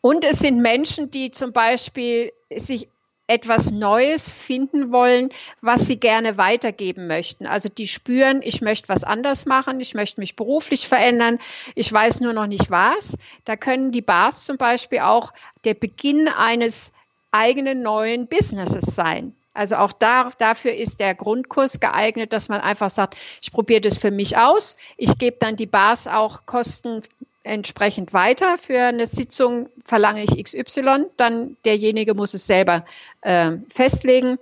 [0.00, 2.88] Und es sind Menschen, die zum Beispiel sich
[3.32, 5.30] etwas Neues finden wollen,
[5.62, 7.46] was sie gerne weitergeben möchten.
[7.46, 11.38] Also die spüren, ich möchte was anders machen, ich möchte mich beruflich verändern,
[11.74, 13.16] ich weiß nur noch nicht was.
[13.46, 15.32] Da können die Bars zum Beispiel auch
[15.64, 16.92] der Beginn eines
[17.30, 19.34] eigenen neuen Businesses sein.
[19.54, 23.96] Also auch da, dafür ist der Grundkurs geeignet, dass man einfach sagt, ich probiere das
[23.96, 24.76] für mich aus.
[24.98, 27.02] Ich gebe dann die Bars auch kosten
[27.44, 28.56] entsprechend weiter.
[28.58, 32.84] Für eine Sitzung verlange ich XY, dann derjenige muss es selber
[33.22, 34.38] äh, festlegen.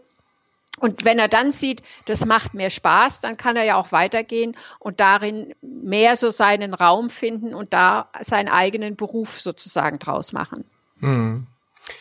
[0.79, 4.57] Und wenn er dann sieht, das macht mir Spaß, dann kann er ja auch weitergehen
[4.79, 10.65] und darin mehr so seinen Raum finden und da seinen eigenen Beruf sozusagen draus machen.
[11.01, 11.47] Mhm.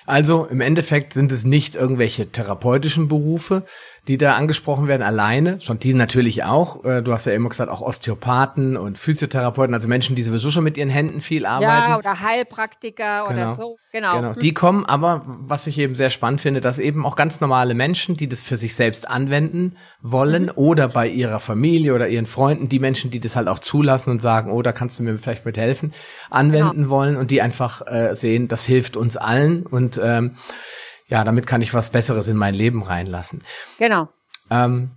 [0.05, 3.63] Also im Endeffekt sind es nicht irgendwelche therapeutischen Berufe,
[4.09, 5.61] die da angesprochen werden, alleine.
[5.61, 6.83] Schon die natürlich auch.
[6.83, 10.63] Äh, du hast ja immer gesagt, auch Osteopathen und Physiotherapeuten, also Menschen, die sowieso schon
[10.63, 11.91] mit ihren Händen viel arbeiten.
[11.91, 13.43] Ja, oder Heilpraktiker genau.
[13.43, 13.77] oder so.
[13.91, 14.15] Genau.
[14.15, 14.33] genau.
[14.33, 18.17] Die kommen aber, was ich eben sehr spannend finde, dass eben auch ganz normale Menschen,
[18.17, 20.51] die das für sich selbst anwenden wollen mhm.
[20.55, 24.23] oder bei ihrer Familie oder ihren Freunden, die Menschen, die das halt auch zulassen und
[24.23, 25.93] sagen, oh, da kannst du mir vielleicht mit helfen,
[26.31, 26.89] anwenden genau.
[26.89, 30.31] wollen und die einfach äh, sehen, das hilft uns allen und ähm,
[31.09, 33.43] ja, damit kann ich was Besseres in mein Leben reinlassen.
[33.77, 34.09] Genau.
[34.49, 34.91] Ähm,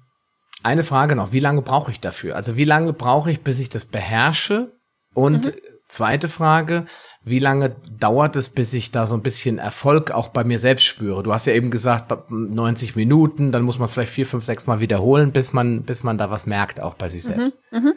[0.63, 2.37] eine Frage noch, wie lange brauche ich dafür?
[2.37, 4.73] Also wie lange brauche ich, bis ich das beherrsche?
[5.15, 5.53] Und mhm.
[5.89, 6.85] zweite Frage,
[7.25, 10.85] wie lange dauert es, bis ich da so ein bisschen Erfolg auch bei mir selbst
[10.85, 11.23] spüre?
[11.23, 14.67] Du hast ja eben gesagt, 90 Minuten, dann muss man es vielleicht vier, fünf, sechs
[14.67, 17.59] Mal wiederholen, bis man, bis man da was merkt, auch bei sich mhm, selbst.
[17.73, 17.95] Mhm,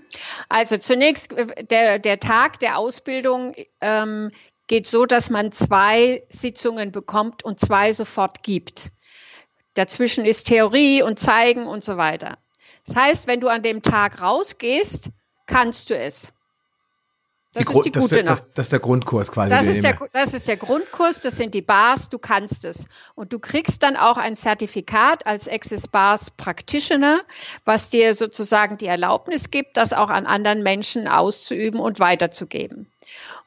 [0.49, 4.31] also zunächst, äh, der, der Tag der Ausbildung ähm,
[4.67, 8.91] geht so, dass man zwei Sitzungen bekommt und zwei sofort gibt.
[9.75, 12.37] Dazwischen ist Theorie und Zeigen und so weiter.
[12.85, 15.09] Das heißt, wenn du an dem Tag rausgehst,
[15.45, 16.31] kannst du es.
[17.53, 19.49] Das die ist die das, gute das, das, ist der Grundkurs quasi.
[19.49, 22.85] Das ist der, das ist der Grundkurs, das sind die Bars, du kannst es.
[23.15, 27.21] Und du kriegst dann auch ein Zertifikat als Access Bars Practitioner,
[27.63, 32.91] was dir sozusagen die Erlaubnis gibt, das auch an anderen Menschen auszuüben und weiterzugeben.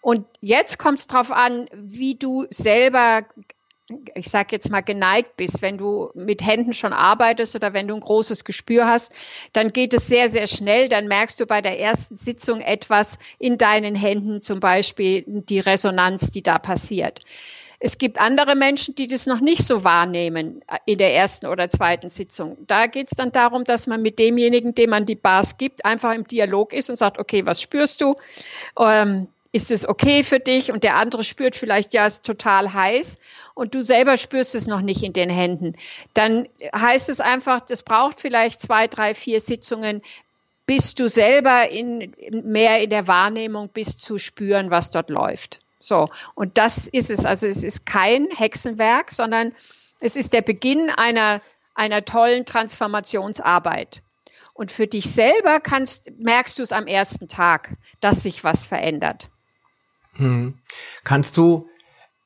[0.01, 3.23] Und jetzt kommt es darauf an, wie du selber
[4.15, 7.95] ich sage jetzt mal geneigt bist, wenn du mit Händen schon arbeitest oder wenn du
[7.95, 9.15] ein großes Gespür hast,
[9.53, 10.89] dann geht es sehr, sehr schnell.
[10.89, 16.31] Dann merkst du bei der ersten Sitzung etwas in deinen Händen, zum Beispiel die Resonanz,
[16.31, 17.21] die da passiert.
[17.81, 22.09] Es gibt andere Menschen, die das noch nicht so wahrnehmen in der ersten oder zweiten
[22.09, 22.59] Sitzung.
[22.67, 26.13] Da geht es dann darum, dass man mit demjenigen, dem man die Bars gibt, einfach
[26.13, 28.17] im Dialog ist und sagt, okay, was spürst du?
[28.79, 30.71] Ähm, ist es okay für dich?
[30.73, 33.19] Und der andere spürt vielleicht, ja, es ist total heiß
[33.55, 35.75] und du selber spürst es noch nicht in den Händen.
[36.15, 40.03] Dann heißt es einfach, das braucht vielleicht zwei, drei, vier Sitzungen,
[40.67, 45.61] bis du selber in, mehr in der Wahrnehmung bist zu spüren, was dort läuft.
[45.81, 46.11] So.
[46.35, 47.25] Und das ist es.
[47.25, 49.55] Also es ist kein Hexenwerk, sondern
[49.99, 51.41] es ist der Beginn einer,
[51.75, 54.03] einer tollen Transformationsarbeit.
[54.53, 59.31] Und für dich selber kannst, merkst du es am ersten Tag, dass sich was verändert.
[60.19, 60.59] Hm.
[61.05, 61.69] Kannst du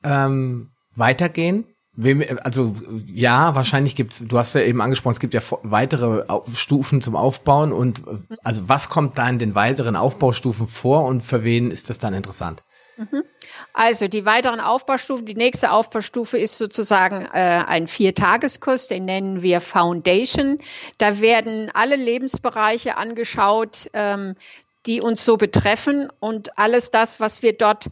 [0.03, 1.65] ähm, weitergehen?
[2.43, 2.73] Also
[3.05, 4.23] ja, wahrscheinlich gibt's.
[4.27, 6.25] Du hast ja eben angesprochen, es gibt ja weitere
[6.55, 8.01] Stufen zum Aufbauen und
[8.43, 12.15] also was kommt da in den weiteren Aufbaustufen vor und für wen ist das dann
[12.15, 12.63] interessant?
[12.97, 13.23] Mhm.
[13.73, 19.61] Also die weiteren Aufbaustufen, die nächste Aufbaustufe ist sozusagen äh, ein Viertageskurs, den nennen wir
[19.61, 20.59] Foundation.
[20.99, 24.35] Da werden alle Lebensbereiche angeschaut, ähm,
[24.85, 27.89] die uns so betreffen und alles das, was wir dort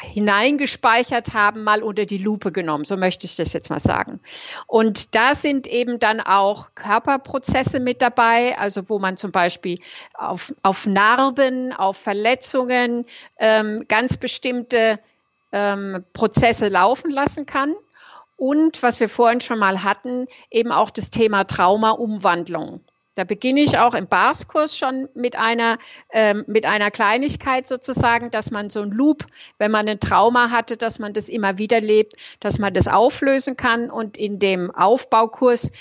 [0.00, 2.84] hineingespeichert haben, mal unter die Lupe genommen.
[2.84, 4.20] So möchte ich das jetzt mal sagen.
[4.66, 9.78] Und da sind eben dann auch Körperprozesse mit dabei, also wo man zum Beispiel
[10.14, 13.06] auf, auf Narben, auf Verletzungen
[13.38, 14.98] ähm, ganz bestimmte
[15.52, 17.74] ähm, Prozesse laufen lassen kann.
[18.36, 22.80] Und was wir vorhin schon mal hatten, eben auch das Thema Traumaumwandlung.
[23.18, 25.78] Da beginne ich auch im Barskurs schon mit einer,
[26.12, 29.26] ähm, mit einer Kleinigkeit sozusagen, dass man so ein Loop,
[29.58, 33.56] wenn man ein Trauma hatte, dass man das immer wieder lebt, dass man das auflösen
[33.56, 33.90] kann.
[33.90, 35.72] Und in dem Aufbaukurs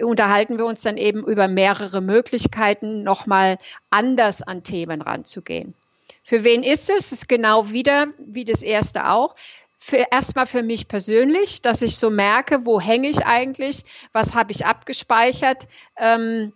[0.00, 3.58] unterhalten wir uns dann eben über mehrere Möglichkeiten, nochmal
[3.90, 5.74] anders an Themen ranzugehen.
[6.22, 6.96] Für wen ist es?
[6.96, 9.34] Es ist genau wieder wie das erste auch
[9.76, 14.50] für, erstmal für mich persönlich, dass ich so merke, wo hänge ich eigentlich, was habe
[14.52, 15.68] ich abgespeichert,
[15.98, 16.52] ähm,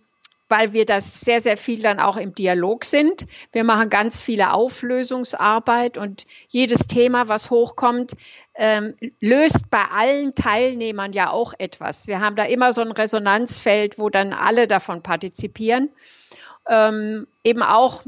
[0.51, 3.25] weil wir das sehr, sehr viel dann auch im Dialog sind.
[3.53, 8.11] Wir machen ganz viele Auflösungsarbeit und jedes Thema, was hochkommt,
[8.53, 12.07] ähm, löst bei allen Teilnehmern ja auch etwas.
[12.07, 15.89] Wir haben da immer so ein Resonanzfeld, wo dann alle davon partizipieren.
[16.67, 18.03] Ähm, eben auch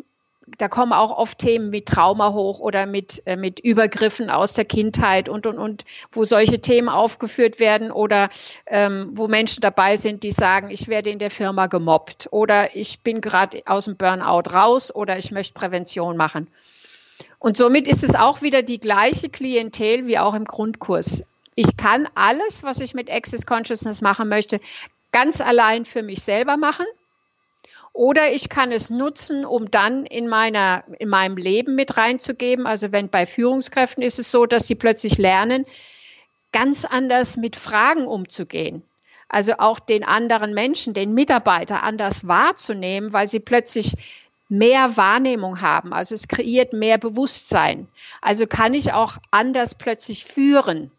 [0.57, 4.65] da kommen auch oft Themen mit Trauma hoch oder mit, äh, mit Übergriffen aus der
[4.65, 8.30] Kindheit und, und, und, wo solche Themen aufgeführt werden oder
[8.65, 12.99] ähm, wo Menschen dabei sind, die sagen, ich werde in der Firma gemobbt oder ich
[13.02, 16.48] bin gerade aus dem Burnout raus oder ich möchte Prävention machen.
[17.40, 21.24] Und somit ist es auch wieder die gleiche Klientel wie auch im Grundkurs.
[21.56, 24.60] Ich kann alles, was ich mit Access Consciousness machen möchte,
[25.11, 26.86] ganz allein für mich selber machen
[27.94, 32.65] oder ich kann es nutzen, um dann in meiner, in meinem Leben mit reinzugeben.
[32.65, 35.65] Also wenn bei Führungskräften ist es so, dass sie plötzlich lernen,
[36.52, 38.82] ganz anders mit Fragen umzugehen.
[39.30, 43.94] Also auch den anderen Menschen, den Mitarbeiter anders wahrzunehmen, weil sie plötzlich
[44.49, 45.94] mehr Wahrnehmung haben.
[45.94, 47.88] Also es kreiert mehr Bewusstsein.
[48.22, 50.91] Also kann ich auch anders plötzlich führen.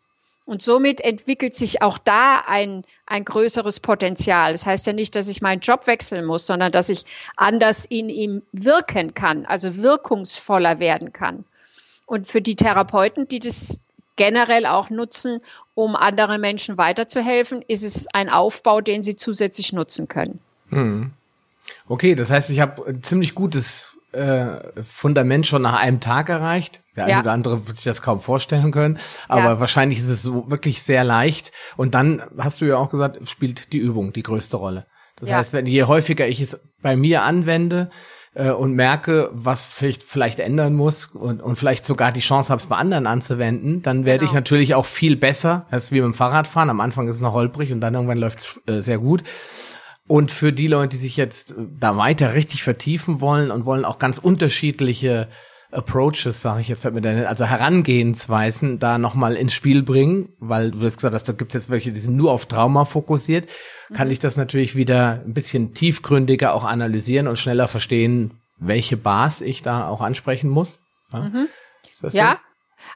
[0.47, 4.53] Und somit entwickelt sich auch da ein, ein größeres Potenzial.
[4.53, 7.07] Das heißt ja nicht, dass ich meinen Job wechseln muss, sondern dass ich
[7.37, 11.45] anders in ihm wirken kann, also wirkungsvoller werden kann.
[12.05, 13.81] Und für die Therapeuten, die das
[14.17, 15.41] generell auch nutzen,
[15.75, 20.41] um anderen Menschen weiterzuhelfen, ist es ein Aufbau, den sie zusätzlich nutzen können.
[20.69, 21.13] Hm.
[21.89, 26.83] Okay, das heißt, ich habe ein ziemlich gutes äh, Fundament schon nach einem Tag erreicht.
[26.97, 28.99] Der eine oder andere wird sich das kaum vorstellen können,
[29.29, 29.61] aber ja.
[29.61, 31.53] wahrscheinlich ist es so wirklich sehr leicht.
[31.77, 34.87] Und dann hast du ja auch gesagt, spielt die Übung die größte Rolle.
[35.17, 35.37] Das ja.
[35.37, 37.91] heißt, wenn je häufiger ich es bei mir anwende
[38.35, 42.61] äh, und merke, was vielleicht, vielleicht ändern muss und, und vielleicht sogar die Chance habe,
[42.61, 44.31] es bei anderen anzuwenden, dann werde genau.
[44.31, 45.67] ich natürlich auch viel besser.
[45.71, 46.71] Das ist wie mit dem Fahrradfahren.
[46.71, 49.23] Am Anfang ist es noch holprig und dann irgendwann läuft es äh, sehr gut.
[50.07, 53.85] Und für die Leute, die sich jetzt äh, da weiter richtig vertiefen wollen und wollen
[53.85, 55.29] auch ganz unterschiedliche
[55.75, 60.71] Approaches, sage ich jetzt, fällt mir da also Herangehensweisen da nochmal ins Spiel bringen, weil
[60.71, 63.49] du hast gesagt hast, da gibt's jetzt welche, die sind nur auf Trauma fokussiert,
[63.93, 64.13] kann mhm.
[64.13, 69.63] ich das natürlich wieder ein bisschen tiefgründiger auch analysieren und schneller verstehen, welche Bars ich
[69.63, 70.79] da auch ansprechen muss.
[71.13, 71.49] Ja, mhm.
[72.11, 72.39] ja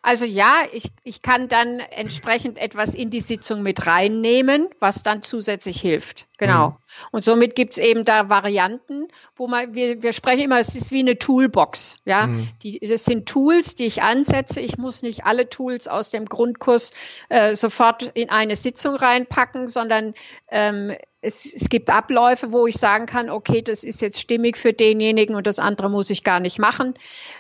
[0.03, 5.23] also ja, ich, ich kann dann entsprechend etwas in die Sitzung mit reinnehmen, was dann
[5.23, 6.29] zusätzlich hilft.
[6.39, 6.71] Genau.
[6.71, 6.77] Mhm.
[7.11, 11.01] Und somit gibt's eben da Varianten, wo man, wir, wir sprechen immer, es ist wie
[11.01, 11.99] eine Toolbox.
[12.05, 12.49] Ja, mhm.
[12.63, 14.61] die, das sind Tools, die ich ansetze.
[14.61, 16.93] Ich muss nicht alle Tools aus dem Grundkurs
[17.29, 20.15] äh, sofort in eine Sitzung reinpacken, sondern
[20.51, 24.73] ähm, es, es gibt Abläufe, wo ich sagen kann, okay, das ist jetzt stimmig für
[24.73, 26.95] denjenigen und das andere muss ich gar nicht machen.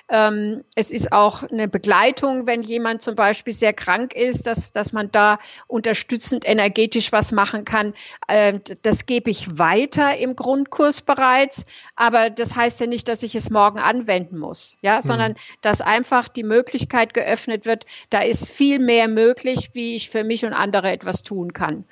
[0.08, 4.92] Ähm, es ist auch eine Begleitung, wenn jemand zum Beispiel sehr krank ist, dass, dass
[4.92, 5.38] man da
[5.68, 7.94] unterstützend energetisch was machen kann.
[8.28, 11.64] Ähm, das gebe ich weiter im Grundkurs bereits,
[11.94, 15.02] aber das heißt ja nicht, dass ich es morgen anwenden muss, ja, mhm.
[15.02, 20.24] sondern dass einfach die Möglichkeit geöffnet wird, da ist viel mehr möglich, wie ich für
[20.24, 21.84] mich und andere etwas tun kann.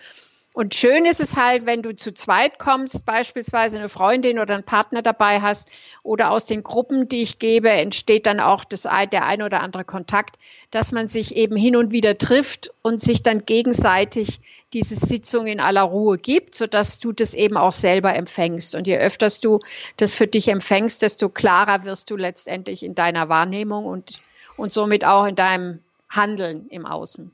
[0.57, 4.65] Und schön ist es halt, wenn du zu zweit kommst, beispielsweise eine Freundin oder einen
[4.65, 5.71] Partner dabei hast
[6.03, 9.85] oder aus den Gruppen, die ich gebe, entsteht dann auch das, der ein oder andere
[9.85, 10.39] Kontakt,
[10.71, 14.41] dass man sich eben hin und wieder trifft und sich dann gegenseitig
[14.73, 18.77] diese Sitzung in aller Ruhe gibt, sodass du das eben auch selber empfängst.
[18.77, 19.61] Und je öfter du
[19.99, 24.23] das für dich empfängst, desto klarer wirst du letztendlich in deiner Wahrnehmung und,
[24.57, 27.31] und somit auch in deinem Handeln im Außen.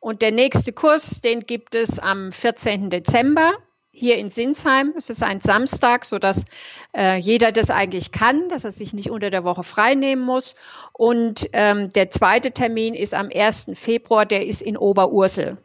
[0.00, 2.90] Und der nächste Kurs, den gibt es am 14.
[2.90, 3.52] Dezember
[3.90, 4.92] hier in Sinsheim.
[4.96, 6.44] Es ist ein Samstag, sodass
[6.94, 10.56] äh, jeder das eigentlich kann, dass er sich nicht unter der Woche frei nehmen muss.
[10.92, 13.70] Und ähm, der zweite Termin ist am 1.
[13.74, 15.56] Februar, der ist in Oberursel.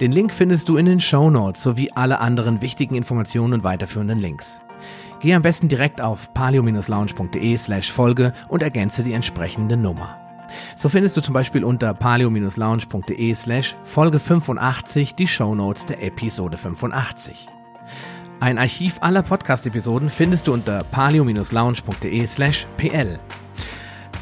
[0.00, 4.18] Den Link findest du in den Show Notes sowie alle anderen wichtigen Informationen und weiterführenden
[4.18, 4.62] Links.
[5.20, 10.18] Geh am besten direkt auf paleo-lounge.de slash Folge und ergänze die entsprechende Nummer.
[10.76, 17.48] So findest du zum Beispiel unter paleo-lounge.de slash Folge 85 die Shownotes der Episode 85.
[18.40, 23.18] Ein Archiv aller Podcast-Episoden findest du unter paleo-lounge.de slash pl.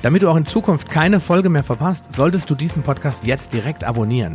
[0.02, 3.84] Damit du auch in Zukunft keine Folge mehr verpasst, solltest du diesen Podcast jetzt direkt
[3.84, 4.34] abonnieren.